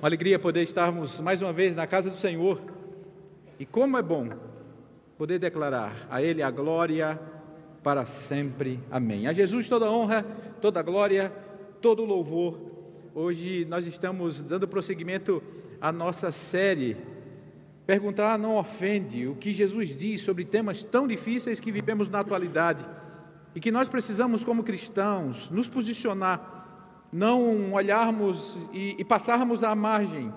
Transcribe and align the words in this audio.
Uma 0.00 0.06
alegria 0.06 0.38
poder 0.38 0.62
estarmos 0.62 1.20
mais 1.20 1.42
uma 1.42 1.52
vez 1.52 1.74
na 1.74 1.84
casa 1.84 2.08
do 2.08 2.16
Senhor. 2.16 2.62
E 3.58 3.66
como 3.66 3.98
é 3.98 4.02
bom 4.02 4.28
poder 5.16 5.40
declarar 5.40 6.06
a 6.08 6.22
Ele 6.22 6.40
a 6.40 6.52
glória 6.52 7.20
para 7.82 8.06
sempre. 8.06 8.78
Amém. 8.92 9.26
A 9.26 9.32
Jesus 9.32 9.68
toda 9.68 9.90
honra, 9.90 10.24
toda 10.60 10.80
glória, 10.82 11.32
todo 11.82 12.04
louvor. 12.04 12.60
Hoje 13.12 13.64
nós 13.64 13.88
estamos 13.88 14.40
dando 14.40 14.68
prosseguimento 14.68 15.42
à 15.80 15.90
nossa 15.90 16.30
série. 16.30 16.96
Perguntar 17.84 18.38
não 18.38 18.56
ofende 18.56 19.26
o 19.26 19.34
que 19.34 19.52
Jesus 19.52 19.96
diz 19.96 20.20
sobre 20.20 20.44
temas 20.44 20.84
tão 20.84 21.08
difíceis 21.08 21.58
que 21.58 21.72
vivemos 21.72 22.08
na 22.08 22.20
atualidade 22.20 22.86
e 23.52 23.58
que 23.58 23.72
nós 23.72 23.88
precisamos, 23.88 24.44
como 24.44 24.62
cristãos, 24.62 25.50
nos 25.50 25.68
posicionar 25.68 26.57
não 27.12 27.72
olharmos 27.72 28.58
e, 28.72 28.96
e 28.98 29.04
passarmos 29.04 29.64
à 29.64 29.74
margem, 29.74 30.32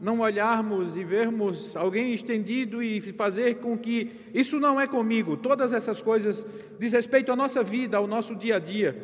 não 0.00 0.20
olharmos 0.20 0.96
e 0.96 1.04
vermos 1.04 1.76
alguém 1.76 2.12
estendido 2.12 2.82
e 2.82 3.00
fazer 3.00 3.56
com 3.56 3.76
que 3.78 4.10
isso 4.34 4.60
não 4.60 4.80
é 4.80 4.86
comigo. 4.86 5.36
Todas 5.36 5.72
essas 5.72 6.02
coisas 6.02 6.44
diz 6.78 6.92
respeito 6.92 7.32
à 7.32 7.36
nossa 7.36 7.62
vida, 7.62 7.96
ao 7.96 8.06
nosso 8.06 8.34
dia 8.34 8.56
a 8.56 8.58
dia. 8.58 8.96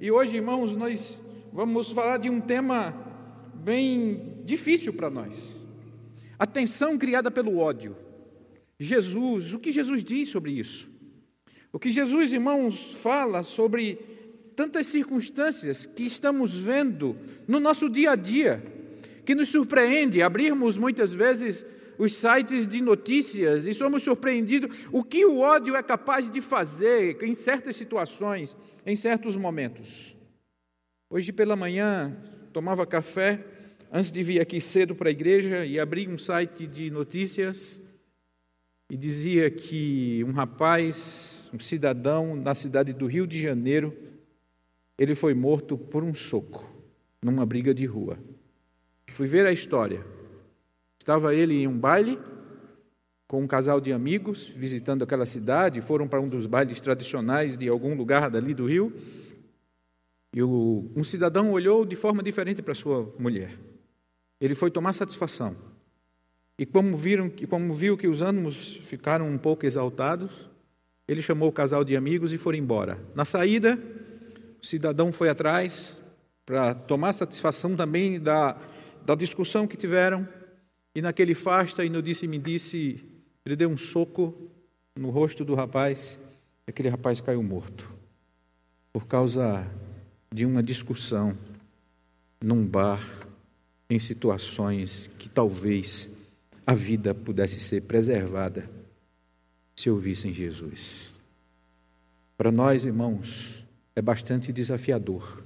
E 0.00 0.10
hoje, 0.10 0.36
irmãos, 0.36 0.76
nós 0.76 1.22
vamos 1.52 1.92
falar 1.92 2.16
de 2.18 2.28
um 2.28 2.40
tema 2.40 2.94
bem 3.54 4.42
difícil 4.44 4.92
para 4.92 5.08
nós. 5.08 5.56
A 6.38 6.46
tensão 6.46 6.98
criada 6.98 7.30
pelo 7.30 7.58
ódio. 7.58 7.96
Jesus, 8.80 9.54
o 9.54 9.60
que 9.60 9.70
Jesus 9.70 10.02
diz 10.02 10.28
sobre 10.28 10.50
isso? 10.52 10.90
O 11.72 11.78
que 11.78 11.90
Jesus, 11.90 12.32
irmãos, 12.32 12.92
fala 12.94 13.42
sobre 13.44 14.00
tantas 14.56 14.86
circunstâncias 14.86 15.86
que 15.86 16.04
estamos 16.04 16.56
vendo 16.56 17.16
no 17.46 17.58
nosso 17.58 17.88
dia 17.88 18.12
a 18.12 18.16
dia, 18.16 18.62
que 19.24 19.34
nos 19.34 19.48
surpreende 19.48 20.22
abrirmos 20.22 20.76
muitas 20.76 21.12
vezes 21.12 21.64
os 21.98 22.14
sites 22.14 22.66
de 22.66 22.80
notícias 22.80 23.66
e 23.66 23.74
somos 23.74 24.02
surpreendidos 24.02 24.86
o 24.90 25.04
que 25.04 25.24
o 25.24 25.38
ódio 25.38 25.76
é 25.76 25.82
capaz 25.82 26.30
de 26.30 26.40
fazer 26.40 27.22
em 27.22 27.34
certas 27.34 27.76
situações, 27.76 28.56
em 28.84 28.96
certos 28.96 29.36
momentos. 29.36 30.16
Hoje 31.10 31.32
pela 31.32 31.54
manhã 31.54 32.16
tomava 32.52 32.86
café 32.86 33.44
antes 33.92 34.10
de 34.10 34.22
vir 34.22 34.40
aqui 34.40 34.60
cedo 34.60 34.94
para 34.94 35.10
a 35.10 35.12
igreja 35.12 35.64
e 35.64 35.78
abri 35.78 36.08
um 36.08 36.18
site 36.18 36.66
de 36.66 36.90
notícias 36.90 37.80
e 38.90 38.96
dizia 38.96 39.50
que 39.50 40.24
um 40.26 40.32
rapaz, 40.32 41.48
um 41.52 41.58
cidadão 41.58 42.34
na 42.34 42.54
cidade 42.54 42.92
do 42.92 43.06
Rio 43.06 43.26
de 43.26 43.40
Janeiro, 43.40 43.96
ele 44.98 45.14
foi 45.14 45.34
morto 45.34 45.76
por 45.76 46.02
um 46.02 46.14
soco, 46.14 46.68
numa 47.22 47.44
briga 47.46 47.74
de 47.74 47.86
rua. 47.86 48.18
Fui 49.12 49.26
ver 49.26 49.46
a 49.46 49.52
história. 49.52 50.04
Estava 50.98 51.34
ele 51.34 51.54
em 51.54 51.66
um 51.66 51.78
baile 51.78 52.18
com 53.26 53.42
um 53.42 53.46
casal 53.46 53.80
de 53.80 53.92
amigos 53.92 54.46
visitando 54.46 55.02
aquela 55.02 55.26
cidade, 55.26 55.80
foram 55.80 56.06
para 56.06 56.20
um 56.20 56.28
dos 56.28 56.46
bailes 56.46 56.80
tradicionais 56.80 57.56
de 57.56 57.68
algum 57.68 57.94
lugar 57.94 58.30
dali 58.30 58.54
do 58.54 58.66
Rio. 58.66 58.92
E 60.34 60.42
o, 60.42 60.90
um 60.96 61.04
cidadão 61.04 61.50
olhou 61.52 61.84
de 61.84 61.96
forma 61.96 62.22
diferente 62.22 62.62
para 62.62 62.74
sua 62.74 63.14
mulher. 63.18 63.58
Ele 64.40 64.54
foi 64.54 64.70
tomar 64.70 64.92
satisfação. 64.92 65.56
E 66.58 66.66
como, 66.66 66.96
viram, 66.96 67.30
como 67.48 67.74
viu 67.74 67.96
que 67.96 68.06
os 68.06 68.22
ânimos 68.22 68.76
ficaram 68.76 69.28
um 69.28 69.38
pouco 69.38 69.66
exaltados, 69.66 70.50
ele 71.08 71.22
chamou 71.22 71.48
o 71.48 71.52
casal 71.52 71.84
de 71.84 71.96
amigos 71.96 72.32
e 72.32 72.38
foram 72.38 72.58
embora. 72.58 72.98
Na 73.14 73.24
saída, 73.24 73.78
o 74.62 74.66
cidadão 74.66 75.12
foi 75.12 75.28
atrás 75.28 76.00
para 76.46 76.74
tomar 76.74 77.12
satisfação 77.12 77.74
também 77.74 78.20
da, 78.20 78.56
da 79.04 79.14
discussão 79.14 79.66
que 79.66 79.76
tiveram, 79.76 80.26
e 80.94 81.02
naquele 81.02 81.34
fasta 81.34 81.84
e 81.84 81.90
no 81.90 82.02
disse-me 82.02 82.38
disse, 82.38 83.04
ele 83.44 83.56
deu 83.56 83.68
um 83.68 83.76
soco 83.76 84.50
no 84.94 85.10
rosto 85.10 85.44
do 85.44 85.54
rapaz, 85.54 86.18
e 86.66 86.70
aquele 86.70 86.88
rapaz 86.88 87.20
caiu 87.20 87.42
morto, 87.42 87.92
por 88.92 89.06
causa 89.06 89.66
de 90.32 90.46
uma 90.46 90.62
discussão 90.62 91.36
num 92.40 92.64
bar, 92.64 93.00
em 93.90 93.98
situações 93.98 95.10
que 95.18 95.28
talvez 95.28 96.08
a 96.66 96.74
vida 96.74 97.14
pudesse 97.14 97.60
ser 97.60 97.82
preservada 97.82 98.70
se 99.74 99.90
ouvissem 99.90 100.32
Jesus. 100.32 101.12
Para 102.36 102.52
nós, 102.52 102.84
irmãos, 102.84 103.61
é 103.94 104.02
bastante 104.02 104.52
desafiador. 104.52 105.42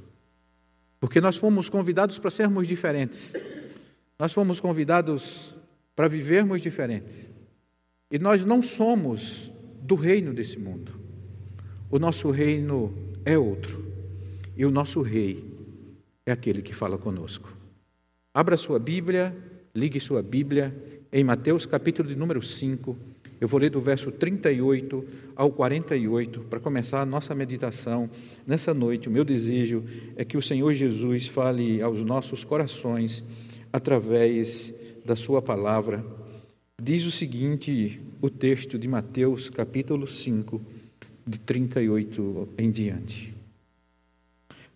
Porque 1.01 1.21
nós 1.21 1.37
fomos 1.37 1.69
convidados 1.69 2.19
para 2.19 2.31
sermos 2.31 2.67
diferentes. 2.67 3.34
Nós 4.19 4.33
fomos 4.33 4.61
convidados 4.61 5.55
para 5.95 6.09
vivermos 6.09 6.62
diferentes. 6.62 7.31
E 8.11 8.19
nós 8.19 8.45
não 8.45 8.62
somos 8.62 9.53
do 9.83 9.95
reino 9.95 10.33
desse 10.33 10.59
mundo. 10.59 10.93
O 11.91 11.99
nosso 11.99 12.31
reino 12.31 12.95
é 13.25 13.37
outro. 13.37 13.84
E 14.57 14.65
o 14.65 14.71
nosso 14.71 15.03
rei 15.03 15.45
é 16.25 16.33
aquele 16.33 16.63
que 16.63 16.75
fala 16.75 16.97
conosco. 16.97 17.53
Abra 18.33 18.57
sua 18.57 18.78
Bíblia, 18.78 19.37
ligue 19.75 20.01
sua 20.01 20.23
Bíblia 20.23 20.75
em 21.13 21.23
Mateus 21.23 21.67
capítulo 21.67 22.09
de 22.09 22.17
número 22.17 22.43
5. 22.43 22.97
Eu 23.41 23.47
vou 23.47 23.61
ler 23.61 23.71
do 23.71 23.81
verso 23.81 24.11
38 24.11 25.05
ao 25.35 25.51
48 25.51 26.41
para 26.49 26.59
começar 26.59 27.03
a 27.03 27.07
nossa 27.07 27.35
meditação 27.35 28.09
nessa 28.47 28.73
noite. 28.73 29.09
O 29.09 29.13
meu 29.13 29.25
desejo 29.25 29.85
é 30.17 30.25
que 30.25 30.39
o 30.39 30.43
Senhor 30.43 30.73
Jesus 30.73 31.27
fale 31.27 31.83
aos 31.83 32.03
nossos 32.03 32.45
corações 32.45 33.23
através 33.73 34.75
da 35.05 35.15
Sua 35.15 35.43
palavra. 35.43 36.05
Diz 36.81 37.05
o 37.05 37.11
seguinte: 37.11 38.01
o 38.23 38.31
texto 38.31 38.79
de 38.79 38.89
Mateus, 38.89 39.51
capítulo 39.51 40.07
5, 40.07 40.61
de 41.27 41.39
38 41.41 42.49
em 42.57 42.71
diante. 42.71 43.35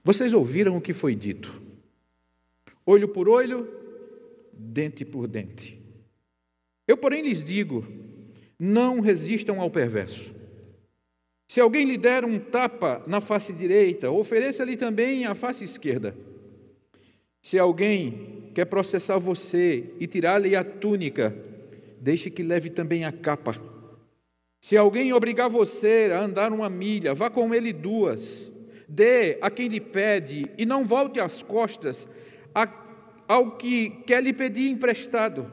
Vocês 0.05 0.35
ouviram 0.35 0.77
o 0.77 0.81
que 0.81 0.93
foi 0.93 1.15
dito: 1.15 1.63
olho 2.85 3.09
por 3.09 3.27
olho, 3.27 3.67
dente 4.53 5.05
por 5.05 5.27
dente. 5.27 5.79
Eu, 6.87 6.97
porém, 6.97 7.23
lhes 7.23 7.43
digo: 7.45 7.87
não 8.61 9.01
resistam 9.01 9.59
ao 9.59 9.71
perverso. 9.71 10.35
Se 11.49 11.61
alguém 11.61 11.87
lhe 11.87 11.97
der 11.97 12.27
um 12.27 12.39
tapa 12.39 13.03
na 13.07 13.21
face 13.21 13.55
direita, 13.55 14.11
ofereça-lhe 14.11 14.77
também 14.77 15.25
a 15.25 15.35
face 15.35 15.65
esquerda. 15.65 16.15
Se 17.43 17.59
alguém 17.59 18.51
quer 18.55 18.67
processar 18.67 19.17
você 19.17 19.95
e 19.99 20.07
tirar-lhe 20.07 20.55
a 20.55 20.63
túnica, 20.63 21.35
deixe 21.99 22.31
que 22.31 22.43
leve 22.43 22.69
também 22.69 23.05
a 23.05 23.11
capa. 23.11 23.57
Se 24.61 24.77
alguém 24.77 25.13
obrigar 25.13 25.49
você 25.49 26.11
a 26.13 26.21
andar 26.21 26.53
uma 26.53 26.69
milha, 26.69 27.15
vá 27.15 27.31
com 27.31 27.55
ele 27.55 27.73
duas. 27.73 28.53
Dê 28.87 29.39
a 29.41 29.51
quem 29.51 29.69
lhe 29.69 29.81
pede 29.81 30.45
e 30.59 30.67
não 30.67 30.85
volte 30.85 31.19
as 31.19 31.43
costas 31.43 32.07
ao 33.27 33.53
que 33.53 33.91
quer 34.07 34.23
lhe 34.23 34.33
pedir 34.33 34.69
emprestado. 34.69 35.51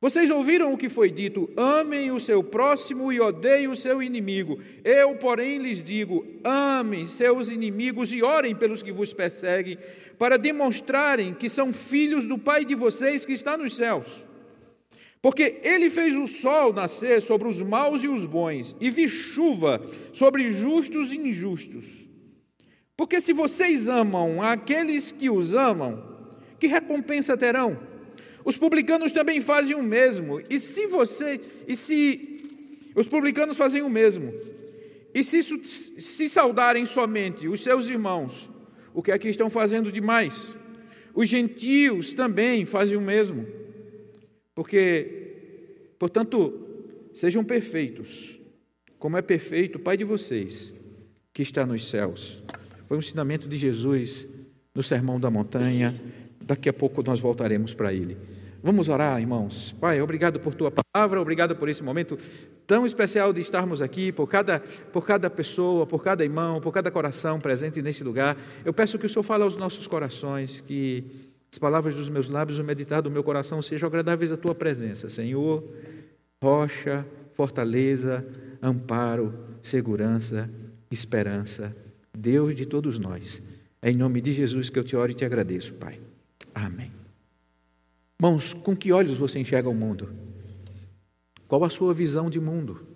Vocês 0.00 0.30
ouviram 0.30 0.72
o 0.72 0.78
que 0.78 0.88
foi 0.88 1.10
dito: 1.10 1.50
amem 1.54 2.10
o 2.10 2.18
seu 2.18 2.42
próximo 2.42 3.12
e 3.12 3.20
odeiem 3.20 3.68
o 3.68 3.76
seu 3.76 4.02
inimigo. 4.02 4.58
Eu, 4.82 5.16
porém, 5.16 5.58
lhes 5.58 5.84
digo: 5.84 6.26
amem 6.42 7.04
seus 7.04 7.50
inimigos 7.50 8.14
e 8.14 8.22
orem 8.22 8.56
pelos 8.56 8.82
que 8.82 8.92
vos 8.92 9.12
perseguem, 9.12 9.76
para 10.18 10.38
demonstrarem 10.38 11.34
que 11.34 11.50
são 11.50 11.70
filhos 11.70 12.26
do 12.26 12.38
Pai 12.38 12.64
de 12.64 12.74
vocês 12.74 13.26
que 13.26 13.32
está 13.32 13.58
nos 13.58 13.76
céus. 13.76 14.24
Porque 15.20 15.60
ele 15.62 15.90
fez 15.90 16.16
o 16.16 16.26
sol 16.26 16.72
nascer 16.72 17.20
sobre 17.20 17.46
os 17.46 17.60
maus 17.60 18.02
e 18.02 18.08
os 18.08 18.24
bons, 18.24 18.74
e 18.80 18.88
vi 18.88 19.06
chuva 19.06 19.82
sobre 20.14 20.50
justos 20.50 21.12
e 21.12 21.18
injustos. 21.18 22.08
Porque 22.96 23.20
se 23.20 23.34
vocês 23.34 23.86
amam 23.86 24.40
aqueles 24.40 25.12
que 25.12 25.28
os 25.28 25.54
amam, 25.54 26.02
que 26.58 26.66
recompensa 26.66 27.36
terão? 27.36 27.89
Os 28.44 28.56
publicanos 28.56 29.12
também 29.12 29.40
fazem 29.40 29.76
o 29.76 29.82
mesmo. 29.82 30.40
E 30.48 30.58
se 30.58 30.86
você, 30.86 31.40
e 31.66 31.76
se 31.76 32.90
os 32.94 33.06
publicanos 33.06 33.56
fazem 33.56 33.82
o 33.82 33.90
mesmo, 33.90 34.32
e 35.14 35.22
se, 35.24 35.42
se 35.42 36.28
saudarem 36.28 36.84
somente 36.84 37.48
os 37.48 37.62
seus 37.62 37.88
irmãos, 37.88 38.48
o 38.94 39.02
que 39.02 39.12
é 39.12 39.18
que 39.18 39.28
estão 39.28 39.50
fazendo 39.50 39.90
demais? 39.90 40.56
Os 41.14 41.28
gentios 41.28 42.14
também 42.14 42.64
fazem 42.64 42.96
o 42.96 43.00
mesmo. 43.00 43.46
Porque, 44.54 45.92
portanto, 45.98 46.66
sejam 47.12 47.44
perfeitos, 47.44 48.38
como 48.98 49.16
é 49.16 49.22
perfeito 49.22 49.76
o 49.76 49.80
Pai 49.80 49.96
de 49.96 50.04
vocês, 50.04 50.72
que 51.32 51.42
está 51.42 51.66
nos 51.66 51.88
céus. 51.88 52.42
Foi 52.86 52.96
um 52.96 53.00
ensinamento 53.00 53.48
de 53.48 53.56
Jesus 53.56 54.28
no 54.74 54.82
Sermão 54.82 55.18
da 55.18 55.30
Montanha. 55.30 55.94
Daqui 56.40 56.68
a 56.68 56.72
pouco 56.72 57.02
nós 57.02 57.20
voltaremos 57.20 57.74
para 57.74 57.92
ele. 57.92 58.16
Vamos 58.62 58.88
orar, 58.88 59.20
irmãos. 59.20 59.74
Pai, 59.80 60.00
obrigado 60.00 60.38
por 60.38 60.54
tua 60.54 60.70
palavra, 60.70 61.20
obrigado 61.20 61.56
por 61.56 61.68
esse 61.68 61.82
momento 61.82 62.18
tão 62.66 62.84
especial 62.84 63.32
de 63.32 63.40
estarmos 63.40 63.80
aqui, 63.80 64.12
por 64.12 64.28
cada, 64.28 64.60
por 64.92 65.06
cada 65.06 65.30
pessoa, 65.30 65.86
por 65.86 66.02
cada 66.04 66.22
irmão, 66.22 66.60
por 66.60 66.72
cada 66.72 66.90
coração 66.90 67.40
presente 67.40 67.80
neste 67.80 68.04
lugar. 68.04 68.36
Eu 68.64 68.72
peço 68.72 68.98
que 68.98 69.06
o 69.06 69.08
Senhor 69.08 69.22
fale 69.22 69.44
aos 69.44 69.56
nossos 69.56 69.86
corações, 69.86 70.60
que 70.60 71.04
as 71.50 71.58
palavras 71.58 71.94
dos 71.94 72.08
meus 72.08 72.28
lábios, 72.28 72.58
o 72.58 72.64
meditar 72.64 73.02
do 73.02 73.10
meu 73.10 73.24
coração 73.24 73.60
sejam 73.60 73.88
agradáveis 73.88 74.30
à 74.30 74.36
tua 74.36 74.54
presença, 74.54 75.08
Senhor, 75.08 75.64
rocha, 76.42 77.04
fortaleza, 77.32 78.24
amparo, 78.62 79.34
segurança, 79.62 80.48
esperança, 80.90 81.74
Deus 82.16 82.54
de 82.54 82.66
todos 82.66 82.98
nós. 82.98 83.42
É 83.82 83.90
em 83.90 83.96
nome 83.96 84.20
de 84.20 84.32
Jesus 84.32 84.68
que 84.68 84.78
eu 84.78 84.84
te 84.84 84.94
oro 84.94 85.10
e 85.10 85.14
te 85.14 85.24
agradeço, 85.24 85.72
Pai. 85.74 85.98
Amém. 86.54 86.99
Irmãos, 88.20 88.52
com 88.52 88.76
que 88.76 88.92
olhos 88.92 89.16
você 89.16 89.38
enxerga 89.38 89.70
o 89.70 89.74
mundo? 89.74 90.10
Qual 91.48 91.64
a 91.64 91.70
sua 91.70 91.94
visão 91.94 92.28
de 92.28 92.38
mundo? 92.38 92.86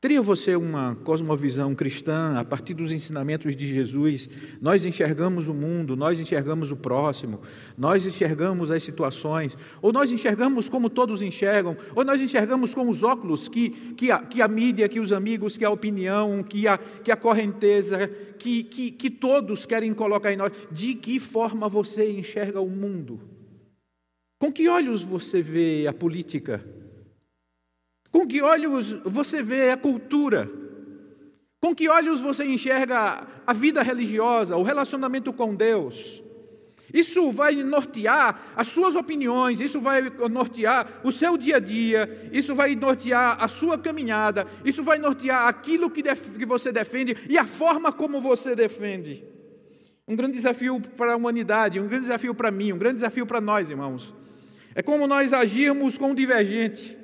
Teria 0.00 0.22
você 0.22 0.56
uma 0.56 0.94
cosmovisão 0.94 1.74
cristã 1.74 2.38
a 2.38 2.42
partir 2.42 2.72
dos 2.72 2.94
ensinamentos 2.94 3.54
de 3.54 3.66
Jesus? 3.66 4.30
Nós 4.58 4.86
enxergamos 4.86 5.48
o 5.48 5.52
mundo, 5.52 5.94
nós 5.94 6.18
enxergamos 6.18 6.72
o 6.72 6.76
próximo, 6.76 7.42
nós 7.76 8.06
enxergamos 8.06 8.70
as 8.70 8.82
situações, 8.82 9.54
ou 9.82 9.92
nós 9.92 10.10
enxergamos 10.10 10.66
como 10.66 10.88
todos 10.88 11.20
enxergam, 11.20 11.76
ou 11.94 12.02
nós 12.02 12.22
enxergamos 12.22 12.74
com 12.74 12.88
os 12.88 13.04
óculos 13.04 13.48
que, 13.48 13.68
que, 13.68 14.10
a, 14.10 14.20
que 14.20 14.40
a 14.40 14.48
mídia, 14.48 14.88
que 14.88 14.98
os 14.98 15.12
amigos, 15.12 15.58
que 15.58 15.64
a 15.66 15.70
opinião, 15.70 16.42
que 16.42 16.66
a, 16.66 16.78
que 16.78 17.12
a 17.12 17.16
correnteza, 17.16 18.08
que, 18.38 18.64
que, 18.64 18.92
que 18.92 19.10
todos 19.10 19.66
querem 19.66 19.92
colocar 19.92 20.32
em 20.32 20.38
nós. 20.38 20.52
De 20.70 20.94
que 20.94 21.20
forma 21.20 21.68
você 21.68 22.10
enxerga 22.10 22.62
o 22.62 22.70
mundo? 22.70 23.31
Com 24.42 24.50
que 24.50 24.68
olhos 24.68 25.02
você 25.02 25.40
vê 25.40 25.86
a 25.86 25.92
política? 25.92 26.64
Com 28.10 28.26
que 28.26 28.42
olhos 28.42 28.90
você 29.04 29.40
vê 29.40 29.70
a 29.70 29.76
cultura? 29.76 30.50
Com 31.60 31.72
que 31.72 31.88
olhos 31.88 32.18
você 32.18 32.44
enxerga 32.44 33.24
a 33.46 33.52
vida 33.52 33.84
religiosa, 33.84 34.56
o 34.56 34.64
relacionamento 34.64 35.32
com 35.32 35.54
Deus? 35.54 36.20
Isso 36.92 37.30
vai 37.30 37.54
nortear 37.54 38.52
as 38.56 38.66
suas 38.66 38.96
opiniões, 38.96 39.60
isso 39.60 39.80
vai 39.80 40.10
nortear 40.28 41.00
o 41.04 41.12
seu 41.12 41.38
dia 41.38 41.58
a 41.58 41.60
dia, 41.60 42.28
isso 42.32 42.52
vai 42.52 42.74
nortear 42.74 43.36
a 43.40 43.46
sua 43.46 43.78
caminhada, 43.78 44.44
isso 44.64 44.82
vai 44.82 44.98
nortear 44.98 45.46
aquilo 45.46 45.88
que, 45.88 46.02
que 46.02 46.44
você 46.44 46.72
defende 46.72 47.16
e 47.30 47.38
a 47.38 47.46
forma 47.46 47.92
como 47.92 48.20
você 48.20 48.56
defende. 48.56 49.24
Um 50.08 50.16
grande 50.16 50.32
desafio 50.32 50.80
para 50.80 51.12
a 51.12 51.16
humanidade, 51.16 51.78
um 51.78 51.86
grande 51.86 52.06
desafio 52.06 52.34
para 52.34 52.50
mim, 52.50 52.72
um 52.72 52.78
grande 52.78 52.96
desafio 52.96 53.24
para 53.24 53.40
nós, 53.40 53.70
irmãos. 53.70 54.12
É 54.74 54.82
como 54.82 55.06
nós 55.06 55.32
agirmos 55.32 55.98
com 55.98 56.12
o 56.12 56.14
divergente 56.14 57.02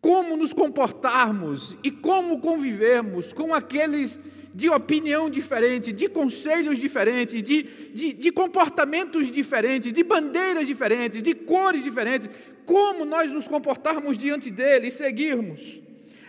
como 0.00 0.36
nos 0.36 0.52
comportarmos 0.52 1.76
e 1.82 1.90
como 1.90 2.40
convivermos 2.40 3.32
com 3.32 3.52
aqueles 3.52 4.18
de 4.54 4.68
opinião 4.70 5.28
diferente, 5.28 5.92
de 5.92 6.08
conselhos 6.08 6.78
diferentes, 6.78 7.42
de, 7.42 7.62
de, 7.62 8.12
de, 8.14 8.32
comportamentos 8.32 9.30
diferentes, 9.30 9.92
de 9.92 10.02
bandeiras 10.02 10.66
diferentes, 10.66 11.22
de 11.22 11.34
cores 11.34 11.82
diferentes, 11.84 12.28
como 12.64 13.04
nós 13.04 13.30
nos 13.30 13.46
comportarmos 13.46 14.16
diante 14.16 14.50
dele 14.50 14.88
e 14.88 14.90
seguirmos. 14.90 15.80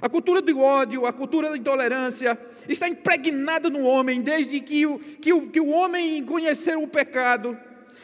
A 0.01 0.09
cultura 0.09 0.41
do 0.41 0.59
ódio, 0.59 1.05
a 1.05 1.13
cultura 1.13 1.49
da 1.49 1.57
intolerância 1.57 2.39
está 2.67 2.87
impregnada 2.87 3.69
no 3.69 3.83
homem 3.83 4.21
desde 4.21 4.59
que 4.61 4.85
o, 4.85 4.97
que 4.97 5.33
o, 5.33 5.47
que 5.49 5.59
o 5.59 5.69
homem 5.69 6.23
conheceu 6.23 6.81
o 6.81 6.87
pecado 6.87 7.57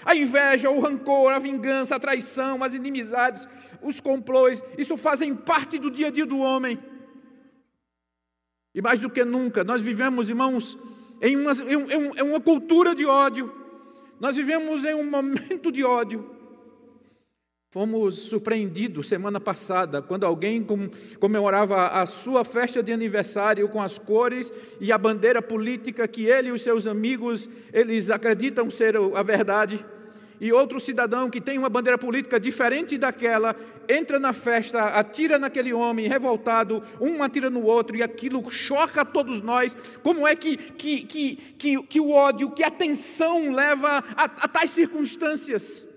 a 0.05 0.15
inveja, 0.15 0.69
o 0.69 0.79
rancor, 0.79 1.33
a 1.33 1.39
vingança, 1.39 1.95
a 1.95 1.99
traição, 1.99 2.63
as 2.63 2.75
inimizades, 2.75 3.47
os 3.81 3.99
complôs, 3.99 4.63
isso 4.77 4.95
fazem 4.95 5.35
parte 5.35 5.79
do 5.79 5.89
dia 5.89 6.07
a 6.07 6.11
dia 6.11 6.27
do 6.27 6.37
homem. 6.37 6.77
E 8.73 8.81
mais 8.81 9.01
do 9.01 9.09
que 9.09 9.25
nunca, 9.25 9.63
nós 9.63 9.81
vivemos, 9.81 10.29
irmãos, 10.29 10.77
em 11.19 11.35
uma, 11.35 11.53
em, 11.53 12.19
em 12.19 12.21
uma 12.21 12.39
cultura 12.39 12.93
de 12.93 13.05
ódio. 13.05 13.51
Nós 14.19 14.35
vivemos 14.35 14.85
em 14.85 14.93
um 14.93 15.09
momento 15.09 15.71
de 15.71 15.83
ódio. 15.83 16.35
Fomos 17.71 18.15
surpreendidos 18.15 19.07
semana 19.07 19.39
passada, 19.39 20.01
quando 20.01 20.25
alguém 20.25 20.65
comemorava 21.19 21.87
a 21.87 22.05
sua 22.05 22.45
festa 22.45 22.81
de 22.81 22.93
aniversário 22.93 23.67
com 23.67 23.81
as 23.81 23.97
cores 23.97 24.53
e 24.79 24.93
a 24.93 24.97
bandeira 24.97 25.41
política 25.41 26.07
que 26.07 26.25
ele 26.25 26.49
e 26.49 26.51
os 26.51 26.61
seus 26.61 26.87
amigos, 26.87 27.49
eles 27.73 28.09
acreditam 28.09 28.69
ser 28.69 28.95
a 28.95 29.23
verdade 29.23 29.83
e 30.39 30.51
outro 30.51 30.79
cidadão 30.79 31.29
que 31.29 31.41
tem 31.41 31.57
uma 31.57 31.69
bandeira 31.69 31.97
política 31.97 32.39
diferente 32.39 32.97
daquela 32.97 33.55
entra 33.87 34.19
na 34.19 34.33
festa, 34.33 34.83
atira 34.89 35.37
naquele 35.37 35.73
homem 35.73 36.07
revoltado, 36.07 36.83
um 36.99 37.21
atira 37.21 37.49
no 37.49 37.63
outro 37.63 37.95
e 37.95 38.03
aquilo 38.03 38.49
choca 38.51 39.05
todos 39.05 39.41
nós. 39.41 39.75
Como 40.01 40.27
é 40.27 40.35
que, 40.35 40.57
que, 40.57 41.03
que, 41.03 41.35
que, 41.57 41.83
que 41.83 41.99
o 41.99 42.11
ódio, 42.11 42.51
que 42.51 42.63
a 42.63 42.71
tensão 42.71 43.51
leva 43.51 44.03
a, 44.15 44.23
a 44.23 44.47
tais 44.47 44.71
circunstâncias? 44.71 45.87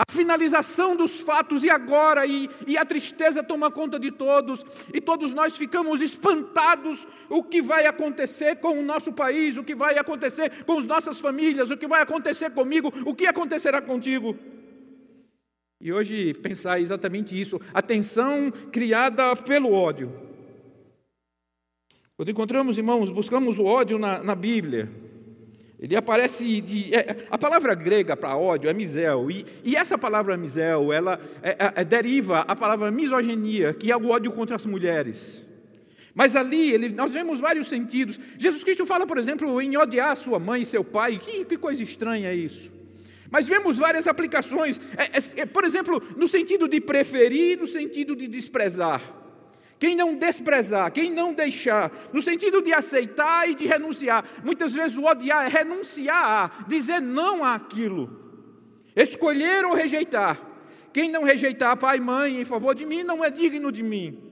A 0.00 0.10
finalização 0.10 0.96
dos 0.96 1.20
fatos 1.20 1.62
e 1.62 1.68
agora, 1.68 2.26
e, 2.26 2.48
e, 2.66 2.78
a 2.78 2.86
tristeza 2.86 3.42
toma 3.42 3.70
conta 3.70 4.00
de 4.00 4.10
todos, 4.10 4.64
e 4.94 4.98
todos 4.98 5.34
nós 5.34 5.58
ficamos 5.58 6.00
espantados 6.00 7.06
o 7.28 7.44
que 7.44 7.60
vai 7.60 7.84
acontecer 7.84 8.56
com 8.56 8.78
o 8.78 8.82
nosso 8.82 9.12
país, 9.12 9.58
o 9.58 9.62
que 9.62 9.74
vai 9.74 9.98
acontecer 9.98 10.64
com 10.64 10.78
as 10.78 10.86
nossas 10.86 11.20
famílias, 11.20 11.70
o 11.70 11.76
que 11.76 11.86
vai 11.86 12.00
acontecer 12.00 12.50
comigo, 12.50 12.90
o 13.04 13.14
que 13.14 13.26
acontecerá 13.26 13.82
contigo. 13.82 14.34
E 15.78 15.92
hoje 15.92 16.32
pensar 16.32 16.80
exatamente 16.80 17.38
isso, 17.38 17.60
a 17.74 17.82
tensão 17.82 18.50
criada 18.72 19.36
pelo 19.36 19.70
ódio. 19.70 20.10
Quando 22.16 22.30
encontramos, 22.30 22.78
irmãos, 22.78 23.10
buscamos 23.10 23.58
o 23.58 23.66
ódio 23.66 23.98
na, 23.98 24.22
na 24.22 24.34
Bíblia, 24.34 24.90
ele 25.80 25.96
aparece 25.96 26.60
de. 26.60 26.94
É, 26.94 27.16
a 27.30 27.38
palavra 27.38 27.74
grega 27.74 28.14
para 28.14 28.36
ódio 28.36 28.68
é 28.68 28.74
misel. 28.74 29.30
E, 29.30 29.46
e 29.64 29.74
essa 29.74 29.96
palavra 29.96 30.36
misel, 30.36 30.92
ela 30.92 31.18
é, 31.42 31.50
é, 31.50 31.72
é, 31.76 31.84
deriva 31.84 32.40
a 32.40 32.54
palavra 32.54 32.90
misoginia, 32.90 33.72
que 33.72 33.90
é 33.90 33.96
o 33.96 34.10
ódio 34.10 34.30
contra 34.30 34.56
as 34.56 34.66
mulheres. 34.66 35.48
Mas 36.14 36.36
ali 36.36 36.70
ele, 36.70 36.90
nós 36.90 37.14
vemos 37.14 37.40
vários 37.40 37.66
sentidos. 37.66 38.20
Jesus 38.36 38.62
Cristo 38.62 38.84
fala, 38.84 39.06
por 39.06 39.16
exemplo, 39.16 39.60
em 39.62 39.74
odiar 39.78 40.14
sua 40.18 40.38
mãe 40.38 40.62
e 40.62 40.66
seu 40.66 40.84
pai. 40.84 41.18
Que, 41.18 41.46
que 41.46 41.56
coisa 41.56 41.82
estranha 41.82 42.28
é 42.28 42.34
isso. 42.34 42.70
Mas 43.30 43.48
vemos 43.48 43.78
várias 43.78 44.06
aplicações. 44.06 44.78
É, 44.98 45.40
é, 45.40 45.46
por 45.46 45.64
exemplo, 45.64 46.02
no 46.14 46.28
sentido 46.28 46.68
de 46.68 46.78
preferir, 46.78 47.58
no 47.58 47.66
sentido 47.66 48.14
de 48.14 48.28
desprezar. 48.28 49.19
Quem 49.80 49.96
não 49.96 50.14
desprezar, 50.14 50.92
quem 50.92 51.10
não 51.10 51.32
deixar, 51.32 51.90
no 52.12 52.20
sentido 52.20 52.60
de 52.60 52.70
aceitar 52.70 53.48
e 53.48 53.54
de 53.54 53.66
renunciar. 53.66 54.22
Muitas 54.44 54.74
vezes 54.74 54.98
o 54.98 55.06
odiar 55.06 55.46
é 55.46 55.48
renunciar 55.48 56.22
a, 56.22 56.64
dizer 56.68 57.00
não 57.00 57.42
àquilo. 57.42 58.20
Escolher 58.94 59.64
ou 59.64 59.74
rejeitar. 59.74 60.38
Quem 60.92 61.10
não 61.10 61.24
rejeitar 61.24 61.78
pai 61.78 61.96
e 61.96 62.00
mãe 62.00 62.40
em 62.42 62.44
favor 62.44 62.74
de 62.74 62.84
mim 62.84 63.02
não 63.02 63.24
é 63.24 63.30
digno 63.30 63.72
de 63.72 63.82
mim. 63.82 64.29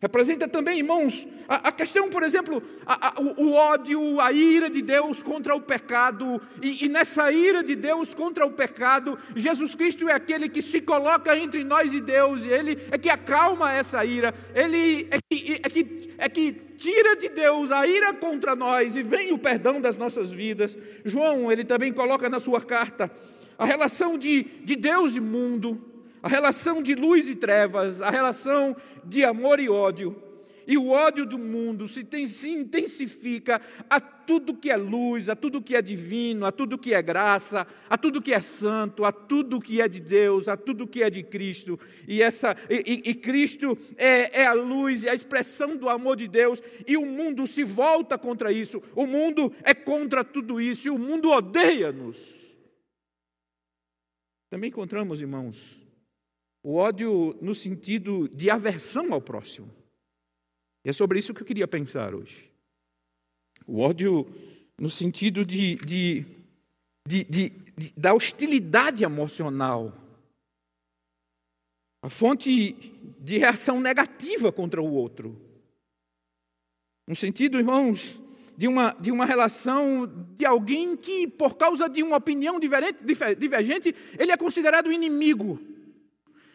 Representa 0.00 0.48
também, 0.48 0.78
irmãos, 0.78 1.28
a, 1.46 1.68
a 1.68 1.72
questão, 1.72 2.08
por 2.08 2.22
exemplo, 2.22 2.62
a, 2.86 3.08
a, 3.08 3.20
o, 3.20 3.48
o, 3.48 3.52
ódio, 3.52 4.18
a 4.18 4.32
ira 4.32 4.70
de 4.70 4.80
Deus 4.80 5.22
contra 5.22 5.54
o 5.54 5.60
pecado, 5.60 6.40
e, 6.62 6.86
e, 6.86 6.88
nessa 6.88 7.30
ira 7.30 7.62
de 7.62 7.76
Deus 7.76 8.14
contra 8.14 8.46
o 8.46 8.52
pecado, 8.52 9.18
Jesus 9.36 9.74
Cristo 9.74 10.08
é 10.08 10.14
aquele 10.14 10.48
que 10.48 10.62
se 10.62 10.80
coloca 10.80 11.36
entre 11.36 11.62
nós 11.64 11.92
e 11.92 12.00
Deus, 12.00 12.46
e 12.46 12.48
Ele 12.48 12.78
é 12.90 12.96
que 12.96 13.10
acalma 13.10 13.74
essa 13.74 14.02
ira, 14.02 14.34
Ele 14.54 15.06
é 15.10 15.18
que, 15.28 15.60
é 15.62 15.68
que, 15.68 16.14
é 16.16 16.28
que 16.30 16.52
tira 16.78 17.14
de 17.14 17.28
Deus 17.28 17.70
a 17.70 17.86
ira 17.86 18.14
contra 18.14 18.56
nós 18.56 18.96
e 18.96 19.02
vem 19.02 19.34
o 19.34 19.38
perdão 19.38 19.82
das 19.82 19.98
nossas 19.98 20.32
vidas. 20.32 20.78
João, 21.04 21.52
ele 21.52 21.62
também 21.62 21.92
coloca 21.92 22.26
na 22.30 22.40
sua 22.40 22.62
carta 22.62 23.10
a 23.58 23.66
relação 23.66 24.16
de, 24.16 24.44
de 24.64 24.76
Deus 24.76 25.14
e 25.14 25.20
mundo 25.20 25.89
a 26.22 26.28
relação 26.28 26.82
de 26.82 26.94
luz 26.94 27.28
e 27.28 27.34
trevas, 27.34 28.02
a 28.02 28.10
relação 28.10 28.76
de 29.04 29.24
amor 29.24 29.60
e 29.60 29.68
ódio. 29.68 30.30
E 30.70 30.78
o 30.78 30.90
ódio 30.90 31.26
do 31.26 31.36
mundo 31.36 31.88
se, 31.88 32.06
intensifica 32.48 33.60
a 33.88 33.98
tudo 33.98 34.54
que 34.54 34.70
é 34.70 34.76
luz, 34.76 35.28
a 35.28 35.34
tudo 35.34 35.60
que 35.60 35.74
é 35.74 35.82
divino, 35.82 36.46
a 36.46 36.52
tudo 36.52 36.78
que 36.78 36.94
é 36.94 37.02
graça, 37.02 37.66
a 37.88 37.98
tudo 37.98 38.22
que 38.22 38.32
é 38.32 38.40
santo, 38.40 39.04
a 39.04 39.10
tudo 39.10 39.60
que 39.60 39.80
é 39.80 39.88
de 39.88 39.98
Deus, 39.98 40.46
a 40.46 40.56
tudo 40.56 40.86
que 40.86 41.02
é 41.02 41.10
de 41.10 41.24
Cristo. 41.24 41.76
E, 42.06 42.22
essa, 42.22 42.56
e, 42.70 43.02
e 43.04 43.14
Cristo 43.14 43.76
é, 43.96 44.42
é 44.42 44.46
a 44.46 44.52
luz, 44.52 45.04
é 45.04 45.10
a 45.10 45.14
expressão 45.14 45.76
do 45.76 45.88
amor 45.88 46.14
de 46.14 46.28
Deus, 46.28 46.62
e 46.86 46.96
o 46.96 47.04
mundo 47.04 47.48
se 47.48 47.64
volta 47.64 48.16
contra 48.16 48.52
isso. 48.52 48.80
O 48.94 49.06
mundo 49.06 49.52
é 49.64 49.74
contra 49.74 50.22
tudo 50.22 50.60
isso, 50.60 50.86
e 50.86 50.90
o 50.92 50.98
mundo 50.98 51.30
odeia-nos. 51.30 52.38
Também 54.50 54.68
encontramos, 54.68 55.20
irmãos, 55.20 55.79
o 56.62 56.74
ódio 56.74 57.36
no 57.40 57.54
sentido 57.54 58.28
de 58.28 58.50
aversão 58.50 59.12
ao 59.12 59.20
próximo. 59.20 59.70
E 60.84 60.90
é 60.90 60.92
sobre 60.92 61.18
isso 61.18 61.34
que 61.34 61.42
eu 61.42 61.46
queria 61.46 61.68
pensar 61.68 62.14
hoje. 62.14 62.50
O 63.66 63.80
ódio 63.80 64.26
no 64.78 64.88
sentido 64.88 65.44
de, 65.44 65.76
de, 65.76 66.26
de, 67.06 67.24
de 67.24 67.52
da 67.96 68.12
hostilidade 68.12 69.04
emocional. 69.04 69.94
A 72.02 72.08
fonte 72.08 72.72
de 73.18 73.38
reação 73.38 73.80
negativa 73.80 74.50
contra 74.50 74.80
o 74.80 74.90
outro. 74.90 75.38
No 77.06 77.14
sentido, 77.14 77.58
irmãos, 77.58 78.18
de 78.56 78.68
uma, 78.68 78.92
de 78.92 79.10
uma 79.10 79.26
relação 79.26 80.10
de 80.36 80.46
alguém 80.46 80.96
que, 80.96 81.26
por 81.26 81.56
causa 81.56 81.88
de 81.88 82.02
uma 82.02 82.16
opinião 82.16 82.58
diferente, 82.58 83.04
divergente, 83.36 83.94
ele 84.18 84.32
é 84.32 84.36
considerado 84.36 84.92
inimigo. 84.92 85.58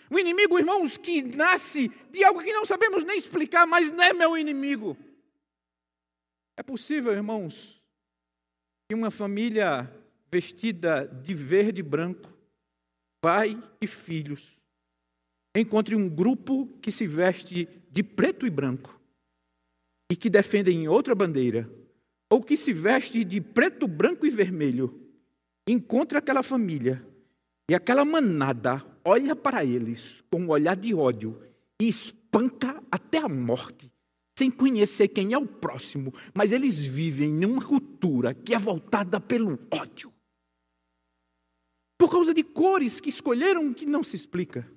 O 0.09 0.19
inimigo, 0.19 0.59
irmãos, 0.59 0.97
que 0.97 1.21
nasce 1.23 1.89
de 2.11 2.23
algo 2.23 2.43
que 2.43 2.53
não 2.53 2.65
sabemos 2.65 3.03
nem 3.03 3.17
explicar, 3.17 3.65
mas 3.65 3.91
não 3.91 4.03
é 4.03 4.13
meu 4.13 4.37
inimigo. 4.37 4.97
É 6.57 6.63
possível, 6.63 7.11
irmãos, 7.11 7.81
que 8.87 8.95
uma 8.95 9.09
família 9.09 9.91
vestida 10.31 11.05
de 11.05 11.33
verde 11.33 11.81
e 11.81 11.83
branco, 11.83 12.31
pai 13.21 13.61
e 13.81 13.87
filhos, 13.87 14.57
encontre 15.55 15.95
um 15.95 16.07
grupo 16.07 16.67
que 16.81 16.91
se 16.91 17.07
veste 17.07 17.67
de 17.89 18.03
preto 18.03 18.45
e 18.45 18.49
branco 18.49 18.99
e 20.11 20.15
que 20.15 20.29
defendem 20.29 20.87
outra 20.87 21.15
bandeira, 21.15 21.69
ou 22.29 22.43
que 22.43 22.55
se 22.55 22.71
veste 22.71 23.23
de 23.23 23.41
preto, 23.41 23.87
branco 23.87 24.25
e 24.25 24.29
vermelho, 24.29 25.01
encontre 25.67 26.17
aquela 26.17 26.43
família 26.43 27.05
e 27.69 27.73
aquela 27.73 28.05
manada 28.05 28.85
olha 29.03 29.35
para 29.35 29.65
eles 29.65 30.23
com 30.31 30.41
um 30.41 30.49
olhar 30.49 30.75
de 30.75 30.93
ódio 30.93 31.41
e 31.81 31.87
espanca 31.87 32.81
até 32.91 33.17
a 33.17 33.29
morte, 33.29 33.91
sem 34.37 34.51
conhecer 34.51 35.07
quem 35.07 35.33
é 35.33 35.37
o 35.37 35.47
próximo, 35.47 36.13
mas 36.33 36.51
eles 36.51 36.77
vivem 36.77 37.31
numa 37.31 37.65
cultura 37.65 38.33
que 38.33 38.53
é 38.53 38.59
voltada 38.59 39.19
pelo 39.19 39.59
ódio. 39.71 40.13
Por 41.97 42.11
causa 42.11 42.33
de 42.33 42.43
cores 42.43 42.99
que 42.99 43.09
escolheram 43.09 43.73
que 43.73 43.85
não 43.85 44.03
se 44.03 44.15
explica. 44.15 44.69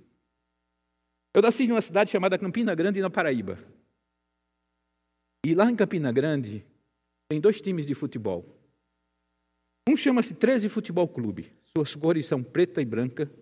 Eu 1.35 1.42
nasci 1.42 1.64
em 1.64 1.73
uma 1.73 1.83
cidade 1.83 2.11
chamada 2.11 2.38
Campina 2.38 2.75
Grande, 2.75 3.00
na 3.00 3.11
Paraíba. 3.11 3.59
E 5.45 5.54
lá 5.54 5.71
em 5.71 5.76
Campina 5.76 6.11
Grande 6.12 6.64
tem 7.28 7.40
dois 7.40 7.61
times 7.61 7.87
de 7.87 7.95
futebol. 7.95 8.59
Um 9.88 9.97
chama-se 9.97 10.35
13 10.35 10.68
Futebol 10.68 11.09
Clube. 11.09 11.50
Suas 11.75 11.95
cores 11.95 12.26
são 12.26 12.42
preta 12.42 12.83
e 12.83 12.85
branca 12.85 13.33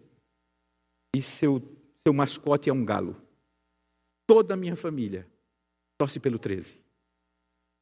e 1.12 1.20
seu, 1.20 1.60
seu 2.04 2.12
mascote 2.12 2.70
é 2.70 2.72
um 2.72 2.84
galo. 2.84 3.20
Toda 4.28 4.54
a 4.54 4.56
minha 4.56 4.76
família 4.76 5.26
torce 5.98 6.20
pelo 6.20 6.38
13. 6.38 6.80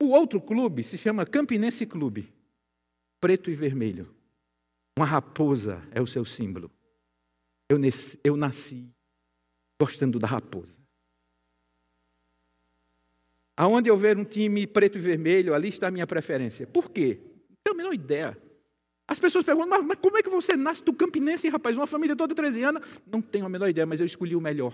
O 0.01 0.13
outro 0.13 0.41
clube 0.41 0.83
se 0.83 0.97
chama 0.97 1.27
Campinense 1.27 1.85
Clube, 1.85 2.33
preto 3.21 3.51
e 3.51 3.55
vermelho. 3.55 4.17
Uma 4.99 5.05
raposa 5.05 5.87
é 5.91 6.01
o 6.01 6.07
seu 6.07 6.25
símbolo. 6.25 6.71
Eu 7.69 7.79
nasci, 7.79 8.19
eu 8.25 8.35
nasci 8.35 8.89
gostando 9.79 10.19
da 10.19 10.27
raposa. 10.27 10.81
Aonde 13.59 13.91
eu 13.91 13.97
ver 13.99 14.17
um 14.17 14.25
time 14.25 14.67
preto 14.67 14.97
e 14.97 15.03
vermelho, 15.03 15.53
ali 15.53 15.69
está 15.69 15.89
a 15.89 15.91
minha 15.91 16.07
preferência. 16.07 16.67
Por 16.67 16.91
quê? 16.91 17.21
Não 17.51 17.57
tenho 17.63 17.75
a 17.75 17.77
menor 17.77 17.93
ideia. 17.93 18.54
As 19.07 19.19
pessoas 19.19 19.45
perguntam, 19.45 19.69
mas, 19.69 19.85
mas, 19.85 19.99
como 20.01 20.17
é 20.17 20.23
que 20.23 20.31
você 20.31 20.57
nasce 20.57 20.83
do 20.83 20.93
Campinense, 20.93 21.49
rapaz? 21.49 21.77
Uma 21.77 21.87
família 21.87 22.17
toda 22.17 22.35
13 22.35 22.63
anos? 22.63 22.83
Não 23.07 23.21
tenho 23.21 23.45
a 23.45 23.49
menor 23.49 23.69
ideia, 23.69 23.87
mas 23.87 24.01
eu 24.01 24.07
escolhi 24.07 24.35
o 24.35 24.41
melhor. 24.41 24.73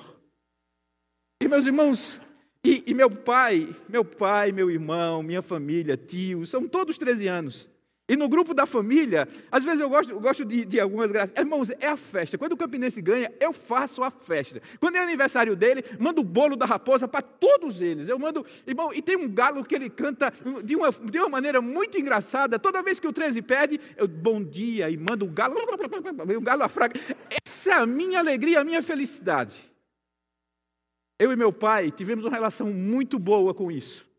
E 1.43 1.49
meus 1.49 1.67
irmãos, 1.67 2.21
e, 2.65 2.85
e 2.87 2.95
meu 2.95 3.11
pai, 3.11 3.75
meu 3.89 4.05
pai, 4.05 4.53
meu 4.53 4.71
irmão, 4.71 5.23
minha 5.23 5.43
família, 5.43 5.97
tio, 5.97 6.47
são 6.47 6.69
todos 6.69 6.99
13 6.99 7.27
anos. 7.27 7.71
E 8.11 8.17
no 8.17 8.29
grupo 8.29 8.53
da 8.53 8.67
família, 8.67 9.29
às 9.53 9.63
vezes 9.63 9.81
eu 9.81 9.89
gosto, 9.89 10.11
eu 10.13 10.19
gosto 10.19 10.45
de, 10.45 10.65
de, 10.65 10.81
algumas 10.81 11.13
graças. 11.13 11.33
Irmãos, 11.39 11.71
é 11.71 11.87
a 11.87 11.97
festa. 11.97 12.37
Quando 12.37 12.55
o 12.55 12.57
Campinense 12.57 13.01
ganha, 13.01 13.33
eu 13.39 13.53
faço 13.53 14.03
a 14.03 14.11
festa. 14.11 14.61
Quando 14.81 14.97
é 14.97 14.99
aniversário 14.99 15.55
dele, 15.55 15.85
mando 15.97 16.21
o 16.21 16.25
bolo 16.25 16.57
da 16.57 16.67
raposa 16.67 17.07
para 17.07 17.23
todos 17.23 17.81
eles. 17.81 18.09
Eu 18.09 18.19
mando, 18.19 18.45
irmão, 18.67 18.93
e 18.93 19.01
tem 19.01 19.15
um 19.15 19.33
galo 19.33 19.65
que 19.65 19.77
ele 19.77 19.89
canta 19.89 20.33
de 20.65 20.75
uma, 20.75 20.91
de 20.91 21.19
uma 21.21 21.29
maneira 21.29 21.63
muito 21.63 21.97
engraçada. 21.97 22.59
Toda 22.59 22.83
vez 22.83 22.99
que 22.99 23.07
o 23.07 23.13
13 23.13 23.43
pede, 23.43 23.81
eu 23.97 24.09
bom 24.09 24.43
dia 24.43 24.91
e 24.91 24.97
mando 24.97 25.25
o 25.25 25.29
galo, 25.29 25.55
o 26.37 26.41
galo 26.41 26.65
afraga. 26.65 26.99
Essa 27.47 27.71
é 27.71 27.75
a 27.75 27.87
minha 27.87 28.19
alegria, 28.19 28.59
a 28.59 28.65
minha 28.65 28.83
felicidade. 28.83 29.71
Eu 31.17 31.31
e 31.31 31.37
meu 31.37 31.53
pai 31.53 31.93
tivemos 31.93 32.25
uma 32.25 32.33
relação 32.33 32.67
muito 32.73 33.21
boa 33.21 33.55
com 33.55 33.71
isso. 33.71 34.10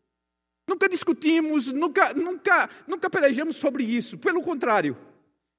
Nunca 0.68 0.88
discutimos, 0.88 1.72
nunca, 1.72 2.12
nunca, 2.14 2.70
nunca 2.86 3.10
pelejamos 3.10 3.56
sobre 3.56 3.84
isso. 3.84 4.16
Pelo 4.18 4.42
contrário, 4.42 4.96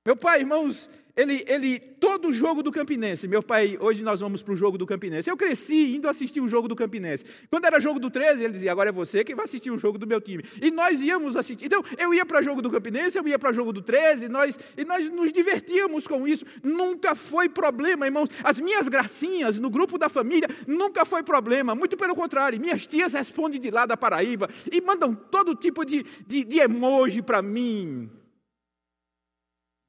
meu 0.05 0.15
pai, 0.15 0.39
irmãos, 0.41 0.89
ele, 1.15 1.43
ele, 1.47 1.79
todo 1.79 2.33
jogo 2.33 2.63
do 2.63 2.71
Campinense, 2.71 3.27
meu 3.27 3.43
pai, 3.43 3.77
hoje 3.79 4.03
nós 4.03 4.19
vamos 4.19 4.41
para 4.41 4.51
o 4.51 4.57
jogo 4.57 4.79
do 4.79 4.85
Campinense. 4.85 5.29
Eu 5.29 5.37
cresci 5.37 5.95
indo 5.95 6.09
assistir 6.09 6.41
o 6.41 6.49
jogo 6.49 6.67
do 6.67 6.75
Campinense. 6.75 7.23
Quando 7.51 7.65
era 7.65 7.79
jogo 7.79 7.99
do 7.99 8.09
13, 8.09 8.43
ele 8.43 8.53
dizia, 8.53 8.71
agora 8.71 8.89
é 8.89 8.91
você 8.91 9.23
que 9.23 9.35
vai 9.35 9.45
assistir 9.45 9.69
o 9.69 9.77
jogo 9.77 9.99
do 9.99 10.07
meu 10.07 10.19
time. 10.19 10.43
E 10.59 10.71
nós 10.71 11.03
íamos 11.03 11.37
assistir. 11.37 11.65
Então, 11.65 11.83
eu 11.99 12.15
ia 12.15 12.25
para 12.25 12.39
o 12.39 12.41
jogo 12.41 12.63
do 12.63 12.71
Campinense, 12.71 13.15
eu 13.15 13.27
ia 13.27 13.37
para 13.37 13.51
o 13.51 13.53
jogo 13.53 13.71
do 13.71 13.83
13, 13.83 14.27
nós, 14.27 14.57
e 14.75 14.83
nós 14.83 15.07
nos 15.11 15.31
divertíamos 15.31 16.07
com 16.07 16.27
isso. 16.27 16.45
Nunca 16.63 17.13
foi 17.13 17.47
problema, 17.47 18.07
irmãos. 18.07 18.29
As 18.43 18.59
minhas 18.59 18.87
gracinhas 18.87 19.59
no 19.59 19.69
grupo 19.69 19.99
da 19.99 20.09
família 20.09 20.49
nunca 20.65 21.05
foi 21.05 21.21
problema. 21.21 21.75
Muito 21.75 21.95
pelo 21.95 22.15
contrário, 22.15 22.59
minhas 22.59 22.87
tias 22.87 23.13
respondem 23.13 23.61
de 23.61 23.69
lá 23.69 23.85
da 23.85 23.95
Paraíba 23.95 24.49
e 24.71 24.81
mandam 24.81 25.13
todo 25.13 25.53
tipo 25.53 25.85
de, 25.85 26.03
de, 26.25 26.43
de 26.43 26.59
emoji 26.59 27.21
para 27.21 27.39
mim. 27.43 28.09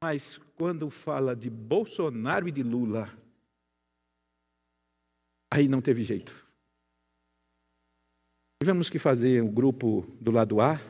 Mas 0.02 0.38
quando 0.56 0.88
fala 0.88 1.34
de 1.34 1.50
Bolsonaro 1.50 2.49
e 2.49 2.52
de 2.52 2.62
Lula, 2.62 3.08
aí 5.52 5.68
não 5.68 5.80
teve 5.80 6.02
jeito. 6.02 6.44
Tivemos 8.62 8.88
que 8.88 8.99
fazer 8.99 9.42
o 9.42 9.50
grupo 9.50 10.02
do 10.20 10.30
lado 10.30 10.61
A 10.61 10.80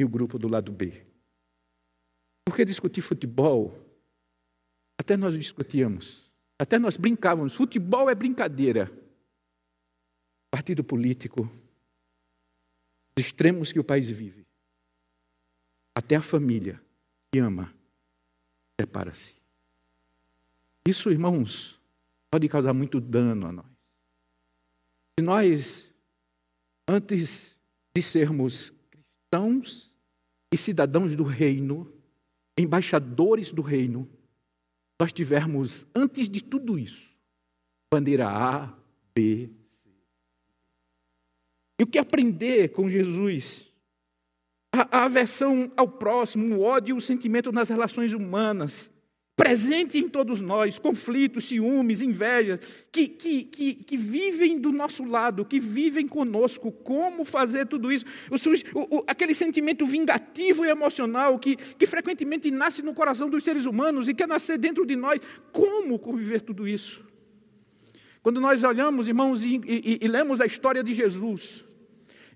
e 0.00 0.04
o 0.04 0.08
grupo 0.08 0.38
do 0.38 0.48
lado 0.48 0.72
B. 0.72 1.04
Porque 2.46 2.64
discutir 2.64 3.02
futebol, 3.02 3.76
até 4.98 5.16
nós 5.16 5.36
discutíamos, 5.36 6.30
até 6.60 6.78
nós 6.78 6.96
brincávamos. 6.96 7.54
Futebol 7.54 8.08
é 8.08 8.14
brincadeira. 8.14 8.90
Partido 10.50 10.84
político, 10.84 11.50
os 13.18 13.24
extremos 13.24 13.72
que 13.72 13.80
o 13.80 13.84
país 13.84 14.08
vive, 14.08 14.46
até 15.94 16.16
a 16.16 16.22
família 16.22 16.80
que 17.32 17.40
ama 17.40 17.74
separa-se. 18.82 19.36
Isso, 20.86 21.10
irmãos, 21.10 21.80
pode 22.30 22.48
causar 22.48 22.74
muito 22.74 23.00
dano 23.00 23.46
a 23.46 23.52
nós. 23.52 23.66
Se 25.18 25.24
nós, 25.24 25.88
antes 26.88 27.60
de 27.94 28.02
sermos 28.02 28.72
cristãos 28.90 29.94
e 30.52 30.56
cidadãos 30.56 31.14
do 31.14 31.22
reino, 31.22 31.92
embaixadores 32.58 33.52
do 33.52 33.62
reino, 33.62 34.08
nós 35.00 35.12
tivermos, 35.12 35.86
antes 35.94 36.28
de 36.28 36.42
tudo 36.42 36.78
isso, 36.78 37.14
bandeira 37.92 38.28
A, 38.28 38.76
B, 39.14 39.50
C. 39.70 39.88
E 41.78 41.84
o 41.84 41.86
que 41.86 41.98
aprender 41.98 42.70
com 42.72 42.88
Jesus? 42.88 43.71
A, 44.72 45.04
aversão 45.04 45.70
ao 45.76 45.86
próximo, 45.86 46.56
o 46.56 46.62
ódio 46.62 46.94
e 46.94 46.98
o 46.98 47.00
sentimento 47.00 47.52
nas 47.52 47.68
relações 47.68 48.14
humanas, 48.14 48.90
presente 49.36 49.98
em 49.98 50.08
todos 50.08 50.40
nós, 50.40 50.78
conflitos, 50.78 51.44
ciúmes, 51.44 52.00
inveja, 52.00 52.58
que, 52.90 53.08
que, 53.08 53.44
que, 53.44 53.74
que, 53.74 53.96
vivem 53.96 54.58
do 54.58 54.72
nosso 54.72 55.04
lado, 55.04 55.44
que 55.44 55.60
vivem 55.60 56.06
conosco, 56.06 56.72
como 56.72 57.24
fazer 57.24 57.66
tudo 57.66 57.92
isso, 57.92 58.04
o, 58.30 58.98
o, 58.98 59.04
aquele 59.06 59.34
sentimento 59.34 59.84
vingativo 59.86 60.64
e 60.64 60.70
emocional 60.70 61.38
que, 61.38 61.56
que 61.56 61.86
frequentemente 61.86 62.50
nasce 62.50 62.82
no 62.82 62.94
coração 62.94 63.28
dos 63.28 63.44
seres 63.44 63.66
humanos 63.66 64.08
e 64.08 64.14
quer 64.14 64.28
nascer 64.28 64.58
dentro 64.58 64.86
de 64.86 64.96
nós, 64.96 65.20
como 65.50 65.98
conviver 65.98 66.40
tudo 66.40 66.66
isso? 66.66 67.04
Quando 68.22 68.40
nós 68.40 68.62
olhamos, 68.62 69.08
irmãos, 69.08 69.44
e, 69.44 69.60
e, 69.66 69.98
e 70.00 70.08
lemos 70.08 70.40
a 70.40 70.46
história 70.46 70.84
de 70.84 70.94
Jesus, 70.94 71.64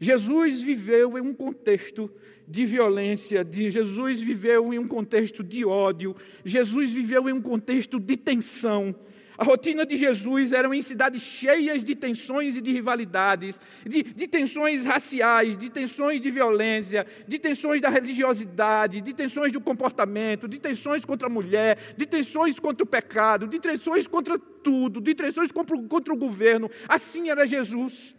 Jesus 0.00 0.60
viveu 0.60 1.18
em 1.18 1.20
um 1.20 1.34
contexto 1.34 2.10
de 2.46 2.64
violência, 2.64 3.44
de, 3.44 3.70
Jesus 3.70 4.20
viveu 4.20 4.72
em 4.72 4.78
um 4.78 4.86
contexto 4.86 5.42
de 5.42 5.64
ódio, 5.64 6.14
Jesus 6.44 6.92
viveu 6.92 7.28
em 7.28 7.32
um 7.32 7.42
contexto 7.42 7.98
de 7.98 8.16
tensão. 8.16 8.94
A 9.38 9.44
rotina 9.44 9.84
de 9.84 9.96
Jesus 9.96 10.52
era 10.52 10.74
em 10.74 10.80
cidades 10.80 11.20
cheias 11.20 11.84
de 11.84 11.94
tensões 11.94 12.56
e 12.56 12.62
de 12.62 12.72
rivalidades, 12.72 13.60
de, 13.84 14.02
de, 14.02 14.26
tensões 14.26 14.86
raciais, 14.86 15.58
de 15.58 15.68
tensões 15.68 16.22
de 16.22 16.30
violência, 16.30 17.06
de 17.28 17.38
tensões 17.38 17.82
da 17.82 17.90
religiosidade, 17.90 19.02
de 19.02 19.12
tensões 19.12 19.52
do 19.52 19.60
comportamento, 19.60 20.48
de 20.48 20.58
tensões 20.58 21.04
contra 21.04 21.26
a 21.26 21.30
mulher, 21.30 21.76
de 21.96 22.06
tensões 22.06 22.58
contra 22.58 22.82
o 22.82 22.86
pecado, 22.86 23.46
de 23.46 23.58
tensões 23.58 24.06
contra 24.06 24.38
tudo, 24.38 25.02
de 25.02 25.14
tensões 25.14 25.52
contra, 25.52 25.76
contra 25.82 26.14
o 26.14 26.16
governo. 26.16 26.70
Assim 26.88 27.28
era 27.28 27.46
Jesus. 27.46 28.16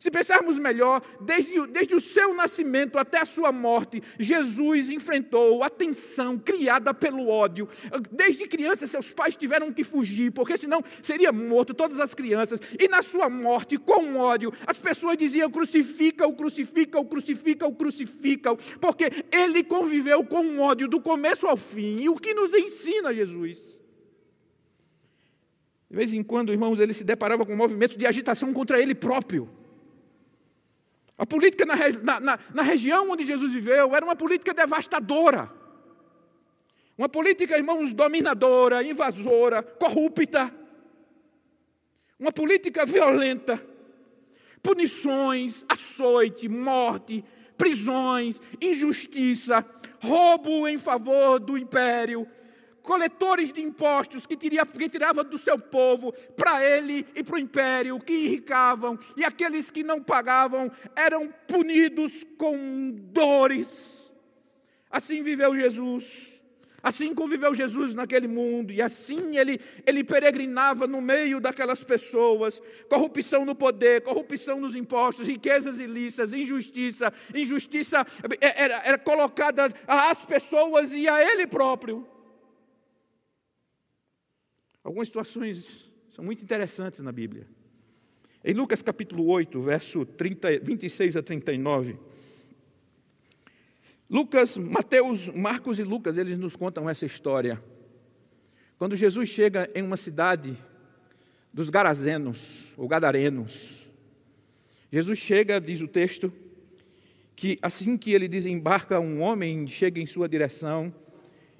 Se 0.00 0.10
pensarmos 0.10 0.58
melhor, 0.58 1.02
desde, 1.20 1.66
desde, 1.66 1.94
o 1.94 2.00
seu 2.00 2.32
nascimento 2.32 2.96
até 2.96 3.18
a 3.18 3.26
sua 3.26 3.52
morte, 3.52 4.02
Jesus 4.18 4.88
enfrentou 4.88 5.62
a 5.62 5.68
tensão 5.68 6.38
criada 6.38 6.94
pelo 6.94 7.28
ódio. 7.28 7.68
Desde 8.10 8.46
criança, 8.48 8.86
seus 8.86 9.12
pais 9.12 9.36
tiveram 9.36 9.70
que 9.70 9.84
fugir, 9.84 10.32
porque 10.32 10.56
senão 10.56 10.82
seria 11.02 11.30
morto 11.30 11.74
todas 11.74 12.00
as 12.00 12.14
crianças. 12.14 12.58
E 12.78 12.88
na 12.88 13.02
sua 13.02 13.28
morte, 13.28 13.76
com 13.76 14.16
ódio, 14.16 14.50
as 14.66 14.78
pessoas 14.78 15.18
diziam: 15.18 15.50
crucifica-o, 15.50 16.32
crucifica-o, 16.32 17.04
crucifica-o, 17.04 17.74
crucifica-o, 17.74 18.56
porque 18.80 19.10
ele 19.30 19.62
conviveu 19.62 20.24
com 20.24 20.42
o 20.46 20.60
ódio 20.60 20.88
do 20.88 20.98
começo 20.98 21.46
ao 21.46 21.58
fim. 21.58 21.98
E 22.00 22.08
o 22.08 22.16
que 22.16 22.32
nos 22.32 22.54
ensina 22.54 23.12
Jesus? 23.12 23.78
De 25.90 25.94
vez 25.94 26.14
em 26.14 26.22
quando, 26.22 26.52
irmãos, 26.52 26.80
ele 26.80 26.94
se 26.94 27.04
deparava 27.04 27.44
com 27.44 27.54
movimentos 27.54 27.98
de 27.98 28.06
agitação 28.06 28.50
contra 28.54 28.80
ele 28.80 28.94
próprio. 28.94 29.59
A 31.20 31.26
política 31.26 31.66
na, 31.66 31.76
na, 32.18 32.38
na, 32.54 32.62
região 32.62 33.10
onde 33.10 33.26
Jesus 33.26 33.52
viveu 33.52 33.94
era 33.94 34.02
uma 34.02 34.16
política 34.16 34.54
devastadora. 34.54 35.52
Uma 36.96 37.10
política, 37.10 37.58
irmãos, 37.58 37.92
dominadora, 37.92 38.82
invasora, 38.82 39.62
corrupta. 39.62 40.50
Uma 42.18 42.32
política 42.32 42.86
violenta. 42.86 43.62
Punições, 44.62 45.62
açoite, 45.68 46.48
morte, 46.48 47.22
prisões, 47.58 48.40
injustiça, 48.58 49.62
roubo 50.02 50.66
em 50.66 50.78
favor 50.78 51.38
do 51.38 51.58
império, 51.58 52.26
coletores 52.82 53.52
de 53.52 53.60
impostos 53.60 54.26
que, 54.26 54.36
tirava 54.36 55.22
do 55.22 55.38
seu 55.38 55.58
povo 55.58 56.12
para 56.36 56.64
ele 56.64 57.06
e 57.14 57.22
para 57.22 57.36
o 57.36 57.38
império, 57.38 58.00
que 58.00 58.12
irricavam, 58.12 58.98
e 59.16 59.24
aqueles 59.24 59.70
que 59.70 59.82
não 59.82 60.02
pagavam 60.02 60.70
eram 60.94 61.32
punidos 61.46 62.24
com 62.36 62.90
dores. 63.12 64.12
Assim 64.90 65.22
viveu 65.22 65.54
Jesus. 65.54 66.40
Assim 66.82 67.14
conviveu 67.14 67.54
Jesus 67.54 67.94
naquele 67.94 68.26
mundo, 68.26 68.72
e 68.72 68.80
assim 68.80 69.36
ele, 69.36 69.60
ele 69.86 70.02
peregrinava 70.02 70.86
no 70.86 71.00
meio 71.00 71.38
daquelas 71.38 71.84
pessoas. 71.84 72.60
Corrupção 72.88 73.44
no 73.44 73.54
poder, 73.54 74.00
corrupção 74.00 74.58
nos 74.58 74.74
impostos, 74.74 75.28
riquezas 75.28 75.78
ilícitas, 75.78 76.32
injustiça. 76.32 77.12
Injustiça 77.34 78.06
era, 78.40 78.82
era 78.82 78.98
colocada 78.98 79.70
às 79.86 80.24
pessoas 80.24 80.92
e 80.92 81.06
a 81.06 81.22
ele 81.22 81.46
próprio. 81.46 82.06
Algumas 84.82 85.08
situações 85.08 85.90
são 86.10 86.24
muito 86.24 86.42
interessantes 86.42 87.00
na 87.00 87.12
Bíblia. 87.12 87.46
Em 88.42 88.54
Lucas 88.54 88.80
capítulo 88.80 89.26
8, 89.26 89.60
verso 89.60 90.06
30, 90.06 90.60
26 90.60 91.16
a 91.16 91.22
39, 91.22 91.98
Lucas, 94.08 94.56
Mateus, 94.56 95.28
Marcos 95.28 95.78
e 95.78 95.84
Lucas, 95.84 96.18
eles 96.18 96.38
nos 96.38 96.56
contam 96.56 96.88
essa 96.88 97.04
história. 97.04 97.62
Quando 98.78 98.96
Jesus 98.96 99.28
chega 99.28 99.70
em 99.74 99.82
uma 99.82 99.96
cidade 99.96 100.56
dos 101.52 101.68
Garazenos, 101.68 102.72
ou 102.76 102.88
Gadarenos, 102.88 103.86
Jesus 104.90 105.18
chega, 105.18 105.60
diz 105.60 105.82
o 105.82 105.86
texto, 105.86 106.32
que 107.36 107.58
assim 107.62 107.96
que 107.96 108.12
ele 108.12 108.26
desembarca, 108.26 108.98
um 108.98 109.20
homem 109.20 109.68
chega 109.68 110.00
em 110.00 110.06
sua 110.06 110.28
direção 110.28 110.92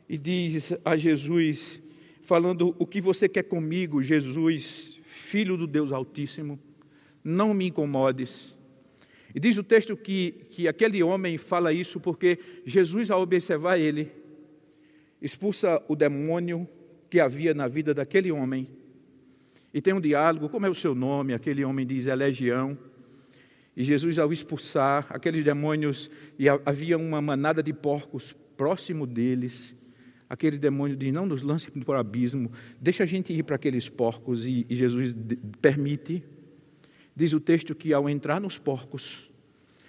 e 0.09 0.19
diz 0.19 0.73
a 0.85 0.97
Jesus: 0.97 1.81
falando: 2.31 2.77
O 2.79 2.87
que 2.87 3.01
você 3.01 3.29
quer 3.29 3.43
comigo, 3.43 4.01
Jesus, 4.01 5.01
filho 5.03 5.57
do 5.57 5.67
Deus 5.67 5.91
Altíssimo? 5.91 6.61
Não 7.25 7.53
me 7.53 7.67
incomodes. 7.67 8.57
E 9.35 9.41
diz 9.41 9.59
o 9.59 9.65
texto 9.65 9.97
que, 9.97 10.47
que 10.49 10.69
aquele 10.69 11.03
homem 11.03 11.37
fala 11.37 11.73
isso 11.73 11.99
porque 11.99 12.39
Jesus, 12.65 13.11
ao 13.11 13.21
observar 13.21 13.79
ele, 13.79 14.13
expulsa 15.21 15.83
o 15.89 15.97
demônio 15.97 16.69
que 17.11 17.19
havia 17.19 17.53
na 17.53 17.67
vida 17.67 17.93
daquele 17.93 18.31
homem. 18.31 18.69
E 19.75 19.83
tem 19.83 19.93
um 19.93 20.01
diálogo: 20.01 20.49
como 20.49 20.67
é 20.67 20.71
o 20.71 20.75
seu 20.75 20.95
nome? 20.95 21.35
Aquele 21.35 21.65
homem 21.65 21.85
diz: 21.85 22.07
é 22.07 22.15
legião. 22.15 22.79
E 23.77 23.83
Jesus, 23.83 24.21
ao 24.21 24.31
expulsar 24.31 25.05
aqueles 25.11 25.45
demônios, 25.45 26.09
e 26.39 26.49
havia 26.49 26.97
uma 26.97 27.21
manada 27.21 27.61
de 27.61 27.73
porcos 27.73 28.33
próximo 28.57 29.05
deles, 29.05 29.75
aquele 30.31 30.57
demônio 30.57 30.97
diz: 30.97 31.13
Não 31.13 31.27
nos 31.27 31.43
lance 31.43 31.69
para 31.73 31.97
o 31.97 31.99
abismo, 31.99 32.53
deixa 32.81 33.03
a 33.03 33.07
gente 33.07 33.33
ir 33.33 33.43
para 33.43 33.57
aqueles 33.57 33.89
porcos. 33.89 34.47
E, 34.47 34.65
e 34.71 34.77
Jesus 34.77 35.17
permite. 35.61 36.23
Diz 37.17 37.33
o 37.33 37.41
texto 37.41 37.75
que 37.75 37.93
ao 37.93 38.09
entrar 38.09 38.41
nos 38.41 38.57
porcos, 38.57 39.29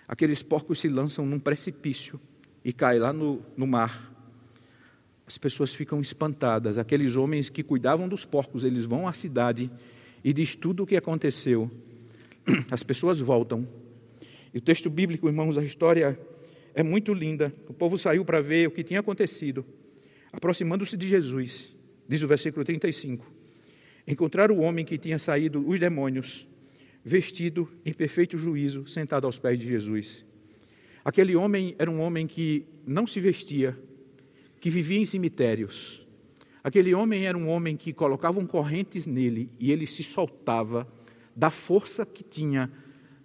aqueles 0.07 0.41
porcos 0.41 0.79
se 0.79 0.89
lançam 0.89 1.25
num 1.25 1.39
precipício 1.39 2.19
e 2.65 2.73
caem 2.73 2.99
lá 2.99 3.13
no, 3.13 3.45
no 3.55 3.67
mar. 3.67 4.11
As 5.25 5.37
pessoas 5.37 5.73
ficam 5.73 6.01
espantadas. 6.01 6.77
Aqueles 6.79 7.15
homens 7.15 7.49
que 7.49 7.63
cuidavam 7.63 8.09
dos 8.09 8.25
porcos, 8.25 8.65
eles 8.65 8.83
vão 8.83 9.07
à 9.07 9.13
cidade 9.13 9.71
e 10.23 10.33
diz 10.33 10.55
tudo 10.55 10.83
o 10.83 10.87
que 10.87 10.97
aconteceu. 10.97 11.71
As 12.69 12.81
pessoas 12.81 13.19
voltam. 13.19 13.65
E 14.53 14.57
o 14.57 14.61
texto 14.61 14.89
bíblico, 14.89 15.27
irmãos, 15.27 15.57
a 15.57 15.63
história 15.63 16.19
é 16.73 16.83
muito 16.83 17.13
linda. 17.13 17.53
O 17.69 17.73
povo 17.73 17.97
saiu 17.97 18.25
para 18.25 18.41
ver 18.41 18.67
o 18.67 18.71
que 18.71 18.83
tinha 18.83 18.99
acontecido 18.99 19.63
aproximando-se 20.31 20.95
de 20.95 21.07
Jesus, 21.07 21.75
diz 22.07 22.21
o 22.23 22.27
versículo 22.27 22.63
35, 22.63 23.25
encontraram 24.07 24.57
o 24.57 24.61
homem 24.61 24.85
que 24.85 24.97
tinha 24.97 25.19
saído 25.19 25.67
os 25.67 25.79
demônios, 25.79 26.47
vestido 27.03 27.67
em 27.85 27.93
perfeito 27.93 28.37
juízo, 28.37 28.87
sentado 28.87 29.25
aos 29.25 29.39
pés 29.39 29.59
de 29.59 29.67
Jesus. 29.67 30.25
Aquele 31.03 31.35
homem 31.35 31.75
era 31.79 31.89
um 31.89 31.99
homem 31.99 32.27
que 32.27 32.65
não 32.85 33.07
se 33.07 33.19
vestia, 33.19 33.77
que 34.59 34.69
vivia 34.69 34.99
em 34.99 35.05
cemitérios. 35.05 36.05
Aquele 36.63 36.93
homem 36.93 37.25
era 37.25 37.37
um 37.37 37.49
homem 37.49 37.75
que 37.75 37.91
colocavam 37.91 38.45
correntes 38.45 39.07
nele 39.07 39.49
e 39.59 39.71
ele 39.71 39.87
se 39.87 40.03
soltava 40.03 40.87
da 41.35 41.49
força 41.49 42.05
que 42.05 42.23
tinha 42.23 42.71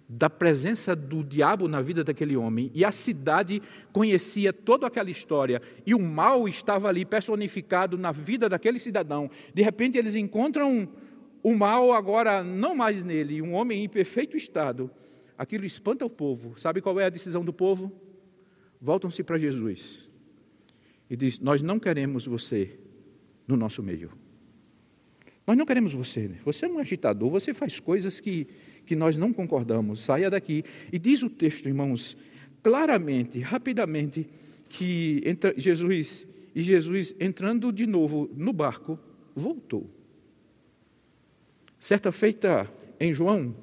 da 0.09 0.29
presença 0.29 0.95
do 0.95 1.23
diabo 1.23 1.67
na 1.67 1.81
vida 1.81 2.03
daquele 2.03 2.37
homem, 2.37 2.71
e 2.73 2.85
a 2.85 2.91
cidade 2.91 3.61
conhecia 3.91 4.53
toda 4.53 4.87
aquela 4.87 5.09
história, 5.09 5.61
e 5.85 5.93
o 5.93 5.99
mal 5.99 6.47
estava 6.47 6.87
ali 6.87 7.03
personificado 7.03 7.97
na 7.97 8.11
vida 8.11 8.47
daquele 8.47 8.79
cidadão. 8.79 9.29
De 9.53 9.61
repente, 9.61 9.97
eles 9.97 10.15
encontram 10.15 10.87
o 11.43 11.53
mal 11.53 11.91
agora 11.91 12.43
não 12.43 12.75
mais 12.75 13.03
nele, 13.03 13.41
um 13.41 13.53
homem 13.53 13.83
em 13.83 13.89
perfeito 13.89 14.37
estado. 14.37 14.89
Aquilo 15.37 15.65
espanta 15.65 16.05
o 16.05 16.09
povo. 16.09 16.59
Sabe 16.59 16.81
qual 16.81 16.99
é 16.99 17.05
a 17.05 17.09
decisão 17.09 17.43
do 17.43 17.53
povo? 17.53 17.91
Voltam-se 18.81 19.23
para 19.23 19.37
Jesus 19.37 20.09
e 21.09 21.15
diz: 21.15 21.39
Nós 21.39 21.61
não 21.61 21.79
queremos 21.79 22.25
você 22.25 22.79
no 23.47 23.55
nosso 23.55 23.83
meio. 23.83 24.11
Nós 25.47 25.57
não 25.57 25.65
queremos 25.65 25.93
você. 25.93 26.29
Você 26.43 26.65
é 26.65 26.69
um 26.69 26.77
agitador, 26.77 27.29
você 27.29 27.53
faz 27.53 27.79
coisas 27.79 28.19
que 28.19 28.47
que 28.87 28.95
nós 28.95 29.17
não 29.17 29.31
concordamos, 29.31 29.99
saia 29.99 30.29
daqui. 30.29 30.63
E 30.91 30.97
diz 30.97 31.21
o 31.21 31.29
texto, 31.29 31.67
irmãos, 31.67 32.17
claramente, 32.63 33.39
rapidamente, 33.41 34.25
que 34.69 35.21
entra 35.25 35.53
Jesus 35.55 36.25
e 36.55 36.61
Jesus 36.61 37.13
entrando 37.19 37.71
de 37.71 37.85
novo 37.85 38.31
no 38.33 38.53
barco, 38.53 38.97
voltou. 39.35 39.87
Certa 41.77 42.11
feita 42.11 42.71
em 42.99 43.13
João, 43.13 43.53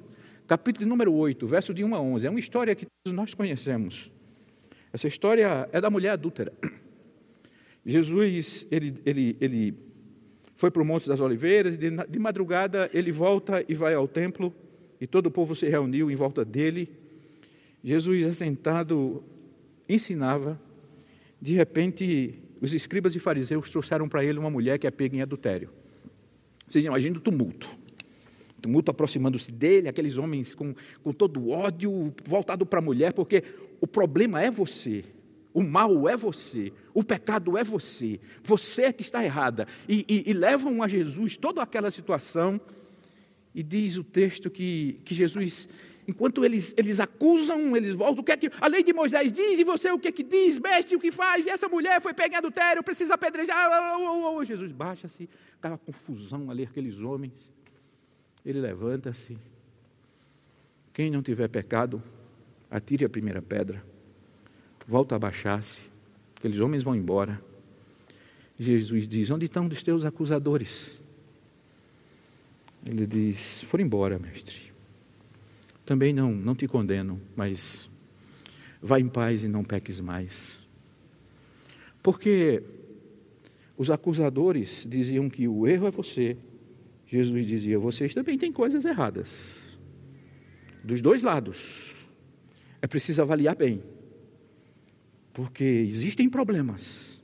capítulo 0.47 0.87
número 0.87 1.11
8, 1.11 1.45
verso 1.45 1.73
de 1.73 1.83
1 1.83 1.95
a 1.95 1.99
11, 1.99 2.27
é 2.27 2.29
uma 2.29 2.39
história 2.39 2.75
que 2.75 2.85
todos 3.03 3.15
nós 3.15 3.33
conhecemos. 3.33 4.11
Essa 4.93 5.07
história 5.07 5.67
é 5.73 5.81
da 5.81 5.89
mulher 5.89 6.11
adúltera. 6.11 6.53
Jesus, 7.85 8.65
ele, 8.71 8.95
ele, 9.05 9.37
ele 9.41 9.77
foi 10.55 10.71
para 10.71 10.81
o 10.81 10.85
Monte 10.85 11.07
das 11.07 11.19
Oliveiras 11.19 11.73
e 11.73 11.77
de, 11.77 11.89
de 11.91 12.19
madrugada 12.19 12.89
ele 12.93 13.11
volta 13.11 13.63
e 13.67 13.73
vai 13.73 13.93
ao 13.93 14.07
templo 14.07 14.53
e 14.99 15.05
todo 15.05 15.27
o 15.27 15.31
povo 15.31 15.55
se 15.55 15.67
reuniu 15.67 16.09
em 16.09 16.15
volta 16.15 16.45
dele. 16.45 16.89
Jesus, 17.83 18.25
assentado, 18.25 19.23
ensinava. 19.87 20.59
De 21.39 21.53
repente, 21.53 22.39
os 22.61 22.73
escribas 22.73 23.15
e 23.15 23.19
fariseus 23.19 23.69
trouxeram 23.69 24.07
para 24.07 24.23
ele 24.23 24.39
uma 24.39 24.49
mulher 24.49 24.79
que 24.79 24.87
é 24.87 24.91
pega 24.91 25.15
em 25.15 25.21
adultério. 25.21 25.69
Vocês 26.67 26.85
imaginam 26.85 27.17
o 27.17 27.21
tumulto. 27.21 27.67
O 28.57 28.61
tumulto 28.61 28.89
aproximando-se 28.89 29.51
dele, 29.51 29.87
aqueles 29.87 30.17
homens 30.17 30.55
com, 30.55 30.73
com 31.03 31.11
todo 31.11 31.39
o 31.39 31.49
ódio 31.51 32.13
voltado 32.25 32.65
para 32.65 32.79
a 32.79 32.81
mulher, 32.81 33.13
porque 33.13 33.43
o 33.79 33.85
problema 33.85 34.41
é 34.41 34.49
você. 34.49 35.03
O 35.55 35.63
mal 35.63 36.09
é 36.09 36.17
você, 36.17 36.73
o 36.93 37.01
pecado 37.01 37.57
é 37.57 37.63
você, 37.63 38.19
você 38.43 38.81
é 38.81 38.91
que 38.91 39.01
está 39.01 39.23
errada. 39.23 39.65
E, 39.87 40.05
e, 40.05 40.29
e 40.29 40.33
levam 40.33 40.83
a 40.83 40.87
Jesus 40.89 41.37
toda 41.37 41.61
aquela 41.63 41.89
situação 41.89 42.59
e 43.53 43.63
diz 43.63 43.95
o 43.95 44.03
texto 44.03 44.49
que, 44.49 44.99
que 45.05 45.15
Jesus, 45.15 45.69
enquanto 46.05 46.43
eles, 46.43 46.73
eles 46.75 46.99
acusam, 46.99 47.73
eles 47.73 47.95
voltam, 47.95 48.19
o 48.19 48.23
que 48.25 48.33
é 48.33 48.35
que 48.35 48.51
a 48.59 48.67
lei 48.67 48.83
de 48.83 48.91
Moisés 48.91 49.31
diz, 49.31 49.57
e 49.57 49.63
você 49.63 49.89
o 49.89 49.97
que 49.97 50.09
é 50.09 50.11
que 50.11 50.23
diz, 50.23 50.59
mestre, 50.59 50.97
o 50.97 50.99
que 50.99 51.09
faz, 51.09 51.45
e 51.45 51.49
essa 51.49 51.69
mulher 51.69 52.01
foi 52.01 52.13
pegar 52.13 52.39
adultério, 52.39 52.83
precisa 52.83 53.13
apedrejar, 53.13 53.97
oh, 53.97 54.03
oh, 54.03 54.35
oh, 54.35 54.43
Jesus 54.43 54.73
baixa-se, 54.73 55.29
aquela 55.57 55.77
confusão 55.77 56.51
ali, 56.51 56.63
aqueles 56.63 56.99
homens, 56.99 57.49
ele 58.45 58.59
levanta-se, 58.59 59.37
Quem 60.91 61.09
não 61.09 61.21
tiver 61.21 61.47
pecado, 61.47 62.03
atire 62.69 63.05
a 63.05 63.09
primeira 63.09 63.41
pedra. 63.41 63.94
Volta 64.87 65.15
a 65.15 65.19
baixar-se. 65.19 65.81
Aqueles 66.37 66.59
homens 66.59 66.83
vão 66.83 66.95
embora. 66.95 67.41
Jesus 68.59 69.07
diz: 69.07 69.31
Onde 69.31 69.45
estão 69.45 69.67
os 69.67 69.81
teus 69.81 70.05
acusadores? 70.05 70.91
Ele 72.85 73.07
diz: 73.07 73.63
Foram 73.63 73.83
embora, 73.83 74.19
mestre. 74.19 74.73
Também 75.85 76.13
não, 76.13 76.31
não 76.31 76.55
te 76.55 76.67
condeno, 76.67 77.19
mas 77.35 77.89
vá 78.81 78.99
em 78.99 79.07
paz 79.07 79.43
e 79.43 79.47
não 79.47 79.63
peques 79.63 79.99
mais. 79.99 80.59
Porque 82.01 82.63
os 83.77 83.89
acusadores 83.89 84.85
diziam 84.87 85.29
que 85.29 85.47
o 85.47 85.67
erro 85.67 85.87
é 85.87 85.91
você. 85.91 86.37
Jesus 87.07 87.45
dizia: 87.45 87.79
vocês 87.79 88.13
também 88.13 88.37
têm 88.37 88.51
coisas 88.51 88.85
erradas. 88.85 89.77
Dos 90.83 91.01
dois 91.01 91.23
lados. 91.23 91.93
É 92.81 92.87
preciso 92.87 93.21
avaliar 93.21 93.55
bem. 93.55 93.81
Porque 95.35 95.65
existem 95.65 96.29
problemas. 96.29 97.21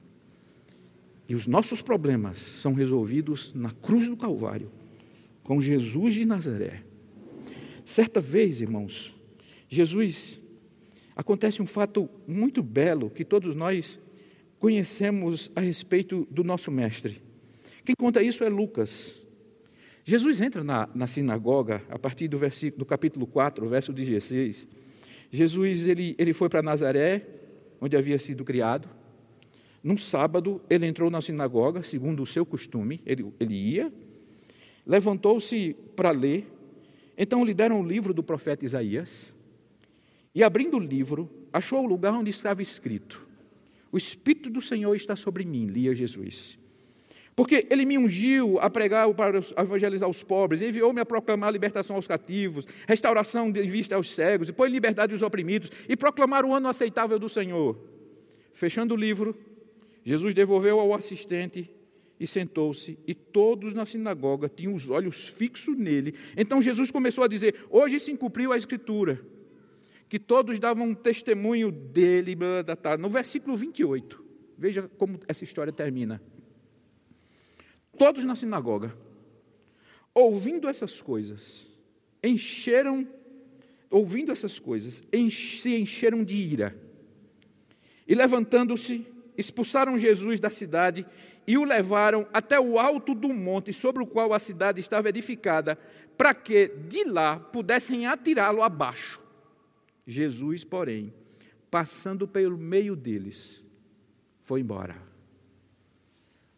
E 1.30 1.34
os 1.34 1.48
nossos 1.48 1.82
problemas 1.82 2.40
são 2.40 2.74
resolvidos 2.74 3.54
na 3.54 3.72
cruz 3.72 4.10
do 4.10 4.18
Calvário, 4.18 4.70
com 5.42 5.62
Jesus 5.62 6.16
de 6.16 6.26
Nazaré. 6.26 6.84
Certa 7.86 8.20
vez, 8.20 8.60
irmãos, 8.60 9.16
Jesus, 9.70 10.44
acontece 11.16 11.62
um 11.62 11.66
fato 11.66 12.10
muito 12.28 12.62
belo 12.62 13.10
que 13.10 13.24
todos 13.24 13.56
nós 13.56 13.98
conhecemos 14.60 15.50
a 15.56 15.62
respeito 15.62 16.28
do 16.30 16.44
nosso 16.44 16.70
mestre. 16.70 17.22
Quem 17.86 17.96
conta 17.98 18.22
isso 18.22 18.44
é 18.44 18.50
Lucas. 18.50 19.22
Jesus 20.04 20.42
entra 20.42 20.66
na, 20.66 20.90
na 20.94 21.08
sinagoga 21.08 21.82
a 21.90 21.98
partir 21.98 22.28
do, 22.28 22.38
versículo, 22.38 22.80
do 22.80 22.86
capítulo 22.86 23.26
4, 23.26 23.70
verso 23.70 23.94
16. 23.94 24.68
Jesus 25.32 25.88
ele, 25.88 26.14
ele 26.20 26.34
foi 26.34 26.50
para 26.50 26.62
Nazaré, 26.62 27.40
onde 27.82 27.98
havia 27.98 28.20
sido 28.20 28.46
criado. 28.46 28.88
Num 29.84 29.98
sábado, 29.98 30.62
ele 30.70 30.86
entrou 30.86 31.10
na 31.10 31.20
sinagoga, 31.20 31.82
segundo 31.82 32.22
o 32.22 32.26
seu 32.26 32.46
costume, 32.46 33.02
ele, 33.04 33.34
ele 33.40 33.56
ia, 33.56 33.92
levantou-se 34.86 35.76
para 35.96 36.12
ler. 36.12 36.48
Então 37.18 37.44
lhe 37.44 37.54
deram 37.54 37.82
o 37.82 37.86
livro 37.86 38.14
do 38.14 38.22
profeta 38.22 38.64
Isaías. 38.64 39.34
E 40.34 40.44
abrindo 40.44 40.78
o 40.78 40.80
livro, 40.80 41.30
achou 41.52 41.84
o 41.84 41.88
lugar 41.88 42.14
onde 42.14 42.30
estava 42.30 42.62
escrito: 42.62 43.28
o 43.92 43.98
Espírito 43.98 44.50
do 44.50 44.62
Senhor 44.62 44.96
está 44.96 45.16
sobre 45.16 45.44
mim, 45.44 45.66
lia 45.66 45.96
Jesus. 45.96 46.61
Porque 47.36 47.66
ele 47.70 47.86
me 47.86 47.98
ungiu 47.98 48.60
a 48.60 48.70
pregar, 48.70 49.12
para 49.14 49.40
evangelizar 49.58 50.10
os 50.10 50.22
pobres, 50.22 50.62
enviou-me 50.62 51.00
a 51.00 51.06
proclamar 51.06 51.50
a 51.50 51.52
libertação 51.52 51.96
aos 51.96 52.08
cativos, 52.08 52.68
restauração 52.88 53.52
de 53.52 53.62
vista 53.64 53.96
aos 53.96 54.12
cegos, 54.12 54.50
e 54.50 54.68
liberdade 54.68 55.14
aos 55.14 55.22
oprimidos, 55.22 55.72
e 55.88 55.96
proclamar 55.96 56.46
o 56.46 56.54
ano 56.54 56.68
aceitável 56.68 57.18
do 57.18 57.30
Senhor. 57.30 57.78
Fechando 58.54 58.94
o 58.94 58.98
livro, 58.98 59.36
Jesus 60.04 60.36
devolveu 60.36 60.80
ao 60.80 60.94
assistente 60.94 61.70
e 62.20 62.28
sentou-se, 62.28 63.00
e 63.08 63.16
todos 63.16 63.74
na 63.74 63.86
sinagoga 63.86 64.50
tinham 64.50 64.74
os 64.74 64.90
olhos 64.90 65.28
fixos 65.28 65.78
nele. 65.78 66.14
Então 66.36 66.62
Jesus 66.62 66.92
começou 66.92 67.24
a 67.24 67.28
dizer: 67.28 67.56
Hoje 67.70 68.00
se 68.00 68.16
cumpriu 68.16 68.52
a 68.52 68.58
Escritura 68.58 69.20
que 70.08 70.20
todos 70.20 70.60
davam 70.60 70.94
testemunho 70.94 71.72
dele. 71.72 72.38
No 73.00 73.08
versículo 73.08 73.56
28, 73.56 74.22
veja 74.58 74.90
como 74.98 75.18
essa 75.26 75.46
história 75.46 75.72
termina. 75.72 76.22
Todos 77.98 78.24
na 78.24 78.36
sinagoga, 78.36 78.96
ouvindo 80.14 80.68
essas 80.68 81.02
coisas, 81.02 81.68
encheram, 82.24 83.08
ouvindo 83.90 84.32
essas 84.32 84.60
coisas, 84.60 85.04
se 85.30 85.76
encheram 85.78 86.24
de 86.24 86.36
ira. 86.36 86.76
E 88.08 88.16
levantando-se, 88.16 89.06
expulsaram 89.38 89.98
Jesus 89.98 90.40
da 90.40 90.50
cidade 90.50 91.06
e 91.48 91.58
o 91.58 91.64
levaram 91.64 92.28
até 92.34 92.60
o 92.60 92.78
alto 92.78 93.14
do 93.14 93.34
monte 93.34 93.74
sobre 93.74 94.04
o 94.04 94.08
qual 94.08 94.34
a 94.34 94.40
cidade 94.40 94.80
estava 94.80 95.10
edificada, 95.10 95.78
para 96.18 96.34
que 96.34 96.68
de 96.68 97.04
lá 97.04 97.40
pudessem 97.40 98.06
atirá-lo 98.06 98.62
abaixo. 98.62 99.20
Jesus, 100.06 100.64
porém, 100.64 101.14
passando 101.70 102.28
pelo 102.28 102.58
meio 102.58 102.96
deles, 102.96 103.64
foi 104.42 104.62
embora. 104.62 105.11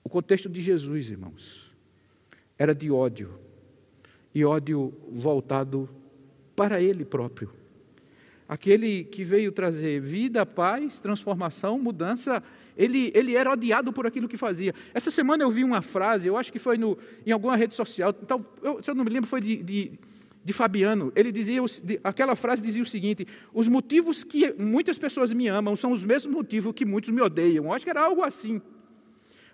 O 0.03 0.09
contexto 0.09 0.49
de 0.49 0.61
Jesus, 0.61 1.09
irmãos, 1.09 1.71
era 2.57 2.75
de 2.75 2.91
ódio, 2.91 3.39
e 4.33 4.43
ódio 4.43 4.93
voltado 5.11 5.89
para 6.55 6.81
ele 6.81 7.05
próprio. 7.05 7.51
Aquele 8.47 9.05
que 9.05 9.23
veio 9.23 9.51
trazer 9.51 10.01
vida, 10.01 10.45
paz, 10.45 10.99
transformação, 10.99 11.79
mudança, 11.79 12.43
ele, 12.77 13.11
ele 13.15 13.35
era 13.35 13.51
odiado 13.51 13.93
por 13.93 14.05
aquilo 14.05 14.27
que 14.27 14.37
fazia. 14.37 14.73
Essa 14.93 15.09
semana 15.09 15.43
eu 15.43 15.49
vi 15.49 15.63
uma 15.63 15.81
frase, 15.81 16.27
eu 16.27 16.37
acho 16.37 16.51
que 16.51 16.59
foi 16.59 16.77
no, 16.77 16.97
em 17.25 17.31
alguma 17.31 17.55
rede 17.55 17.73
social, 17.73 18.13
então, 18.21 18.45
eu, 18.61 18.83
se 18.83 18.91
eu 18.91 18.95
não 18.95 19.03
me 19.03 19.09
lembro, 19.09 19.29
foi 19.29 19.41
de, 19.41 19.63
de 19.63 19.99
de 20.43 20.51
Fabiano, 20.51 21.11
ele 21.15 21.31
dizia, 21.31 21.61
aquela 22.03 22.35
frase 22.35 22.61
dizia 22.61 22.83
o 22.83 22.85
seguinte: 22.85 23.25
os 23.53 23.69
motivos 23.69 24.23
que 24.23 24.53
muitas 24.53 24.97
pessoas 24.97 25.31
me 25.31 25.47
amam 25.47 25.75
são 25.75 25.91
os 25.91 26.03
mesmos 26.03 26.35
motivos 26.35 26.73
que 26.73 26.83
muitos 26.83 27.11
me 27.11 27.21
odeiam. 27.21 27.65
Eu 27.65 27.73
acho 27.73 27.85
que 27.85 27.89
era 27.89 28.01
algo 28.01 28.21
assim. 28.21 28.61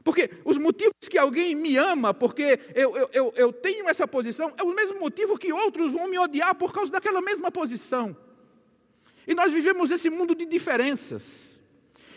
Porque 0.03 0.29
os 0.45 0.57
motivos 0.57 0.93
que 1.09 1.17
alguém 1.17 1.55
me 1.55 1.77
ama, 1.77 2.13
porque 2.13 2.59
eu, 2.73 2.95
eu, 2.95 3.09
eu, 3.11 3.33
eu 3.35 3.53
tenho 3.53 3.87
essa 3.89 4.07
posição, 4.07 4.53
é 4.57 4.63
o 4.63 4.73
mesmo 4.73 4.99
motivo 4.99 5.37
que 5.37 5.51
outros 5.51 5.91
vão 5.91 6.07
me 6.07 6.17
odiar 6.17 6.55
por 6.55 6.73
causa 6.73 6.91
daquela 6.91 7.21
mesma 7.21 7.51
posição. 7.51 8.15
E 9.27 9.35
nós 9.35 9.51
vivemos 9.51 9.91
esse 9.91 10.09
mundo 10.09 10.33
de 10.33 10.45
diferenças. 10.45 11.59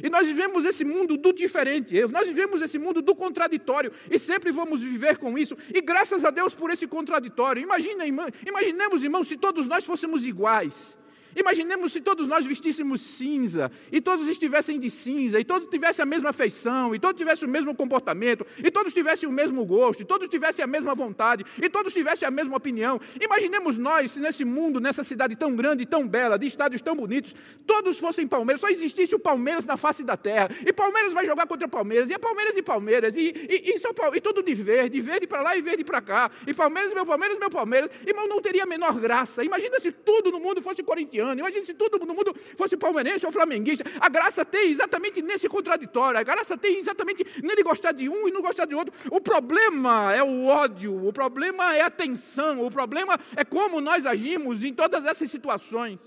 E 0.02 0.08
nós 0.08 0.26
vivemos 0.26 0.64
esse 0.64 0.84
mundo 0.84 1.16
do 1.16 1.32
diferente, 1.32 2.00
nós 2.06 2.26
vivemos 2.26 2.62
esse 2.62 2.78
mundo 2.78 3.02
do 3.02 3.14
contraditório, 3.14 3.92
e 4.10 4.18
sempre 4.18 4.50
vamos 4.50 4.80
viver 4.80 5.18
com 5.18 5.38
isso, 5.38 5.56
e 5.72 5.80
graças 5.80 6.24
a 6.24 6.30
Deus 6.30 6.54
por 6.54 6.70
esse 6.70 6.86
contraditório. 6.86 7.62
Imagina, 7.62 8.04
imaginemos, 8.06 9.04
irmãos, 9.04 9.28
se 9.28 9.36
todos 9.36 9.66
nós 9.66 9.84
fôssemos 9.84 10.26
iguais. 10.26 10.98
Imaginemos 11.34 11.92
se 11.92 12.00
todos 12.00 12.26
nós 12.28 12.46
vestíssemos 12.46 13.00
cinza, 13.00 13.70
e 13.90 14.00
todos 14.00 14.28
estivessem 14.28 14.78
de 14.78 14.90
cinza, 14.90 15.40
e 15.40 15.44
todos 15.44 15.68
tivessem 15.68 16.02
a 16.02 16.06
mesma 16.06 16.32
feição, 16.32 16.94
e 16.94 16.98
todos 16.98 17.18
tivessem 17.18 17.48
o 17.48 17.50
mesmo 17.50 17.74
comportamento, 17.74 18.46
e 18.62 18.70
todos 18.70 18.92
tivessem 18.92 19.28
o 19.28 19.32
mesmo 19.32 19.64
gosto, 19.64 20.02
e 20.02 20.04
todos 20.04 20.28
tivessem 20.28 20.62
a 20.62 20.66
mesma 20.66 20.94
vontade, 20.94 21.44
e 21.60 21.68
todos 21.68 21.92
tivessem 21.92 22.26
a 22.26 22.30
mesma 22.30 22.56
opinião. 22.56 23.00
Imaginemos 23.20 23.78
nós, 23.78 24.10
se 24.12 24.20
nesse 24.20 24.44
mundo, 24.44 24.80
nessa 24.80 25.02
cidade 25.02 25.36
tão 25.36 25.54
grande, 25.56 25.86
tão 25.86 26.06
bela, 26.06 26.38
de 26.38 26.46
estádios 26.46 26.82
tão 26.82 26.94
bonitos, 26.94 27.34
todos 27.66 27.98
fossem 27.98 28.26
Palmeiras, 28.26 28.60
só 28.60 28.68
existisse 28.68 29.14
o 29.14 29.18
Palmeiras 29.18 29.64
na 29.64 29.76
face 29.76 30.04
da 30.04 30.16
terra, 30.16 30.50
e 30.66 30.72
Palmeiras 30.72 31.12
vai 31.12 31.24
jogar 31.24 31.46
contra 31.46 31.66
Palmeiras, 31.66 32.10
e 32.10 32.14
é 32.14 32.18
Palmeiras 32.18 32.56
e 32.56 32.62
Palmeiras, 32.62 33.16
e, 33.16 33.32
e, 33.48 33.74
e, 33.74 33.78
São 33.78 33.94
Paulo, 33.94 34.16
e 34.16 34.20
tudo 34.20 34.42
de 34.42 34.54
verde, 34.54 35.00
verde 35.00 35.26
para 35.26 35.42
lá 35.42 35.56
e 35.56 35.62
verde 35.62 35.84
para 35.84 36.00
cá, 36.00 36.30
e 36.46 36.52
Palmeiras, 36.52 36.92
meu 36.92 37.06
Palmeiras, 37.06 37.38
meu 37.38 37.50
Palmeiras, 37.50 37.90
irmão, 38.06 38.28
não 38.28 38.40
teria 38.40 38.64
a 38.64 38.66
menor 38.66 38.98
graça. 39.00 39.42
Imagina 39.42 39.80
se 39.80 39.90
tudo 39.90 40.30
no 40.30 40.38
mundo 40.38 40.60
fosse 40.60 40.82
corintiano 40.82 41.21
corintiano. 41.22 41.38
Imagina 41.38 41.64
se 41.64 41.74
todo 41.74 42.04
mundo 42.04 42.34
fosse 42.56 42.76
palmeirense 42.76 43.24
ou 43.24 43.32
flamenguista. 43.32 43.84
A 44.00 44.08
graça 44.08 44.44
tem 44.44 44.70
exatamente 44.70 45.22
nesse 45.22 45.48
contraditório. 45.48 46.18
A 46.18 46.22
graça 46.22 46.58
tem 46.58 46.78
exatamente 46.78 47.24
nele 47.42 47.62
gostar 47.62 47.92
de 47.92 48.08
um 48.08 48.28
e 48.28 48.30
não 48.30 48.42
gostar 48.42 48.66
de 48.66 48.74
outro. 48.74 48.92
O 49.10 49.20
problema 49.20 50.12
é 50.14 50.22
o 50.22 50.46
ódio. 50.46 51.06
O 51.06 51.12
problema 51.12 51.74
é 51.74 51.82
a 51.82 51.90
tensão. 51.90 52.64
O 52.64 52.70
problema 52.70 53.18
é 53.36 53.44
como 53.44 53.80
nós 53.80 54.04
agimos 54.06 54.64
em 54.64 54.74
todas 54.74 55.04
essas 55.06 55.30
situações. 55.30 56.00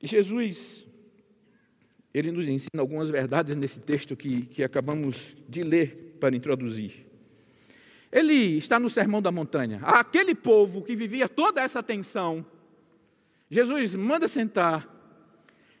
E 0.00 0.06
Jesus, 0.06 0.86
ele 2.12 2.30
nos 2.30 2.48
ensina 2.48 2.80
algumas 2.80 3.10
verdades 3.10 3.56
nesse 3.56 3.80
texto 3.80 4.14
que, 4.14 4.42
que 4.46 4.62
acabamos 4.62 5.36
de 5.48 5.62
ler 5.62 6.16
para 6.20 6.36
introduzir. 6.36 7.06
Ele 8.12 8.58
está 8.58 8.78
no 8.78 8.88
Sermão 8.88 9.20
da 9.20 9.32
Montanha. 9.32 9.80
Aquele 9.82 10.36
povo 10.36 10.82
que 10.82 10.94
vivia 10.94 11.28
toda 11.28 11.60
essa 11.60 11.82
tensão, 11.82 12.46
Jesus 13.54 13.94
manda 13.94 14.26
sentar 14.26 14.84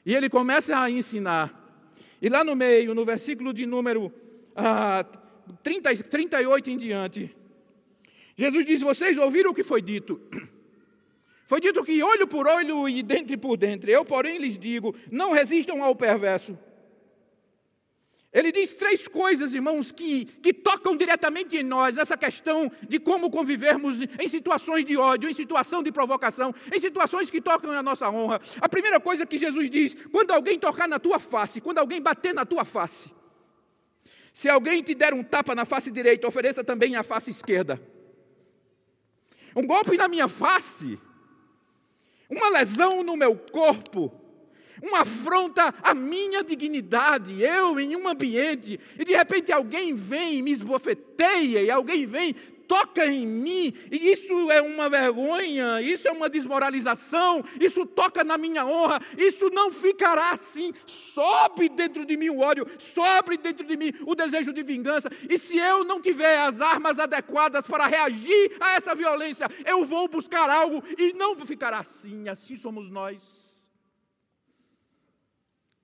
e 0.06 0.14
ele 0.14 0.28
começa 0.28 0.78
a 0.78 0.88
ensinar. 0.88 1.60
E 2.22 2.28
lá 2.28 2.44
no 2.44 2.54
meio, 2.54 2.94
no 2.94 3.04
versículo 3.04 3.52
de 3.52 3.66
número 3.66 4.14
ah, 4.54 5.04
30, 5.60 5.96
38 6.04 6.70
em 6.70 6.76
diante, 6.76 7.36
Jesus 8.36 8.64
diz: 8.64 8.80
Vocês 8.80 9.18
ouviram 9.18 9.50
o 9.50 9.54
que 9.54 9.64
foi 9.64 9.82
dito? 9.82 10.20
Foi 11.46 11.60
dito 11.60 11.84
que 11.84 12.02
olho 12.02 12.26
por 12.26 12.46
olho 12.46 12.88
e 12.88 13.02
dente 13.02 13.36
por 13.36 13.58
dentro. 13.58 13.90
Eu, 13.90 14.02
porém, 14.02 14.38
lhes 14.38 14.58
digo: 14.58 14.94
não 15.10 15.32
resistam 15.32 15.82
ao 15.82 15.94
perverso. 15.94 16.56
Ele 18.34 18.50
diz 18.50 18.74
três 18.74 19.06
coisas, 19.06 19.54
irmãos, 19.54 19.92
que, 19.92 20.24
que 20.24 20.52
tocam 20.52 20.96
diretamente 20.96 21.56
em 21.56 21.62
nós, 21.62 21.94
nessa 21.94 22.16
questão 22.16 22.70
de 22.88 22.98
como 22.98 23.30
convivermos 23.30 24.00
em 24.02 24.28
situações 24.28 24.84
de 24.84 24.96
ódio, 24.96 25.30
em 25.30 25.32
situação 25.32 25.84
de 25.84 25.92
provocação, 25.92 26.52
em 26.74 26.80
situações 26.80 27.30
que 27.30 27.40
tocam 27.40 27.70
a 27.70 27.82
nossa 27.82 28.10
honra. 28.10 28.40
A 28.60 28.68
primeira 28.68 28.98
coisa 28.98 29.24
que 29.24 29.38
Jesus 29.38 29.70
diz: 29.70 29.96
quando 30.10 30.32
alguém 30.32 30.58
tocar 30.58 30.88
na 30.88 30.98
tua 30.98 31.20
face, 31.20 31.60
quando 31.60 31.78
alguém 31.78 32.02
bater 32.02 32.34
na 32.34 32.44
tua 32.44 32.64
face, 32.64 33.12
se 34.32 34.48
alguém 34.48 34.82
te 34.82 34.96
der 34.96 35.14
um 35.14 35.22
tapa 35.22 35.54
na 35.54 35.64
face 35.64 35.92
direita, 35.92 36.26
ofereça 36.26 36.64
também 36.64 36.96
a 36.96 37.04
face 37.04 37.30
esquerda. 37.30 37.80
Um 39.54 39.64
golpe 39.64 39.96
na 39.96 40.08
minha 40.08 40.26
face 40.26 40.98
uma 42.28 42.48
lesão 42.48 43.02
no 43.02 43.16
meu 43.16 43.36
corpo, 43.36 44.12
uma 44.82 45.00
afronta 45.00 45.74
à 45.82 45.94
minha 45.94 46.42
dignidade, 46.42 47.42
eu 47.42 47.78
em 47.78 47.96
um 47.96 48.08
ambiente, 48.08 48.78
e 48.98 49.04
de 49.04 49.12
repente 49.14 49.52
alguém 49.52 49.94
vem 49.94 50.34
e 50.34 50.42
me 50.42 50.52
esbofeteia, 50.52 51.62
e 51.62 51.70
alguém 51.70 52.06
vem, 52.06 52.34
toca 52.66 53.06
em 53.06 53.26
mim, 53.26 53.74
e 53.90 54.10
isso 54.10 54.50
é 54.50 54.60
uma 54.60 54.88
vergonha, 54.88 55.80
isso 55.80 56.08
é 56.08 56.10
uma 56.10 56.28
desmoralização, 56.28 57.44
isso 57.60 57.86
toca 57.86 58.24
na 58.24 58.36
minha 58.36 58.66
honra, 58.66 59.00
isso 59.16 59.50
não 59.50 59.70
ficará 59.70 60.30
assim. 60.30 60.72
Sobe 60.86 61.68
dentro 61.68 62.04
de 62.04 62.16
mim 62.16 62.30
o 62.30 62.40
ódio, 62.40 62.66
sobe 62.78 63.36
dentro 63.36 63.66
de 63.66 63.76
mim 63.76 63.92
o 64.06 64.14
desejo 64.14 64.52
de 64.52 64.62
vingança, 64.62 65.10
e 65.28 65.38
se 65.38 65.58
eu 65.58 65.84
não 65.84 66.00
tiver 66.00 66.38
as 66.38 66.60
armas 66.60 66.98
adequadas 66.98 67.64
para 67.66 67.86
reagir 67.86 68.56
a 68.60 68.74
essa 68.74 68.94
violência, 68.94 69.46
eu 69.64 69.84
vou 69.84 70.08
buscar 70.08 70.48
algo 70.48 70.82
e 70.98 71.12
não 71.12 71.36
ficará 71.46 71.78
assim, 71.78 72.28
assim 72.28 72.56
somos 72.56 72.90
nós. 72.90 73.43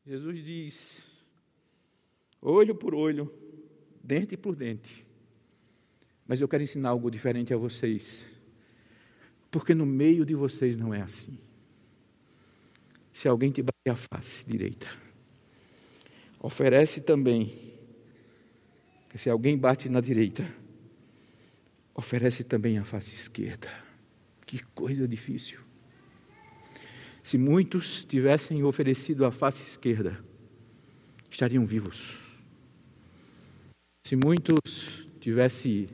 Jesus 0.06 0.42
diz: 0.42 1.04
olho 2.40 2.74
por 2.74 2.94
olho, 2.94 3.32
dente 4.02 4.36
por 4.36 4.56
dente. 4.56 5.06
Mas 6.26 6.40
eu 6.40 6.48
quero 6.48 6.62
ensinar 6.62 6.90
algo 6.90 7.10
diferente 7.10 7.52
a 7.52 7.56
vocês, 7.56 8.26
porque 9.50 9.74
no 9.74 9.84
meio 9.84 10.24
de 10.24 10.34
vocês 10.34 10.76
não 10.76 10.94
é 10.94 11.02
assim. 11.02 11.36
Se 13.12 13.28
alguém 13.28 13.50
te 13.50 13.62
bater 13.62 13.90
a 13.90 13.96
face 13.96 14.46
direita, 14.46 14.86
oferece 16.38 17.00
também. 17.00 17.70
Se 19.14 19.28
alguém 19.28 19.58
bate 19.58 19.88
na 19.88 20.00
direita, 20.00 20.48
oferece 21.92 22.44
também 22.44 22.78
a 22.78 22.84
face 22.84 23.14
esquerda. 23.14 23.68
Que 24.46 24.64
coisa 24.66 25.06
difícil. 25.06 25.69
Se 27.22 27.36
muitos 27.36 28.04
tivessem 28.04 28.64
oferecido 28.64 29.24
a 29.24 29.30
face 29.30 29.62
esquerda, 29.62 30.18
estariam 31.30 31.64
vivos. 31.64 32.18
Se 34.06 34.16
muitos 34.16 35.06
tivessem 35.20 35.88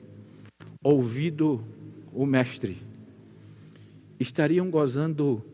ouvido 0.82 1.64
o 2.12 2.24
Mestre, 2.24 2.78
estariam 4.18 4.70
gozando 4.70 5.44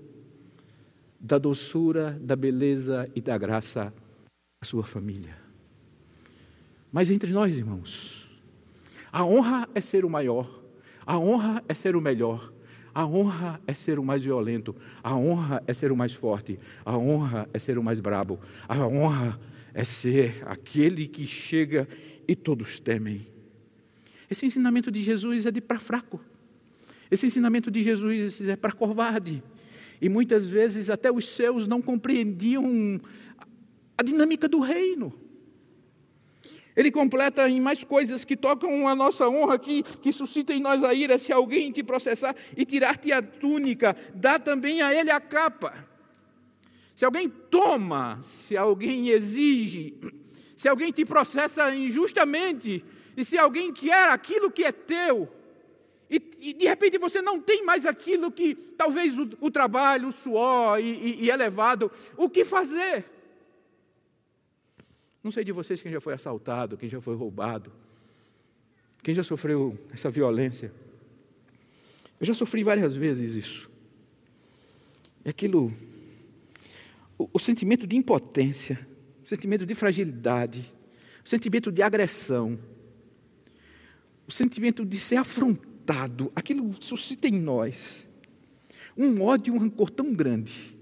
da 1.19 1.39
doçura, 1.39 2.19
da 2.21 2.37
beleza 2.37 3.11
e 3.15 3.21
da 3.21 3.37
graça 3.39 3.93
da 4.63 4.67
sua 4.69 4.85
família. 4.85 5.37
Mas 6.93 7.11
entre 7.11 7.33
nós, 7.33 7.57
irmãos, 7.57 8.29
a 9.11 9.25
honra 9.25 9.69
é 9.75 9.81
ser 9.81 10.05
o 10.05 10.11
maior, 10.11 10.63
a 11.07 11.19
honra 11.19 11.65
é 11.69 11.75
ser 11.75 11.97
o 11.97 12.01
melhor, 12.01 12.53
a 12.95 13.07
honra 13.07 13.61
é 13.67 13.75
ser 13.75 13.99
o 13.99 14.05
mais 14.05 14.23
violento, 14.23 14.75
a 15.03 15.17
honra 15.17 15.63
é 15.67 15.73
ser 15.73 15.91
o 15.93 15.97
mais 15.97 16.13
forte, 16.13 16.59
a 16.85 16.97
honra 16.97 17.49
é 17.53 17.59
ser 17.59 17.79
o 17.79 17.83
mais 17.83 18.01
brabo, 18.01 18.39
a 18.69 18.87
honra 18.87 19.41
é 19.75 19.85
ser 19.85 20.43
aquele 20.47 21.07
que 21.07 21.27
chega 21.27 21.89
e 22.29 22.37
todos 22.37 22.79
temem. 22.79 23.27
Esse 24.31 24.47
ensinamento 24.47 24.91
de 24.91 25.03
Jesus 25.03 25.47
é 25.47 25.51
de 25.51 25.61
para 25.61 25.79
fraco. 25.79 26.21
Esse 27.11 27.27
ensinamento 27.27 27.71
de 27.71 27.83
Jesus 27.83 28.41
é 28.41 28.57
para 28.57 28.73
covarde. 28.73 29.43
E 30.01 30.09
muitas 30.09 30.49
vezes 30.49 30.91
até 30.91 31.13
os 31.13 31.29
seus 31.29 31.69
não 31.69 31.83
compreendiam 31.83 33.01
a 33.97 34.03
dinâmica 34.03 34.49
do 34.49 34.61
reino. 34.61 35.13
Ele 36.77 36.91
completa 36.91 37.49
em 37.49 37.61
mais 37.61 37.85
coisas 37.85 38.25
que 38.25 38.37
tocam 38.37 38.89
a 38.89 38.95
nossa 38.95 39.29
honra, 39.29 39.59
que, 39.59 39.83
que 39.83 40.11
suscitam 40.13 40.57
em 40.57 40.61
nós 40.61 40.83
a 40.83 40.95
ira. 40.95 41.19
Se 41.19 41.33
alguém 41.33 41.71
te 41.71 41.83
processar 41.83 42.35
e 42.57 42.65
tirar-te 42.65 43.13
a 43.13 43.21
túnica, 43.21 43.95
dá 44.15 44.39
também 44.39 44.81
a 44.81 44.95
ele 44.95 45.11
a 45.11 45.21
capa. 45.21 45.87
Se 46.95 47.05
alguém 47.05 47.29
toma, 47.29 48.21
se 48.23 48.57
alguém 48.57 49.09
exige, 49.09 49.95
se 50.57 50.69
alguém 50.69 50.91
te 50.93 51.05
processa 51.05 51.75
injustamente, 51.75 52.85
e 53.17 53.25
se 53.25 53.37
alguém 53.37 53.73
quer 53.73 54.09
aquilo 54.09 54.51
que 54.51 54.65
é 54.65 54.73
teu, 54.73 55.29
e, 56.09 56.23
e 56.41 56.53
de 56.55 56.67
repente 56.67 56.99
você 56.99 57.23
não 57.23 57.41
tem 57.41 57.65
mais 57.65 57.87
aquilo 57.87 58.31
que 58.31 58.55
talvez 58.55 59.19
o, 59.19 59.29
o 59.41 59.51
trabalho, 59.51 60.09
o 60.09 60.13
suor 60.13 60.79
e, 60.79 60.93
e, 60.93 61.25
e 61.25 61.31
é 61.31 61.37
levado, 61.37 61.91
o 62.17 62.29
que 62.29 62.45
fazer? 62.45 63.05
Não 65.23 65.31
sei 65.31 65.45
de 65.45 65.53
vocês 65.53 65.81
quem 65.81 65.93
já 65.93 66.01
foi 66.01 66.15
assaltado, 66.15 66.77
quem 66.77 66.89
já 66.89 67.01
foi 67.01 67.15
roubado, 67.15 67.73
quem 69.03 69.15
já 69.15 69.23
sofreu 69.23 69.79
essa 69.93 70.11
violência. 70.11 70.73
Eu 72.19 72.27
já 72.27 72.35
sofri 72.35 72.63
várias 72.63 72.97
vezes 72.97 73.35
isso. 73.35 73.71
É 75.25 75.31
aquilo, 75.31 75.73
o, 77.17 77.29
o 77.33 77.39
sentimento 77.39 77.87
de 77.87 77.97
impotência, 77.97 78.87
o 79.25 79.29
sentimento 79.29 79.65
de 79.65 79.75
fragilidade, 79.75 80.73
o 81.25 81.29
sentimento 81.29 81.71
de 81.71 81.83
agressão, 81.83 82.59
o 84.27 84.33
sentimento 84.33 84.85
de 84.85 84.99
ser 84.99 85.17
afrontado, 85.17 86.33
aquilo 86.35 86.75
suscita 86.81 87.29
em 87.29 87.41
nós 87.41 88.07
um 88.97 89.23
ódio 89.23 89.55
e 89.55 89.57
um 89.57 89.61
rancor 89.61 89.91
tão 89.91 90.13
grande 90.13 90.77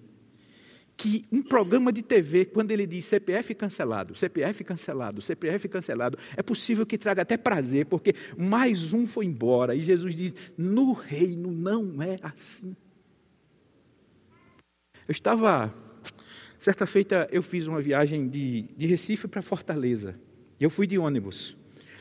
que 1.00 1.24
um 1.32 1.42
programa 1.42 1.90
de 1.90 2.02
TV, 2.02 2.44
quando 2.44 2.72
ele 2.72 2.86
diz 2.86 3.06
CPF 3.06 3.54
cancelado, 3.54 4.14
CPF 4.14 4.62
cancelado, 4.62 5.22
CPF 5.22 5.66
cancelado, 5.66 6.18
é 6.36 6.42
possível 6.42 6.84
que 6.84 6.98
traga 6.98 7.22
até 7.22 7.38
prazer, 7.38 7.86
porque 7.86 8.14
mais 8.36 8.92
um 8.92 9.06
foi 9.06 9.24
embora. 9.24 9.74
E 9.74 9.80
Jesus 9.80 10.14
diz: 10.14 10.34
no 10.58 10.92
reino 10.92 11.50
não 11.50 12.02
é 12.02 12.16
assim. 12.22 12.76
Eu 15.08 15.12
estava, 15.12 15.74
certa 16.58 16.86
feita, 16.86 17.26
eu 17.32 17.42
fiz 17.42 17.66
uma 17.66 17.80
viagem 17.80 18.28
de, 18.28 18.68
de 18.76 18.86
Recife 18.86 19.26
para 19.26 19.40
Fortaleza. 19.40 20.20
E 20.60 20.64
eu 20.64 20.68
fui 20.68 20.86
de 20.86 20.98
ônibus. 20.98 21.56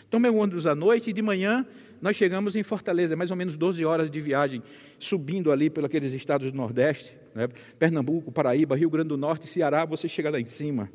Tomei 0.10 0.30
o 0.30 0.36
ônibus 0.36 0.68
à 0.68 0.76
noite 0.76 1.12
e 1.12 1.14
de 1.14 1.22
manhã 1.22 1.66
nós 2.02 2.18
chegamos 2.18 2.56
em 2.58 2.64
Fortaleza, 2.64 3.16
mais 3.16 3.32
ou 3.32 3.38
menos 3.38 3.56
12 3.56 3.86
horas 3.86 4.10
de 4.10 4.20
viagem, 4.20 4.62
subindo 5.00 5.52
ali 5.54 5.70
pelos 5.70 6.14
estados 6.14 6.52
do 6.52 6.58
Nordeste, 6.58 7.18
né? 7.34 7.48
Pernambuco, 7.78 8.32
Paraíba, 8.32 8.76
Rio 8.76 8.90
Grande 8.90 9.10
do 9.10 9.18
Norte, 9.18 9.48
Ceará, 9.48 9.86
você 9.86 10.08
chega 10.08 10.30
lá 10.30 10.40
em 10.40 10.46
cima. 10.46 10.90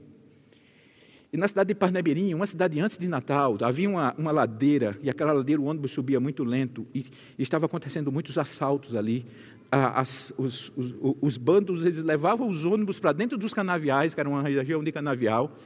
E 1.33 1.37
na 1.37 1.49
cidade 1.49 1.69
de 1.69 1.75
Parnamirim, 1.75 2.33
uma 2.33 2.47
cidade 2.47 2.79
antes 2.79 2.97
de 2.97 3.09
Natal, 3.09 3.59
havia 3.61 3.91
uma, 3.91 4.15
uma 4.17 4.31
ladeira, 4.31 4.97
e 5.03 5.11
aquela 5.11 5.33
ladeira 5.33 5.61
o 5.61 5.65
ônibus 5.65 5.91
subia 5.91 6.21
muito 6.21 6.45
lento, 6.45 6.87
e, 6.95 7.07
e 7.37 7.43
estava 7.43 7.67
acontecendo 7.67 8.13
muitos 8.13 8.39
assaltos 8.39 8.95
ali. 8.95 9.27
as, 9.69 10.33
os, 10.39 10.73
os, 10.77 10.95
os 11.21 11.37
bandos, 11.37 11.85
eles 11.85 12.05
levavam 12.05 12.49
os 12.49 12.65
ônibus 12.65 13.01
para 13.01 13.11
dentro 13.13 13.37
dos 13.37 13.53
canaviais, 13.53 14.15
que 14.15 14.21
era 14.21 14.29
uma 14.29 14.43
região 14.43 14.85
de 14.85 14.93
canavial, 14.93 15.57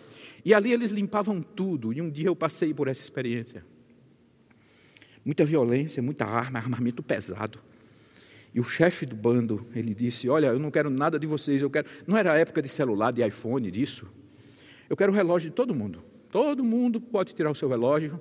e 0.43 0.55
ali 0.55 0.73
eles 0.73 0.91
limpavam 0.91 1.43
tudo. 1.43 1.93
E 1.93 2.01
um 2.01 2.09
dia 2.09 2.29
eu 2.29 2.37
passei 2.37 2.73
por 2.73 2.89
essa 2.89 3.03
experiência. 3.03 3.63
Muita 5.23 5.45
violência, 5.45 6.03
muita 6.03 6.25
arma, 6.25 6.59
armamento 6.59 7.03
pesado. 7.03 7.59
E 8.55 8.61
o 8.61 8.65
chefe 8.65 9.05
do 9.05 9.15
bando, 9.15 9.67
ele 9.75 9.95
disse: 9.95 10.29
Olha, 10.29 10.49
eu 10.49 10.59
não 10.59 10.71
quero 10.71 10.91
nada 10.91 11.19
de 11.19 11.27
vocês, 11.27 11.61
eu 11.63 11.71
quero. 11.71 11.87
Não 12.07 12.17
era 12.17 12.33
a 12.33 12.37
época 12.37 12.63
de 12.63 12.69
celular, 12.69 13.13
de 13.13 13.27
iPhone, 13.27 13.71
disso. 13.71 14.07
Eu 14.89 14.97
quero 14.97 15.13
o 15.13 15.15
relógio 15.15 15.51
de 15.51 15.57
todo 15.57 15.75
mundo. 15.75 16.03
Todo 16.31 16.63
mundo 16.65 17.01
pode 17.01 17.35
tirar 17.35 17.51
o 17.51 17.55
seu 17.55 17.69
relógio, 17.69 18.21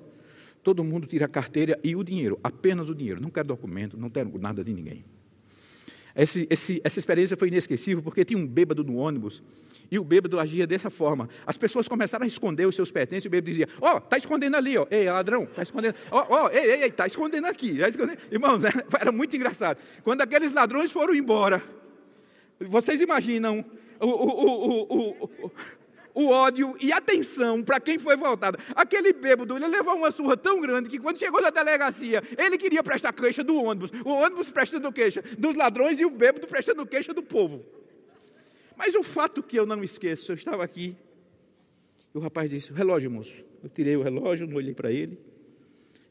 todo 0.62 0.82
mundo 0.82 1.06
tira 1.06 1.26
a 1.26 1.28
carteira 1.28 1.78
e 1.84 1.94
o 1.94 2.02
dinheiro, 2.02 2.38
apenas 2.42 2.88
o 2.88 2.94
dinheiro. 2.94 3.20
Não 3.20 3.30
quero 3.30 3.48
documento, 3.48 3.96
não 3.98 4.08
quero 4.08 4.38
nada 4.38 4.64
de 4.64 4.72
ninguém. 4.72 5.04
Esse, 6.18 6.48
esse, 6.50 6.80
essa 6.82 6.98
experiência 6.98 7.36
foi 7.36 7.46
inesquecível 7.46 8.02
porque 8.02 8.24
tinha 8.24 8.36
um 8.36 8.44
bêbado 8.44 8.82
no 8.82 8.96
ônibus 8.96 9.40
e 9.88 10.00
o 10.00 10.04
bêbado 10.04 10.40
agia 10.40 10.66
dessa 10.66 10.90
forma. 10.90 11.28
As 11.46 11.56
pessoas 11.56 11.86
começaram 11.86 12.24
a 12.24 12.26
esconder 12.26 12.66
os 12.66 12.74
seus 12.74 12.90
pertences 12.90 13.24
e 13.24 13.28
o 13.28 13.30
bêbado 13.30 13.48
dizia: 13.48 13.68
Ó, 13.80 13.94
oh, 13.94 13.98
está 13.98 14.16
escondendo 14.16 14.56
ali, 14.56 14.76
ó. 14.76 14.84
Ei, 14.90 15.08
ladrão, 15.08 15.44
está 15.44 15.62
escondendo. 15.62 15.94
Ó, 16.10 16.26
oh, 16.28 16.46
oh, 16.46 16.48
ei, 16.50 16.82
ei, 16.82 16.88
está 16.88 17.06
escondendo 17.06 17.46
aqui. 17.46 17.78
Tá 17.78 17.88
escondendo. 17.88 18.18
Irmãos, 18.32 18.64
era 19.00 19.12
muito 19.12 19.36
engraçado. 19.36 19.78
Quando 20.02 20.20
aqueles 20.20 20.50
ladrões 20.50 20.90
foram 20.90 21.14
embora, 21.14 21.62
vocês 22.58 23.00
imaginam 23.00 23.64
o, 24.00 24.06
o, 24.06 24.86
o, 24.88 25.24
o 25.44 25.50
ódio 26.26 26.76
e 26.80 26.92
a 26.92 27.00
tensão 27.00 27.62
para 27.62 27.78
quem 27.80 27.98
foi 27.98 28.16
voltado. 28.16 28.58
Aquele 28.74 29.12
bêbado, 29.12 29.56
ele 29.56 29.66
levou 29.66 29.94
uma 29.96 30.10
surra 30.10 30.36
tão 30.36 30.60
grande 30.60 30.88
que 30.88 30.98
quando 30.98 31.18
chegou 31.18 31.40
na 31.40 31.50
delegacia, 31.50 32.22
ele 32.36 32.58
queria 32.58 32.82
prestar 32.82 33.12
queixa 33.12 33.44
do 33.44 33.56
ônibus. 33.56 33.90
O 34.04 34.10
ônibus 34.10 34.50
prestando 34.50 34.92
queixa 34.92 35.22
dos 35.38 35.56
ladrões 35.56 35.98
e 35.98 36.04
o 36.04 36.10
bêbado 36.10 36.46
prestando 36.46 36.84
queixa 36.86 37.14
do 37.14 37.22
povo. 37.22 37.64
Mas 38.76 38.94
o 38.94 39.02
fato 39.02 39.42
que 39.42 39.58
eu 39.58 39.66
não 39.66 39.82
esqueço, 39.82 40.30
eu 40.32 40.36
estava 40.36 40.62
aqui, 40.62 40.96
e 42.14 42.18
o 42.18 42.20
rapaz 42.20 42.48
disse: 42.48 42.72
relógio, 42.72 43.10
moço. 43.10 43.44
Eu 43.62 43.68
tirei 43.68 43.96
o 43.96 44.02
relógio, 44.02 44.46
não 44.46 44.56
olhei 44.56 44.74
para 44.74 44.90
ele. 44.90 45.18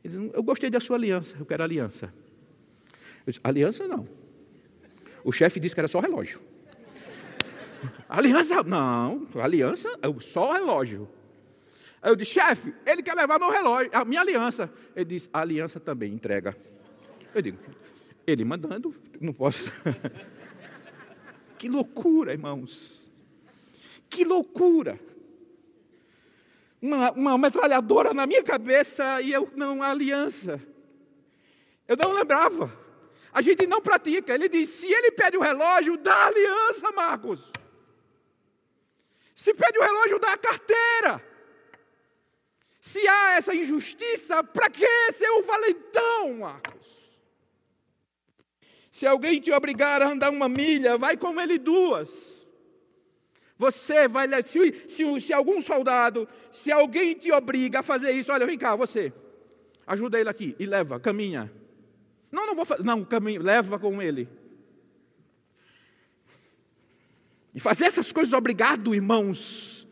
Ele 0.03 0.15
disse: 0.15 0.31
Eu 0.33 0.43
gostei 0.43 0.69
da 0.69 0.79
sua 0.79 0.95
aliança, 0.95 1.35
eu 1.39 1.45
quero 1.45 1.63
aliança. 1.63 2.13
Eu 3.25 3.31
disse: 3.31 3.39
Aliança 3.43 3.87
não. 3.87 4.07
O 5.23 5.31
chefe 5.31 5.59
disse 5.59 5.75
que 5.75 5.81
era 5.81 5.87
só 5.87 5.99
relógio. 5.99 6.39
Aliança? 8.09 8.63
Não, 8.63 9.27
aliança, 9.35 9.89
só 10.21 10.53
relógio. 10.53 11.09
Aí 12.01 12.11
eu 12.11 12.15
disse: 12.15 12.33
chefe, 12.33 12.73
ele 12.85 13.01
quer 13.01 13.15
levar 13.15 13.39
meu 13.39 13.51
relógio, 13.51 13.89
a 13.93 14.05
minha 14.05 14.21
aliança. 14.21 14.71
Ele 14.95 15.05
disse: 15.05 15.29
a 15.33 15.41
aliança 15.41 15.79
também 15.79 16.13
entrega. 16.13 16.55
Eu 17.33 17.41
digo: 17.41 17.57
ele 18.25 18.43
mandando, 18.43 18.95
não 19.19 19.33
posso. 19.33 19.61
Que 21.57 21.67
loucura, 21.67 22.33
irmãos. 22.33 23.01
Que 24.09 24.23
loucura. 24.23 24.99
Uma, 26.79 27.11
uma 27.11 27.37
metralhadora 27.37 28.13
na 28.13 28.27
minha 28.27 28.43
cabeça 28.43 29.19
e 29.21 29.33
eu 29.33 29.51
não, 29.55 29.81
aliança. 29.81 30.61
Eu 31.87 31.97
não 31.97 32.13
lembrava. 32.13 32.71
A 33.33 33.41
gente 33.41 33.65
não 33.65 33.81
pratica. 33.81 34.33
Ele 34.33 34.47
diz: 34.47 34.69
se 34.69 34.85
ele 34.85 35.11
pede 35.11 35.35
o 35.35 35.41
relógio, 35.41 35.97
dá 35.97 36.27
aliança, 36.27 36.91
Marcos. 36.91 37.51
Se 39.37 39.53
pede 39.53 39.77
o 39.77 39.83
relógio, 39.83 40.17
dá 40.17 40.33
a 40.33 40.37
carteira. 40.37 41.23
Se 42.81 43.07
há 43.07 43.35
essa 43.37 43.53
injustiça, 43.53 44.43
para 44.43 44.67
que 44.67 45.11
ser 45.11 45.29
o 45.29 45.43
valentão, 45.43 46.33
Marcos? 46.39 46.87
Se 48.89 49.05
alguém 49.05 49.39
te 49.39 49.51
obrigar 49.51 50.01
a 50.01 50.09
andar 50.09 50.31
uma 50.31 50.49
milha, 50.49 50.97
vai 50.97 51.15
com 51.15 51.39
ele 51.39 51.59
duas. 51.59 52.35
Você 53.59 54.07
vai, 54.07 54.27
se, 54.41 54.83
se, 54.87 55.21
se 55.21 55.31
algum 55.31 55.61
soldado, 55.61 56.27
se 56.51 56.71
alguém 56.71 57.13
te 57.13 57.31
obriga 57.31 57.81
a 57.81 57.83
fazer 57.83 58.13
isso, 58.13 58.31
olha, 58.33 58.45
vem 58.45 58.57
cá, 58.57 58.75
você, 58.75 59.13
ajuda 59.85 60.19
ele 60.19 60.29
aqui 60.29 60.55
e 60.57 60.65
leva, 60.65 60.99
caminha. 60.99 61.53
Não, 62.31 62.47
não 62.47 62.55
vou 62.55 62.65
fazer, 62.65 62.83
não, 62.83 63.05
caminha, 63.05 63.39
leva 63.39 63.77
com 63.77 64.01
ele. 64.01 64.27
E 67.53 67.59
fazer 67.59 67.85
essas 67.85 68.11
coisas 68.11 68.33
obrigado, 68.33 68.93
irmãos, 68.93 69.87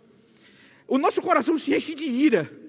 o 0.87 0.97
nosso 0.97 1.21
coração 1.21 1.57
se 1.57 1.73
enche 1.73 1.95
de 1.95 2.05
ira 2.05 2.65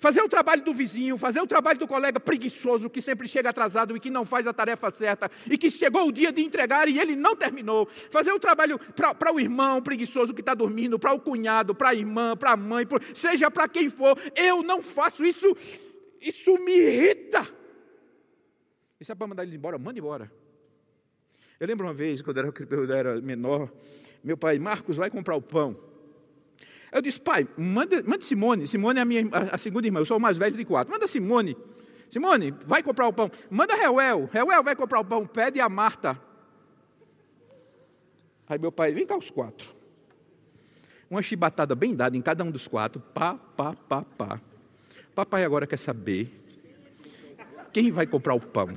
fazer 0.00 0.22
o 0.22 0.28
trabalho 0.28 0.64
do 0.64 0.72
vizinho, 0.72 1.18
fazer 1.18 1.40
o 1.40 1.46
trabalho 1.46 1.78
do 1.78 1.86
colega 1.86 2.18
preguiçoso 2.18 2.88
que 2.88 3.02
sempre 3.02 3.28
chega 3.28 3.50
atrasado 3.50 3.94
e 3.94 4.00
que 4.00 4.10
não 4.10 4.24
faz 4.24 4.46
a 4.46 4.52
tarefa 4.52 4.90
certa 4.90 5.30
e 5.48 5.58
que 5.58 5.70
chegou 5.70 6.08
o 6.08 6.12
dia 6.12 6.32
de 6.32 6.40
entregar 6.40 6.88
e 6.88 6.98
ele 6.98 7.14
não 7.14 7.36
terminou, 7.36 7.86
fazer 8.10 8.32
o 8.32 8.40
trabalho 8.40 8.78
para 8.96 9.32
o 9.32 9.38
irmão 9.38 9.82
preguiçoso 9.82 10.32
que 10.32 10.40
está 10.40 10.54
dormindo, 10.54 10.98
para 10.98 11.12
o 11.12 11.20
cunhado, 11.20 11.74
para 11.74 11.90
a 11.90 11.94
irmã, 11.94 12.34
para 12.34 12.52
a 12.52 12.56
mãe, 12.56 12.86
seja 13.14 13.50
para 13.50 13.68
quem 13.68 13.90
for, 13.90 14.18
eu 14.34 14.62
não 14.62 14.82
faço 14.82 15.22
isso, 15.22 15.54
isso 16.18 16.54
me 16.58 16.72
irrita. 16.72 17.46
Isso 18.98 19.12
é 19.12 19.14
para 19.14 19.26
mandar 19.26 19.42
eles 19.42 19.54
embora? 19.54 19.78
Manda 19.78 19.98
embora. 19.98 20.32
Eu 21.58 21.66
lembro 21.66 21.86
uma 21.86 21.94
vez, 21.94 22.22
quando 22.22 22.38
eu 22.38 22.92
era 22.92 23.20
menor, 23.20 23.70
meu 24.22 24.36
pai, 24.36 24.58
Marcos, 24.58 24.96
vai 24.96 25.10
comprar 25.10 25.36
o 25.36 25.42
pão. 25.42 25.76
Eu 26.92 27.00
disse, 27.00 27.20
pai, 27.20 27.46
manda, 27.56 28.02
manda 28.02 28.22
Simone. 28.22 28.66
Simone 28.66 28.98
é 28.98 29.02
a 29.02 29.04
minha 29.04 29.28
a 29.52 29.56
segunda 29.56 29.86
irmã, 29.86 30.00
eu 30.00 30.04
sou 30.04 30.16
o 30.16 30.20
mais 30.20 30.36
velho 30.36 30.56
de 30.56 30.64
quatro. 30.64 30.92
Manda 30.92 31.06
Simone. 31.06 31.56
Simone, 32.08 32.50
vai 32.64 32.82
comprar 32.82 33.06
o 33.06 33.12
pão. 33.12 33.30
Manda 33.48 33.74
Reuel. 33.74 34.28
Reuel 34.32 34.62
vai 34.62 34.74
comprar 34.74 34.98
o 34.98 35.04
pão. 35.04 35.24
Pede 35.26 35.60
a 35.60 35.68
Marta. 35.68 36.20
Aí 38.48 38.58
meu 38.58 38.72
pai, 38.72 38.92
vem 38.92 39.06
cá 39.06 39.16
os 39.16 39.30
quatro. 39.30 39.72
Uma 41.08 41.22
chibatada 41.22 41.74
bem 41.74 41.94
dada 41.94 42.16
em 42.16 42.22
cada 42.22 42.42
um 42.42 42.50
dos 42.50 42.66
quatro. 42.66 43.00
Pá, 43.00 43.34
pá, 43.34 43.74
pá, 43.88 44.02
pá. 44.02 44.40
Papai 45.14 45.44
agora 45.44 45.66
quer 45.66 45.78
saber 45.78 46.32
quem 47.72 47.92
vai 47.92 48.06
comprar 48.06 48.34
o 48.34 48.40
pão. 48.40 48.68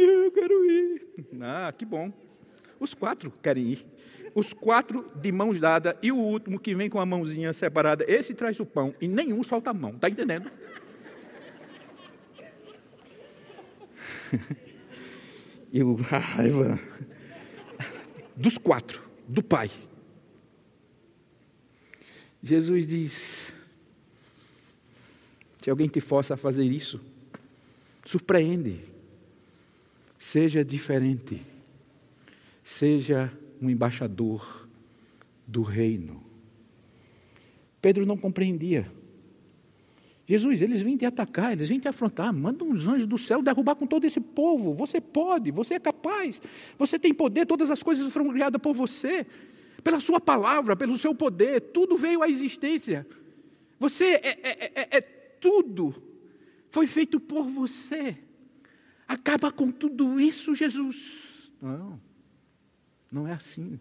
Eu 0.00 0.30
quero 0.32 0.64
ir. 0.70 1.06
Ah, 1.40 1.72
que 1.76 1.84
bom. 1.84 2.12
Os 2.78 2.94
quatro 2.94 3.32
querem 3.42 3.64
ir 3.72 3.86
os 4.34 4.52
quatro 4.52 5.10
de 5.16 5.32
mãos 5.32 5.58
dadas 5.58 5.94
e 6.02 6.12
o 6.12 6.16
último 6.16 6.58
que 6.58 6.74
vem 6.74 6.88
com 6.88 7.00
a 7.00 7.06
mãozinha 7.06 7.52
separada, 7.52 8.04
esse 8.08 8.34
traz 8.34 8.60
o 8.60 8.66
pão 8.66 8.94
e 9.00 9.08
nenhum 9.08 9.42
solta 9.42 9.70
a 9.70 9.74
mão, 9.74 9.90
está 9.90 10.08
entendendo? 10.08 10.50
Eu, 15.72 15.98
a 16.10 16.18
raiva 16.18 16.80
dos 18.36 18.58
quatro, 18.58 19.08
do 19.28 19.40
Pai. 19.42 19.70
Jesus 22.42 22.86
diz: 22.86 23.52
se 25.60 25.70
alguém 25.70 25.86
te 25.86 26.00
força 26.00 26.34
a 26.34 26.36
fazer 26.36 26.64
isso, 26.64 27.00
surpreende, 28.04 28.82
seja 30.20 30.62
diferente, 30.62 31.40
seja 32.62 33.32
um 33.58 33.70
embaixador 33.70 34.68
do 35.46 35.62
reino. 35.62 36.22
Pedro 37.80 38.04
não 38.04 38.18
compreendia. 38.18 38.86
Jesus, 40.26 40.60
eles 40.60 40.82
vêm 40.82 40.98
te 40.98 41.06
atacar, 41.06 41.54
eles 41.54 41.70
vêm 41.70 41.80
te 41.80 41.88
afrontar, 41.88 42.32
manda 42.34 42.62
uns 42.62 42.86
anjos 42.86 43.06
do 43.06 43.16
céu 43.16 43.42
derrubar 43.42 43.74
com 43.74 43.86
todo 43.86 44.04
esse 44.04 44.20
povo. 44.20 44.74
Você 44.74 45.00
pode, 45.00 45.50
você 45.50 45.74
é 45.74 45.80
capaz, 45.80 46.40
você 46.78 46.98
tem 46.98 47.14
poder, 47.14 47.46
todas 47.46 47.70
as 47.70 47.82
coisas 47.82 48.12
foram 48.12 48.30
criadas 48.30 48.60
por 48.60 48.74
você, 48.74 49.26
pela 49.82 50.00
sua 50.00 50.20
palavra, 50.20 50.76
pelo 50.76 50.98
seu 50.98 51.14
poder, 51.14 51.62
tudo 51.72 51.96
veio 51.96 52.22
à 52.22 52.28
existência. 52.28 53.06
Você 53.78 54.04
é, 54.04 54.38
é, 54.42 54.72
é, 54.74 54.96
é 54.98 55.00
tudo, 55.00 55.94
foi 56.68 56.86
feito 56.86 57.18
por 57.18 57.44
você. 57.46 58.18
Acaba 59.10 59.50
com 59.50 59.72
tudo 59.72 60.20
isso, 60.20 60.54
Jesus. 60.54 61.50
Não. 61.60 62.00
Não 63.10 63.26
é 63.26 63.32
assim. 63.32 63.80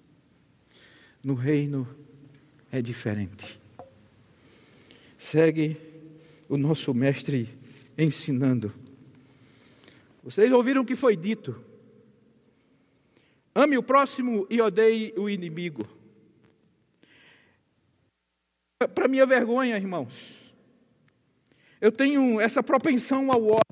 No 1.23 1.35
reino 1.35 1.87
é 2.71 2.81
diferente. 2.81 3.61
Segue 5.19 5.77
o 6.49 6.57
nosso 6.57 6.95
mestre 6.95 7.47
ensinando. 7.95 8.73
Vocês 10.23 10.51
ouviram 10.51 10.81
o 10.81 10.85
que 10.85 10.95
foi 10.95 11.15
dito? 11.15 11.63
Ame 13.53 13.77
o 13.77 13.83
próximo 13.83 14.47
e 14.49 14.59
odeie 14.59 15.13
o 15.15 15.29
inimigo. 15.29 15.87
Para 18.95 19.07
minha 19.07 19.27
vergonha, 19.27 19.77
irmãos, 19.77 20.39
eu 21.79 21.91
tenho 21.91 22.41
essa 22.41 22.63
propensão 22.63 23.31
ao 23.31 23.45
ódio. 23.45 23.68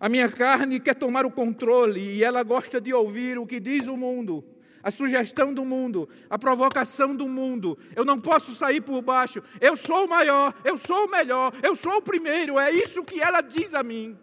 A 0.00 0.08
minha 0.08 0.28
carne 0.30 0.78
quer 0.78 0.94
tomar 0.94 1.26
o 1.26 1.30
controle 1.30 2.00
e 2.00 2.22
ela 2.22 2.42
gosta 2.42 2.80
de 2.80 2.94
ouvir 2.94 3.38
o 3.38 3.46
que 3.46 3.58
diz 3.58 3.86
o 3.88 3.96
mundo, 3.96 4.44
a 4.82 4.90
sugestão 4.90 5.52
do 5.52 5.64
mundo, 5.64 6.08
a 6.30 6.38
provocação 6.38 7.16
do 7.16 7.28
mundo. 7.28 7.76
Eu 7.96 8.04
não 8.04 8.20
posso 8.20 8.54
sair 8.54 8.80
por 8.80 9.02
baixo. 9.02 9.42
Eu 9.60 9.74
sou 9.74 10.04
o 10.04 10.08
maior, 10.08 10.54
eu 10.64 10.76
sou 10.76 11.06
o 11.06 11.10
melhor, 11.10 11.52
eu 11.62 11.74
sou 11.74 11.96
o 11.96 12.02
primeiro. 12.02 12.58
É 12.58 12.70
isso 12.70 13.02
que 13.04 13.20
ela 13.20 13.40
diz 13.40 13.74
a 13.74 13.82
mim. 13.82 14.16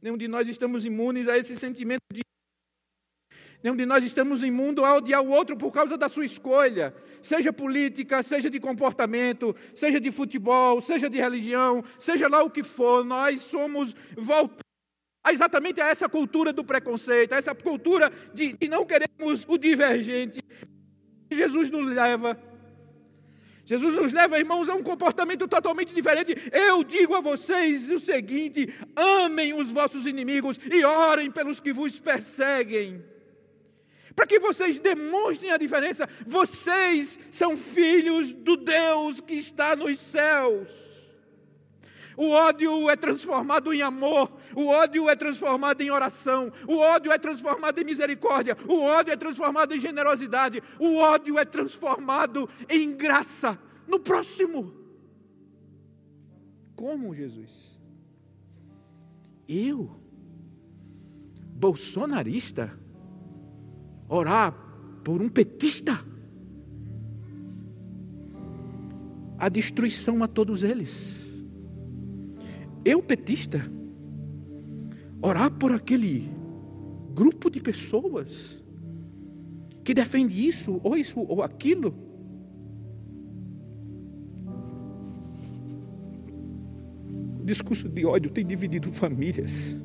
Nenhum 0.00 0.16
de 0.16 0.26
nós 0.26 0.48
estamos 0.48 0.84
imunes 0.84 1.28
a 1.28 1.38
esse 1.38 1.56
sentimento 1.56 2.02
de 2.12 2.22
Nenhum 3.62 3.76
de 3.76 3.86
nós 3.86 4.04
estamos 4.04 4.42
imundo 4.42 4.84
a 4.84 4.96
odiar 4.96 5.22
o 5.22 5.30
outro 5.30 5.56
por 5.56 5.70
causa 5.70 5.96
da 5.96 6.08
sua 6.08 6.24
escolha, 6.24 6.92
seja 7.22 7.52
política, 7.52 8.20
seja 8.22 8.50
de 8.50 8.58
comportamento, 8.58 9.54
seja 9.72 10.00
de 10.00 10.10
futebol, 10.10 10.80
seja 10.80 11.08
de 11.08 11.18
religião, 11.18 11.84
seja 11.98 12.28
lá 12.28 12.42
o 12.42 12.50
que 12.50 12.64
for, 12.64 13.04
nós 13.04 13.40
somos 13.42 13.94
voltados 14.16 14.62
exatamente 15.30 15.80
a 15.80 15.88
essa 15.88 16.08
cultura 16.08 16.52
do 16.52 16.64
preconceito, 16.64 17.32
a 17.32 17.36
essa 17.36 17.54
cultura 17.54 18.10
de, 18.34 18.56
não 18.68 18.84
queremos 18.84 19.46
o 19.46 19.56
divergente. 19.56 20.42
Jesus 21.30 21.70
nos 21.70 21.86
leva. 21.86 22.36
Jesus 23.64 23.94
nos 23.94 24.12
leva, 24.12 24.40
irmãos, 24.40 24.68
a 24.68 24.74
um 24.74 24.82
comportamento 24.82 25.46
totalmente 25.46 25.94
diferente. 25.94 26.36
Eu 26.50 26.82
digo 26.82 27.14
a 27.14 27.20
vocês 27.20 27.92
o 27.92 28.00
seguinte: 28.00 28.68
amem 28.96 29.54
os 29.54 29.70
vossos 29.70 30.04
inimigos 30.04 30.58
e 30.70 30.84
orem 30.84 31.30
pelos 31.30 31.60
que 31.60 31.72
vos 31.72 32.00
perseguem 32.00 33.11
para 34.14 34.26
que 34.26 34.38
vocês 34.38 34.78
demonstrem 34.78 35.50
a 35.50 35.56
diferença. 35.56 36.08
Vocês 36.26 37.18
são 37.30 37.56
filhos 37.56 38.32
do 38.32 38.56
Deus 38.56 39.20
que 39.20 39.34
está 39.34 39.74
nos 39.74 39.98
céus. 39.98 40.92
O 42.16 42.30
ódio 42.30 42.90
é 42.90 42.96
transformado 42.96 43.72
em 43.72 43.80
amor, 43.80 44.30
o 44.54 44.66
ódio 44.66 45.08
é 45.08 45.16
transformado 45.16 45.80
em 45.80 45.90
oração, 45.90 46.52
o 46.68 46.76
ódio 46.76 47.10
é 47.10 47.18
transformado 47.18 47.80
em 47.80 47.84
misericórdia, 47.84 48.56
o 48.68 48.80
ódio 48.80 49.12
é 49.12 49.16
transformado 49.16 49.74
em 49.74 49.78
generosidade, 49.78 50.62
o 50.78 50.96
ódio 50.96 51.38
é 51.38 51.44
transformado 51.44 52.48
em 52.68 52.94
graça 52.94 53.58
no 53.88 53.98
próximo. 53.98 54.74
Como, 56.76 57.14
Jesus? 57.14 57.80
Eu, 59.48 59.98
bolsonarista, 61.54 62.78
orar 64.12 64.52
por 65.02 65.22
um 65.22 65.28
petista. 65.28 65.98
A 69.38 69.48
destruição 69.48 70.22
a 70.22 70.28
todos 70.28 70.62
eles. 70.62 71.26
Eu, 72.84 73.02
petista, 73.02 73.60
orar 75.20 75.50
por 75.52 75.72
aquele 75.72 76.30
grupo 77.14 77.50
de 77.50 77.60
pessoas 77.60 78.62
que 79.82 79.94
defende 79.94 80.46
isso, 80.46 80.80
ou 80.84 80.96
isso, 80.96 81.18
ou 81.18 81.42
aquilo. 81.42 81.94
O 87.40 87.44
discurso 87.44 87.88
de 87.88 88.04
ódio 88.04 88.30
tem 88.30 88.46
dividido 88.46 88.92
famílias. 88.92 89.76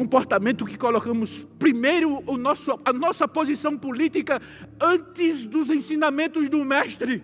Comportamento 0.00 0.64
que 0.64 0.78
colocamos 0.78 1.46
primeiro 1.58 2.22
o 2.26 2.38
nosso, 2.38 2.80
a 2.86 2.90
nossa 2.90 3.28
posição 3.28 3.76
política 3.76 4.40
antes 4.80 5.44
dos 5.44 5.68
ensinamentos 5.68 6.48
do 6.48 6.64
Mestre. 6.64 7.22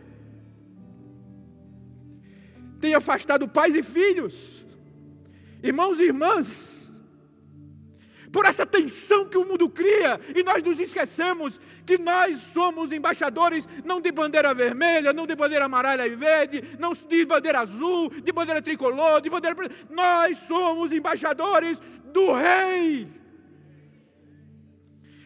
Tem 2.78 2.94
afastado 2.94 3.48
pais 3.48 3.74
e 3.74 3.82
filhos, 3.82 4.62
irmãos 5.62 5.98
e 6.00 6.04
irmãs, 6.04 6.76
por 8.30 8.44
essa 8.44 8.66
tensão 8.66 9.24
que 9.24 9.38
o 9.38 9.46
mundo 9.46 9.70
cria, 9.70 10.20
e 10.34 10.42
nós 10.42 10.62
nos 10.62 10.78
esquecemos 10.78 11.58
que 11.86 11.96
nós 11.96 12.38
somos 12.52 12.92
embaixadores 12.92 13.66
não 13.84 13.98
de 13.98 14.12
bandeira 14.12 14.52
vermelha, 14.52 15.14
não 15.14 15.26
de 15.26 15.34
bandeira 15.34 15.64
amarela 15.64 16.06
e 16.06 16.14
verde, 16.14 16.62
não 16.78 16.92
de 16.92 17.24
bandeira 17.24 17.60
azul, 17.60 18.10
de 18.10 18.32
bandeira 18.32 18.60
tricolor, 18.60 19.22
de 19.22 19.30
bandeira. 19.30 19.56
Nós 19.88 20.36
somos 20.38 20.92
embaixadores 20.92 21.80
do 22.16 22.32
Rei, 22.32 23.06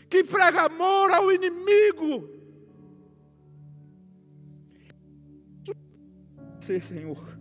que 0.08 0.24
prega 0.24 0.62
amor 0.62 1.12
ao 1.12 1.30
inimigo. 1.30 2.28
Senhor. 6.58 7.38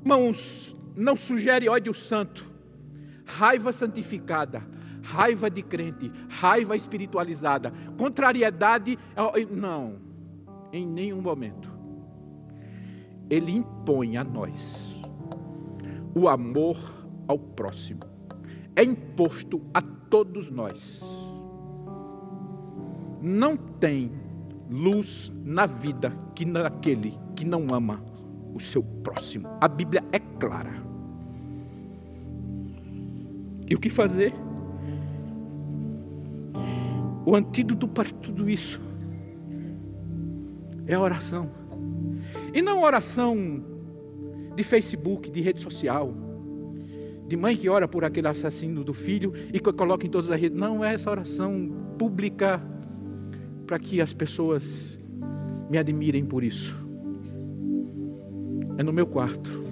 Irmãos, 0.00 0.76
não 0.94 1.16
sugere 1.16 1.68
ódio 1.68 1.94
santo 1.94 2.54
raiva 3.24 3.72
santificada, 3.72 4.62
raiva 5.02 5.50
de 5.50 5.62
crente, 5.62 6.12
raiva 6.28 6.76
espiritualizada, 6.76 7.72
contrariedade, 7.98 8.98
não, 9.50 9.98
em 10.72 10.86
nenhum 10.86 11.20
momento. 11.20 11.70
Ele 13.28 13.50
impõe 13.50 14.16
a 14.16 14.22
nós 14.22 14.95
o 16.16 16.30
amor 16.30 16.78
ao 17.28 17.38
próximo, 17.38 18.00
é 18.74 18.82
imposto 18.82 19.60
a 19.74 19.82
todos 19.82 20.50
nós. 20.50 21.02
Não 23.20 23.54
tem 23.54 24.10
luz 24.70 25.30
na 25.44 25.66
vida 25.66 26.10
que 26.34 26.46
naquele 26.46 27.18
que 27.36 27.44
não 27.44 27.66
ama 27.70 28.02
o 28.54 28.58
seu 28.58 28.82
próximo. 28.82 29.46
A 29.60 29.68
Bíblia 29.68 30.02
é 30.10 30.18
clara. 30.18 30.72
E 33.68 33.74
o 33.74 33.78
que 33.78 33.90
fazer? 33.90 34.32
O 37.26 37.36
antídoto 37.36 37.86
para 37.86 38.08
tudo 38.08 38.48
isso 38.48 38.80
é 40.86 40.94
a 40.94 41.00
oração. 41.00 41.50
E 42.54 42.62
não 42.62 42.80
oração 42.80 43.75
de 44.56 44.64
Facebook, 44.64 45.30
de 45.30 45.40
rede 45.40 45.60
social, 45.60 46.12
de 47.28 47.36
mãe 47.36 47.56
que 47.56 47.68
ora 47.68 47.86
por 47.86 48.04
aquele 48.04 48.28
assassino 48.28 48.82
do 48.82 48.94
filho 48.94 49.32
e 49.52 49.60
que 49.60 49.72
coloca 49.72 50.06
em 50.06 50.10
todas 50.10 50.30
as 50.30 50.40
redes. 50.40 50.58
Não 50.58 50.84
é 50.84 50.94
essa 50.94 51.10
oração 51.10 51.70
pública 51.98 52.60
para 53.66 53.78
que 53.78 54.00
as 54.00 54.12
pessoas 54.12 54.98
me 55.70 55.78
admirem 55.78 56.24
por 56.24 56.42
isso. 56.42 56.76
É 58.78 58.82
no 58.82 58.92
meu 58.92 59.06
quarto. 59.06 59.64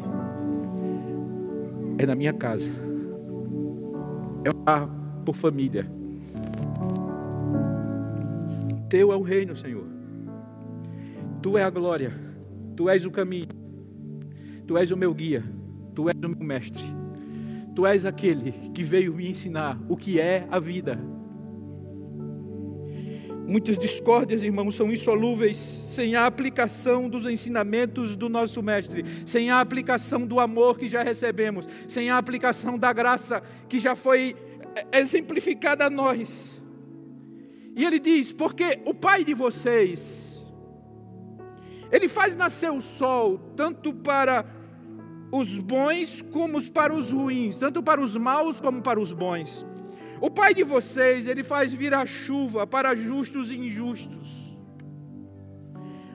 É 1.98 2.06
na 2.06 2.14
minha 2.14 2.32
casa 2.32 2.84
é 4.44 4.50
orar 4.50 4.88
por 5.24 5.34
família. 5.34 5.86
Teu 8.88 9.10
é 9.10 9.16
o 9.16 9.22
reino, 9.22 9.56
Senhor. 9.56 9.86
Tu 11.42 11.58
é 11.58 11.64
a 11.64 11.70
glória. 11.70 12.12
Tu 12.76 12.88
és 12.88 13.04
o 13.04 13.10
caminho. 13.10 13.48
Tu 14.66 14.76
és 14.78 14.90
o 14.90 14.96
meu 14.96 15.12
guia. 15.12 15.44
Tu 15.94 16.08
és 16.08 16.16
o 16.16 16.28
meu 16.28 16.44
mestre. 16.44 16.82
Tu 17.74 17.86
és 17.86 18.04
aquele 18.04 18.52
que 18.72 18.82
veio 18.82 19.14
me 19.14 19.28
ensinar 19.28 19.78
o 19.88 19.96
que 19.96 20.20
é 20.20 20.46
a 20.50 20.58
vida. 20.58 20.98
Muitas 23.46 23.78
discórdias, 23.78 24.42
irmãos, 24.42 24.74
são 24.74 24.90
insolúveis 24.90 25.58
sem 25.58 26.16
a 26.16 26.24
aplicação 26.24 27.10
dos 27.10 27.26
ensinamentos 27.26 28.16
do 28.16 28.28
nosso 28.30 28.62
Mestre, 28.62 29.04
sem 29.26 29.50
a 29.50 29.60
aplicação 29.60 30.26
do 30.26 30.40
amor 30.40 30.78
que 30.78 30.88
já 30.88 31.02
recebemos, 31.02 31.68
sem 31.86 32.08
a 32.08 32.16
aplicação 32.16 32.78
da 32.78 32.90
graça 32.90 33.42
que 33.68 33.78
já 33.78 33.94
foi 33.94 34.34
exemplificada 34.92 35.84
a 35.84 35.90
nós. 35.90 36.62
E 37.76 37.84
ele 37.84 37.98
diz: 37.98 38.32
Porque 38.32 38.80
o 38.86 38.94
Pai 38.94 39.24
de 39.24 39.34
vocês, 39.34 40.33
ele 41.90 42.08
faz 42.08 42.36
nascer 42.36 42.70
o 42.70 42.80
sol 42.80 43.38
tanto 43.56 43.92
para 43.92 44.44
os 45.32 45.58
bons 45.58 46.22
como 46.22 46.62
para 46.70 46.94
os 46.94 47.10
ruins, 47.10 47.56
tanto 47.56 47.82
para 47.82 48.00
os 48.00 48.16
maus 48.16 48.60
como 48.60 48.80
para 48.82 49.00
os 49.00 49.12
bons. 49.12 49.66
O 50.20 50.30
Pai 50.30 50.54
de 50.54 50.62
vocês, 50.62 51.26
ele 51.26 51.42
faz 51.42 51.74
vir 51.74 51.92
a 51.92 52.06
chuva 52.06 52.66
para 52.66 52.94
justos 52.94 53.50
e 53.50 53.56
injustos. 53.56 54.56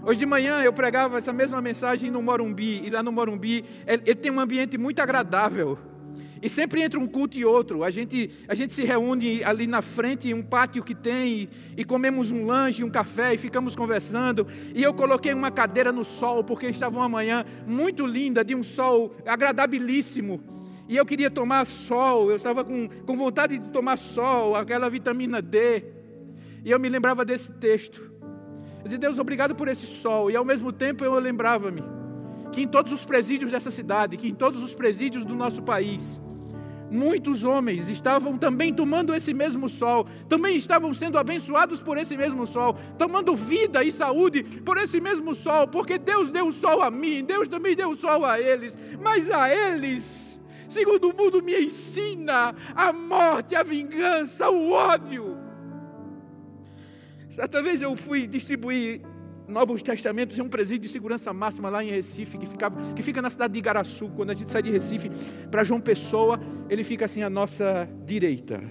Hoje 0.01 0.19
de 0.19 0.25
manhã 0.25 0.61
eu 0.61 0.71
pregava 0.71 1.17
essa 1.17 1.33
mesma 1.33 1.61
mensagem 1.61 2.09
no 2.09 2.21
Morumbi, 2.21 2.81
e 2.85 2.89
lá 2.89 3.03
no 3.03 3.11
Morumbi 3.11 3.65
ele, 3.85 4.15
tem 4.15 4.31
um 4.31 4.39
ambiente 4.39 4.77
muito 4.77 5.01
agradável. 5.01 5.77
E 6.41 6.49
sempre 6.49 6.81
entre 6.81 6.97
um 6.97 7.07
culto 7.07 7.37
e 7.37 7.43
outro, 7.43 7.83
a 7.83 7.89
gente, 7.89 8.29
a 8.47 8.55
gente 8.55 8.73
se 8.73 8.83
reúne 8.83 9.43
ali 9.43 9.67
na 9.67 9.81
frente, 9.81 10.29
em 10.29 10.33
um 10.33 10.41
pátio 10.41 10.83
que 10.83 10.95
tem, 10.95 11.33
e, 11.33 11.49
e, 11.77 11.83
comemos 11.83 12.31
um 12.31 12.45
lanche, 12.45 12.83
um 12.83 12.89
café, 12.89 13.33
e 13.33 13.37
ficamos 13.37 13.75
conversando. 13.75 14.47
E 14.73 14.81
eu 14.81 14.93
coloquei 14.93 15.33
uma 15.33 15.51
cadeira 15.51 15.91
no 15.91 16.05
sol, 16.05 16.43
porque 16.43 16.67
estava 16.67 16.97
uma 16.97 17.09
manhã 17.09 17.45
muito 17.67 18.05
linda, 18.05 18.43
de 18.43 18.55
um 18.55 18.63
sol 18.63 19.15
agradabilíssimo 19.25 20.41
e 20.89 20.97
eu 20.97 21.05
queria 21.05 21.29
tomar 21.29 21.67
sol, 21.67 22.31
eu 22.31 22.35
estava 22.35 22.65
com, 22.65 22.89
com 23.05 23.15
vontade 23.15 23.59
de 23.59 23.69
tomar 23.69 23.95
sol, 23.95 24.55
aquela 24.55 24.89
vitamina 24.89 25.39
D. 25.39 25.83
E 26.65 26.71
eu 26.71 26.79
me 26.79 26.89
lembrava 26.89 27.23
desse 27.23 27.51
texto. 27.51 28.01
Eu 28.79 28.83
dizia, 28.85 28.97
Deus, 28.97 29.19
obrigado 29.19 29.53
por 29.53 29.67
esse 29.67 29.85
sol. 29.85 30.31
E 30.31 30.35
ao 30.35 30.43
mesmo 30.43 30.73
tempo 30.73 31.05
eu 31.05 31.13
lembrava-me 31.19 31.83
que 32.51 32.63
em 32.63 32.67
todos 32.67 32.91
os 32.91 33.05
presídios 33.05 33.51
dessa 33.51 33.69
cidade, 33.69 34.17
que 34.17 34.27
em 34.27 34.33
todos 34.33 34.63
os 34.63 34.73
presídios 34.73 35.23
do 35.23 35.35
nosso 35.35 35.61
país, 35.61 36.19
muitos 36.89 37.43
homens 37.43 37.89
estavam 37.89 38.37
também 38.37 38.73
tomando 38.73 39.13
esse 39.13 39.33
mesmo 39.33 39.67
sol, 39.69 40.07
também 40.27 40.57
estavam 40.57 40.93
sendo 40.93 41.17
abençoados 41.17 41.81
por 41.81 41.97
esse 41.97 42.15
mesmo 42.17 42.45
sol, 42.45 42.77
tomando 42.97 43.35
vida 43.35 43.83
e 43.83 43.91
saúde 43.91 44.43
por 44.43 44.77
esse 44.77 44.99
mesmo 44.99 45.33
sol, 45.35 45.67
porque 45.67 45.97
Deus 45.97 46.31
deu 46.31 46.47
o 46.47 46.53
sol 46.53 46.81
a 46.81 46.89
mim, 46.89 47.23
Deus 47.23 47.47
também 47.47 47.75
deu 47.75 47.89
o 47.89 47.95
sol 47.95 48.25
a 48.25 48.39
eles, 48.39 48.77
mas 49.01 49.29
a 49.29 49.53
eles 49.53 50.29
segundo 50.69 51.09
o 51.09 51.15
mundo 51.15 51.41
me 51.41 51.65
ensina, 51.65 52.55
a 52.75 52.93
morte, 52.93 53.55
a 53.55 53.63
vingança, 53.63 54.49
o 54.49 54.71
ódio. 54.71 55.35
Certa 57.29 57.61
vez 57.61 57.81
eu 57.81 57.95
fui 57.95 58.27
distribuir 58.27 59.01
Novos 59.49 59.81
Testamentos 59.81 60.37
em 60.37 60.43
um 60.43 60.47
presídio 60.47 60.83
de 60.83 60.89
segurança 60.89 61.33
máxima 61.33 61.69
lá 61.69 61.83
em 61.83 61.89
Recife, 61.89 62.37
que, 62.37 62.45
ficava, 62.45 62.93
que 62.93 63.01
fica 63.01 63.19
na 63.19 63.31
cidade 63.31 63.53
de 63.53 63.59
Igaraçu. 63.59 64.07
Quando 64.09 64.29
a 64.29 64.35
gente 64.35 64.51
sai 64.51 64.61
de 64.61 64.69
Recife 64.69 65.09
para 65.49 65.63
João 65.63 65.81
Pessoa, 65.81 66.39
ele 66.69 66.83
fica 66.83 67.05
assim 67.05 67.23
à 67.23 67.29
nossa 67.29 67.89
direita. 68.05 68.61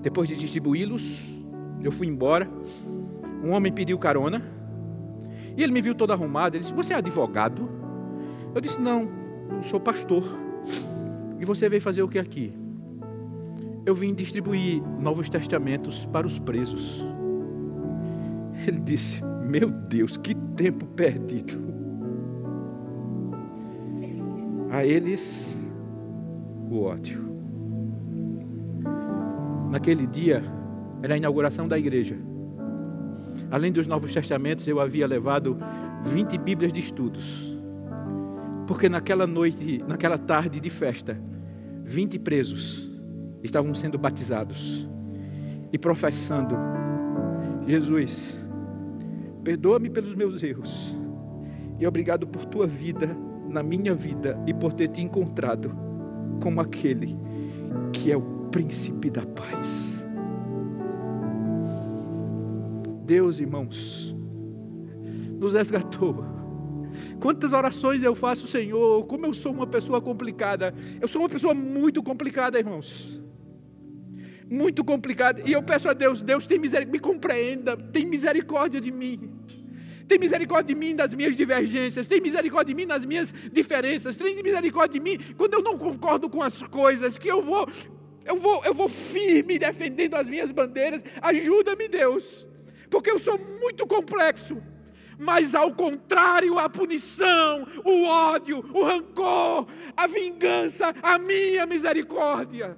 Depois 0.00 0.28
de 0.28 0.36
distribuí-los, 0.36 1.20
eu 1.82 1.92
fui 1.92 2.06
embora. 2.06 2.48
Um 3.44 3.50
homem 3.50 3.70
pediu 3.70 3.98
carona. 3.98 4.42
E 5.54 5.62
ele 5.62 5.72
me 5.72 5.82
viu 5.82 5.94
todo 5.94 6.12
arrumado. 6.12 6.56
Ele 6.56 6.62
disse: 6.62 6.72
Você 6.72 6.94
é 6.94 6.96
advogado? 6.96 7.68
Eu 8.54 8.60
disse: 8.62 8.80
Não, 8.80 9.08
eu 9.50 9.62
sou 9.62 9.78
pastor. 9.78 10.24
E 11.38 11.44
você 11.44 11.68
veio 11.68 11.82
fazer 11.82 12.02
o 12.02 12.08
que 12.08 12.18
aqui? 12.18 12.54
Eu 13.84 13.94
vim 13.94 14.14
distribuir 14.14 14.82
Novos 14.98 15.28
Testamentos 15.28 16.06
para 16.06 16.26
os 16.26 16.38
presos. 16.38 17.04
Ele 18.66 18.80
disse: 18.80 19.20
Meu 19.44 19.70
Deus, 19.70 20.16
que 20.16 20.34
tempo 20.34 20.86
perdido. 20.86 21.62
A 24.70 24.84
eles, 24.84 25.56
o 26.70 26.82
ódio. 26.82 27.22
Naquele 29.70 30.06
dia, 30.06 30.42
era 31.02 31.14
a 31.14 31.16
inauguração 31.16 31.68
da 31.68 31.78
igreja. 31.78 32.16
Além 33.50 33.70
dos 33.70 33.86
Novos 33.86 34.12
Testamentos, 34.12 34.66
eu 34.66 34.80
havia 34.80 35.06
levado 35.06 35.58
20 36.04 36.38
Bíblias 36.38 36.72
de 36.72 36.80
estudos 36.80 37.54
porque 38.66 38.88
naquela 38.88 39.26
noite, 39.26 39.82
naquela 39.86 40.18
tarde 40.18 40.60
de 40.60 40.70
festa, 40.70 41.18
20 41.84 42.18
presos 42.18 42.90
estavam 43.42 43.74
sendo 43.74 43.98
batizados 43.98 44.88
e 45.72 45.78
professando: 45.78 46.56
Jesus, 47.66 48.36
perdoa-me 49.44 49.90
pelos 49.90 50.14
meus 50.14 50.42
erros 50.42 50.96
e 51.78 51.86
obrigado 51.86 52.26
por 52.26 52.44
tua 52.46 52.66
vida 52.66 53.16
na 53.48 53.62
minha 53.62 53.94
vida 53.94 54.42
e 54.46 54.54
por 54.54 54.72
ter 54.72 54.88
te 54.88 55.02
encontrado 55.02 55.70
como 56.42 56.60
aquele 56.60 57.16
que 57.92 58.10
é 58.10 58.16
o 58.16 58.22
príncipe 58.50 59.10
da 59.10 59.24
paz. 59.26 60.04
Deus, 63.04 63.38
irmãos, 63.38 64.16
nos 65.38 65.54
resgatou 65.54 66.34
Quantas 67.20 67.52
orações 67.52 68.02
eu 68.02 68.14
faço, 68.14 68.46
Senhor, 68.46 69.04
como 69.06 69.26
eu 69.26 69.34
sou 69.34 69.52
uma 69.52 69.66
pessoa 69.66 70.00
complicada. 70.00 70.74
Eu 71.00 71.08
sou 71.08 71.22
uma 71.22 71.28
pessoa 71.28 71.54
muito 71.54 72.02
complicada, 72.02 72.58
irmãos. 72.58 73.13
Muito 74.48 74.84
complicada. 74.84 75.42
E 75.44 75.52
eu 75.52 75.62
peço 75.62 75.88
a 75.88 75.92
Deus, 75.92 76.22
Deus 76.22 76.46
tem 76.46 76.58
misericórdia, 76.58 76.92
me 76.92 76.98
compreenda, 76.98 77.76
tem 77.76 78.04
misericórdia 78.06 78.80
de 78.80 78.90
mim. 78.90 79.30
Tem 80.06 80.18
misericórdia 80.18 80.74
de 80.74 80.78
mim 80.78 80.94
das 80.94 81.14
minhas 81.14 81.34
divergências, 81.34 82.06
tem 82.06 82.20
misericórdia 82.20 82.74
de 82.74 82.80
mim 82.80 82.86
nas 82.86 83.04
minhas 83.04 83.32
diferenças, 83.50 84.16
tem 84.16 84.42
misericórdia 84.42 85.00
de 85.00 85.04
mim 85.04 85.18
quando 85.36 85.54
eu 85.54 85.62
não 85.62 85.78
concordo 85.78 86.28
com 86.28 86.42
as 86.42 86.62
coisas, 86.62 87.16
que 87.16 87.28
eu 87.28 87.42
vou 87.42 87.66
eu 88.24 88.36
vou 88.36 88.62
eu 88.64 88.74
vou 88.74 88.88
firme 88.88 89.58
defendendo 89.58 90.14
as 90.14 90.28
minhas 90.28 90.50
bandeiras. 90.50 91.02
Ajuda-me, 91.22 91.88
Deus. 91.88 92.46
Porque 92.90 93.10
eu 93.10 93.18
sou 93.18 93.38
muito 93.38 93.86
complexo 93.86 94.62
mas 95.18 95.54
ao 95.54 95.72
contrário, 95.72 96.58
a 96.58 96.68
punição, 96.68 97.66
o 97.84 98.04
ódio, 98.04 98.64
o 98.72 98.82
rancor, 98.82 99.66
a 99.96 100.06
vingança, 100.06 100.94
a 101.02 101.18
minha 101.18 101.66
misericórdia. 101.66 102.76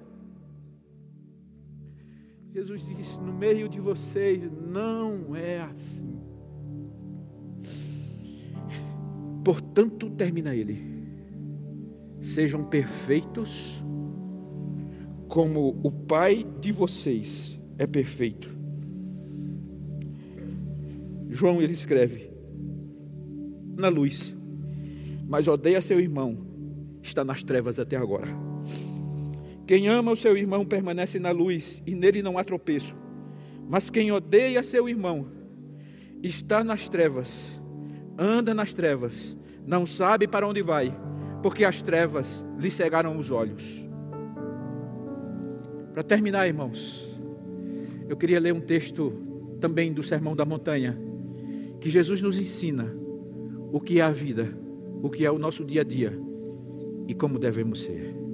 Jesus 2.57 2.87
disse: 2.87 3.21
no 3.21 3.31
meio 3.31 3.69
de 3.69 3.79
vocês 3.79 4.49
não 4.51 5.35
é 5.35 5.61
assim. 5.61 6.19
Portanto, 9.45 10.09
termina 10.09 10.55
ele: 10.55 10.83
sejam 12.19 12.63
perfeitos, 12.63 13.79
como 15.27 15.79
o 15.83 15.91
Pai 15.91 16.47
de 16.59 16.71
vocês 16.71 17.61
é 17.77 17.85
perfeito. 17.85 18.49
João 21.29 21.61
ele 21.61 21.73
escreve: 21.73 22.31
na 23.77 23.87
luz, 23.87 24.35
mas 25.27 25.47
odeia 25.47 25.79
seu 25.79 25.99
irmão, 25.99 26.35
está 27.03 27.23
nas 27.23 27.43
trevas 27.43 27.77
até 27.77 27.95
agora. 27.97 28.46
Quem 29.67 29.89
ama 29.89 30.13
o 30.13 30.15
seu 30.15 30.37
irmão 30.37 30.65
permanece 30.65 31.19
na 31.19 31.29
luz 31.29 31.83
e 31.85 31.93
nele 31.93 32.21
não 32.21 32.37
há 32.37 32.43
tropeço. 32.43 32.95
Mas 33.69 33.89
quem 33.89 34.13
odeia 34.13 34.63
seu 34.63 34.87
irmão 34.87 35.27
está 36.23 36.63
nas 36.63 36.87
trevas, 36.87 37.51
anda 38.17 38.53
nas 38.53 38.73
trevas, 38.73 39.37
não 39.65 39.85
sabe 39.85 40.25
para 40.25 40.47
onde 40.47 40.61
vai, 40.61 40.97
porque 41.43 41.65
as 41.65 41.81
trevas 41.81 42.45
lhe 42.57 42.71
cegaram 42.71 43.17
os 43.17 43.29
olhos. 43.29 43.85
Para 45.93 46.01
terminar, 46.01 46.47
irmãos, 46.47 47.05
eu 48.07 48.15
queria 48.15 48.39
ler 48.39 48.53
um 48.53 48.61
texto 48.61 49.11
também 49.59 49.91
do 49.91 50.01
Sermão 50.01 50.33
da 50.33 50.45
Montanha, 50.45 50.97
que 51.81 51.89
Jesus 51.89 52.21
nos 52.21 52.39
ensina 52.39 52.95
o 53.69 53.81
que 53.81 53.99
é 53.99 54.03
a 54.03 54.11
vida, 54.11 54.47
o 55.03 55.09
que 55.09 55.25
é 55.25 55.31
o 55.31 55.37
nosso 55.37 55.65
dia 55.65 55.81
a 55.81 55.83
dia 55.83 56.17
e 57.05 57.13
como 57.13 57.37
devemos 57.37 57.81
ser. 57.81 58.26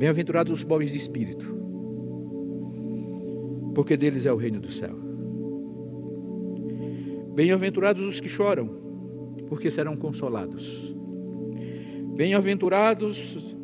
Bem-aventurados 0.00 0.50
os 0.50 0.64
pobres 0.64 0.90
de 0.90 0.96
espírito, 0.96 1.44
porque 3.74 3.98
deles 3.98 4.24
é 4.24 4.32
o 4.32 4.36
reino 4.36 4.58
do 4.58 4.72
céu. 4.72 4.96
Bem-aventurados 7.34 8.00
os 8.00 8.18
que 8.18 8.26
choram, 8.26 8.66
porque 9.46 9.70
serão 9.70 9.94
consolados. 9.98 10.96
Bem-aventurados 12.16 13.54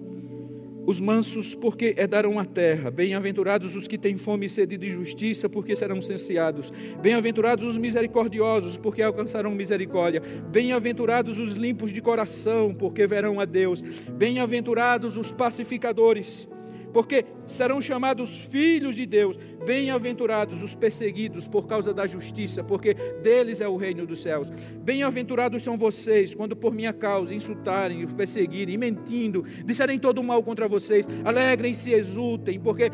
os 0.87 1.01
mansos, 1.01 1.55
porque 1.55 1.95
herdarão 1.99 2.39
a 2.39 2.45
terra. 2.45 2.91
Bem-aventurados 2.91 3.75
os 3.75 3.89
que 3.89 3.99
têm 3.99 4.17
fome 4.17 4.47
e 4.47 4.49
sede 4.49 4.77
de 4.77 4.89
justiça, 4.89 5.49
porque 5.49 5.75
serão 5.75 6.01
saciados. 6.01 6.73
Bem-aventurados 7.03 7.65
os 7.65 7.77
misericordiosos, 7.77 8.77
porque 8.77 9.03
alcançarão 9.03 9.51
misericórdia. 9.51 10.23
Bem-aventurados 10.49 11.39
os 11.41 11.57
limpos 11.57 11.93
de 11.93 12.01
coração, 12.01 12.73
porque 12.73 13.07
verão 13.07 13.41
a 13.41 13.45
Deus. 13.45 13.81
Bem-aventurados 13.81 15.17
os 15.17 15.33
pacificadores, 15.33 16.49
porque 16.97 17.27
serão 17.47 17.79
chamados 17.79 18.39
filhos 18.47 18.97
de 18.97 19.05
Deus. 19.05 19.37
Bem-aventurados 19.67 20.63
os 20.63 20.75
perseguidos 20.75 21.47
por 21.47 21.67
causa 21.67 21.93
da 21.93 22.07
justiça, 22.07 22.65
porque 22.65 22.95
deles 23.23 23.61
é 23.61 23.69
o 23.69 23.77
reino 23.77 24.07
dos 24.07 24.23
céus. 24.23 24.49
Bem-aventurados 24.83 25.63
são 25.63 25.77
vocês 25.77 26.35
quando 26.35 26.57
por 26.57 26.73
minha 26.73 26.95
causa 26.95 27.35
insultarem, 27.35 28.03
os 28.03 28.15
perseguirem, 28.15 28.79
mentindo, 28.79 29.45
disserem 29.63 29.99
todo 29.99 30.23
o 30.23 30.25
mal 30.25 30.43
contra 30.43 30.67
vocês. 30.67 31.07
Alegrem-se 31.23 31.93
exultem, 31.93 32.59
porque 32.59 32.91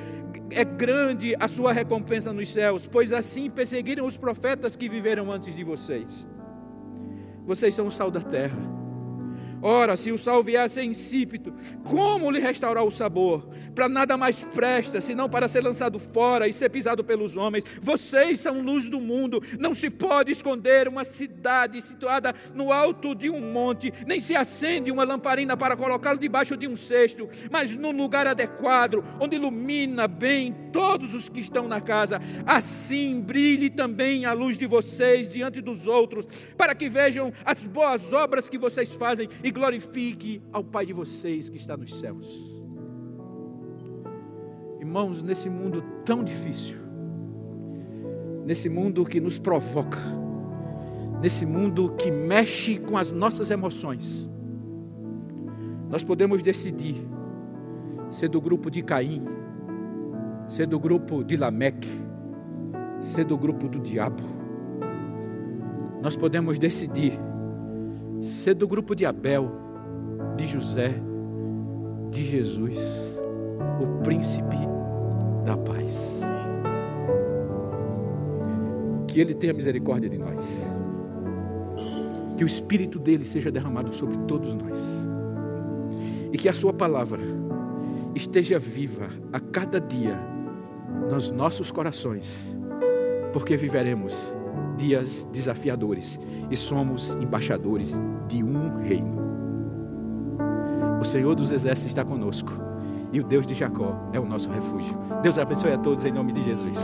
é 0.50 0.64
grande 0.64 1.36
a 1.38 1.46
sua 1.46 1.72
recompensa 1.72 2.32
nos 2.32 2.48
céus, 2.48 2.88
pois 2.88 3.12
assim 3.12 3.48
perseguiram 3.48 4.05
os 4.05 4.18
profetas 4.18 4.74
que 4.74 4.88
viveram 4.88 5.30
antes 5.30 5.55
de 5.55 5.62
vocês. 5.62 6.26
Vocês 7.46 7.72
são 7.72 7.86
o 7.86 7.90
sal 7.92 8.11
da 8.11 8.20
terra. 8.20 8.81
Ora, 9.62 9.96
se 9.96 10.10
o 10.10 10.18
sal 10.18 10.42
viesse 10.42 10.82
insípido, 10.82 11.54
como 11.84 12.30
lhe 12.32 12.40
restaurar 12.40 12.84
o 12.84 12.90
sabor? 12.90 13.48
Para 13.72 13.88
nada 13.88 14.16
mais 14.16 14.42
presta, 14.42 15.00
senão 15.00 15.30
para 15.30 15.46
ser 15.46 15.62
lançado 15.62 16.00
fora 16.00 16.48
e 16.48 16.52
ser 16.52 16.68
pisado 16.68 17.04
pelos 17.04 17.36
homens. 17.36 17.64
Vocês 17.80 18.40
são 18.40 18.60
luz 18.60 18.90
do 18.90 19.00
mundo. 19.00 19.40
Não 19.60 19.72
se 19.72 19.88
pode 19.88 20.32
esconder 20.32 20.88
uma 20.88 21.04
cidade 21.04 21.80
situada 21.80 22.34
no 22.52 22.72
alto 22.72 23.14
de 23.14 23.30
um 23.30 23.40
monte, 23.40 23.92
nem 24.04 24.18
se 24.18 24.34
acende 24.34 24.90
uma 24.90 25.04
lamparina 25.04 25.56
para 25.56 25.76
colocá-la 25.76 26.18
debaixo 26.18 26.56
de 26.56 26.66
um 26.66 26.74
cesto, 26.74 27.28
mas 27.50 27.76
num 27.76 27.92
lugar 27.92 28.26
adequado, 28.26 29.04
onde 29.20 29.36
ilumina 29.36 30.08
bem 30.08 30.61
todos 30.72 31.14
os 31.14 31.28
que 31.28 31.40
estão 31.40 31.68
na 31.68 31.80
casa. 31.80 32.20
Assim 32.46 33.20
brilhe 33.20 33.70
também 33.70 34.24
a 34.24 34.32
luz 34.32 34.56
de 34.58 34.66
vocês 34.66 35.32
diante 35.32 35.60
dos 35.60 35.86
outros, 35.86 36.26
para 36.56 36.74
que 36.74 36.88
vejam 36.88 37.32
as 37.44 37.64
boas 37.64 38.12
obras 38.12 38.48
que 38.48 38.58
vocês 38.58 38.92
fazem 38.92 39.28
e 39.44 39.50
glorifique 39.50 40.42
ao 40.52 40.64
Pai 40.64 40.86
de 40.86 40.92
vocês 40.92 41.48
que 41.48 41.56
está 41.56 41.76
nos 41.76 41.94
céus. 41.94 42.26
Irmãos, 44.80 45.22
nesse 45.22 45.48
mundo 45.48 45.84
tão 46.04 46.24
difícil, 46.24 46.78
nesse 48.44 48.68
mundo 48.68 49.04
que 49.04 49.20
nos 49.20 49.38
provoca, 49.38 50.00
nesse 51.20 51.46
mundo 51.46 51.94
que 51.94 52.10
mexe 52.10 52.78
com 52.78 52.96
as 52.96 53.12
nossas 53.12 53.50
emoções, 53.50 54.28
nós 55.88 56.02
podemos 56.02 56.42
decidir 56.42 56.96
ser 58.10 58.28
do 58.28 58.40
grupo 58.40 58.70
de 58.70 58.82
Caim, 58.82 59.24
ser 60.49 60.66
do 60.66 60.78
grupo 60.78 61.24
de 61.24 61.36
Lameque, 61.36 61.88
ser 63.01 63.24
do 63.24 63.36
grupo 63.36 63.68
do 63.68 63.78
diabo. 63.78 64.22
Nós 66.01 66.16
podemos 66.16 66.59
decidir 66.59 67.18
ser 68.20 68.55
do 68.55 68.66
grupo 68.68 68.95
de 68.95 69.05
Abel, 69.05 69.51
de 70.36 70.47
José, 70.47 70.95
de 72.11 72.24
Jesus, 72.24 72.78
o 73.80 74.03
príncipe 74.03 74.57
da 75.45 75.57
paz. 75.57 76.20
Que 79.09 79.20
Ele 79.20 79.34
tenha 79.34 79.53
misericórdia 79.53 80.09
de 80.09 80.18
nós. 80.18 80.47
Que 82.36 82.45
o 82.45 82.47
Espírito 82.47 82.99
dele 82.99 83.24
seja 83.24 83.51
derramado 83.51 83.95
sobre 83.95 84.16
todos 84.26 84.55
nós. 84.55 85.09
E 86.32 86.38
que 86.38 86.49
a 86.49 86.53
Sua 86.53 86.72
palavra 86.72 87.22
esteja 88.14 88.59
viva 88.59 89.09
a 89.32 89.40
cada 89.40 89.80
dia 89.80 90.31
nos 91.11 91.30
nossos 91.30 91.70
corações, 91.70 92.44
porque 93.32 93.57
viveremos 93.57 94.34
dias 94.76 95.28
desafiadores 95.32 96.18
e 96.50 96.57
somos 96.57 97.14
embaixadores 97.14 98.00
de 98.28 98.42
um 98.42 98.80
reino. 98.80 99.20
O 101.00 101.05
Senhor 101.05 101.34
dos 101.34 101.50
Exércitos 101.50 101.90
está 101.90 102.05
conosco 102.05 102.53
e 103.12 103.20
o 103.20 103.24
Deus 103.24 103.46
de 103.46 103.55
Jacó 103.55 104.09
é 104.12 104.20
o 104.20 104.24
nosso 104.24 104.50
refúgio. 104.50 104.96
Deus 105.22 105.38
abençoe 105.38 105.72
a 105.72 105.78
todos 105.78 106.05
em 106.05 106.12
nome 106.12 106.32
de 106.32 106.42
Jesus. 106.44 106.78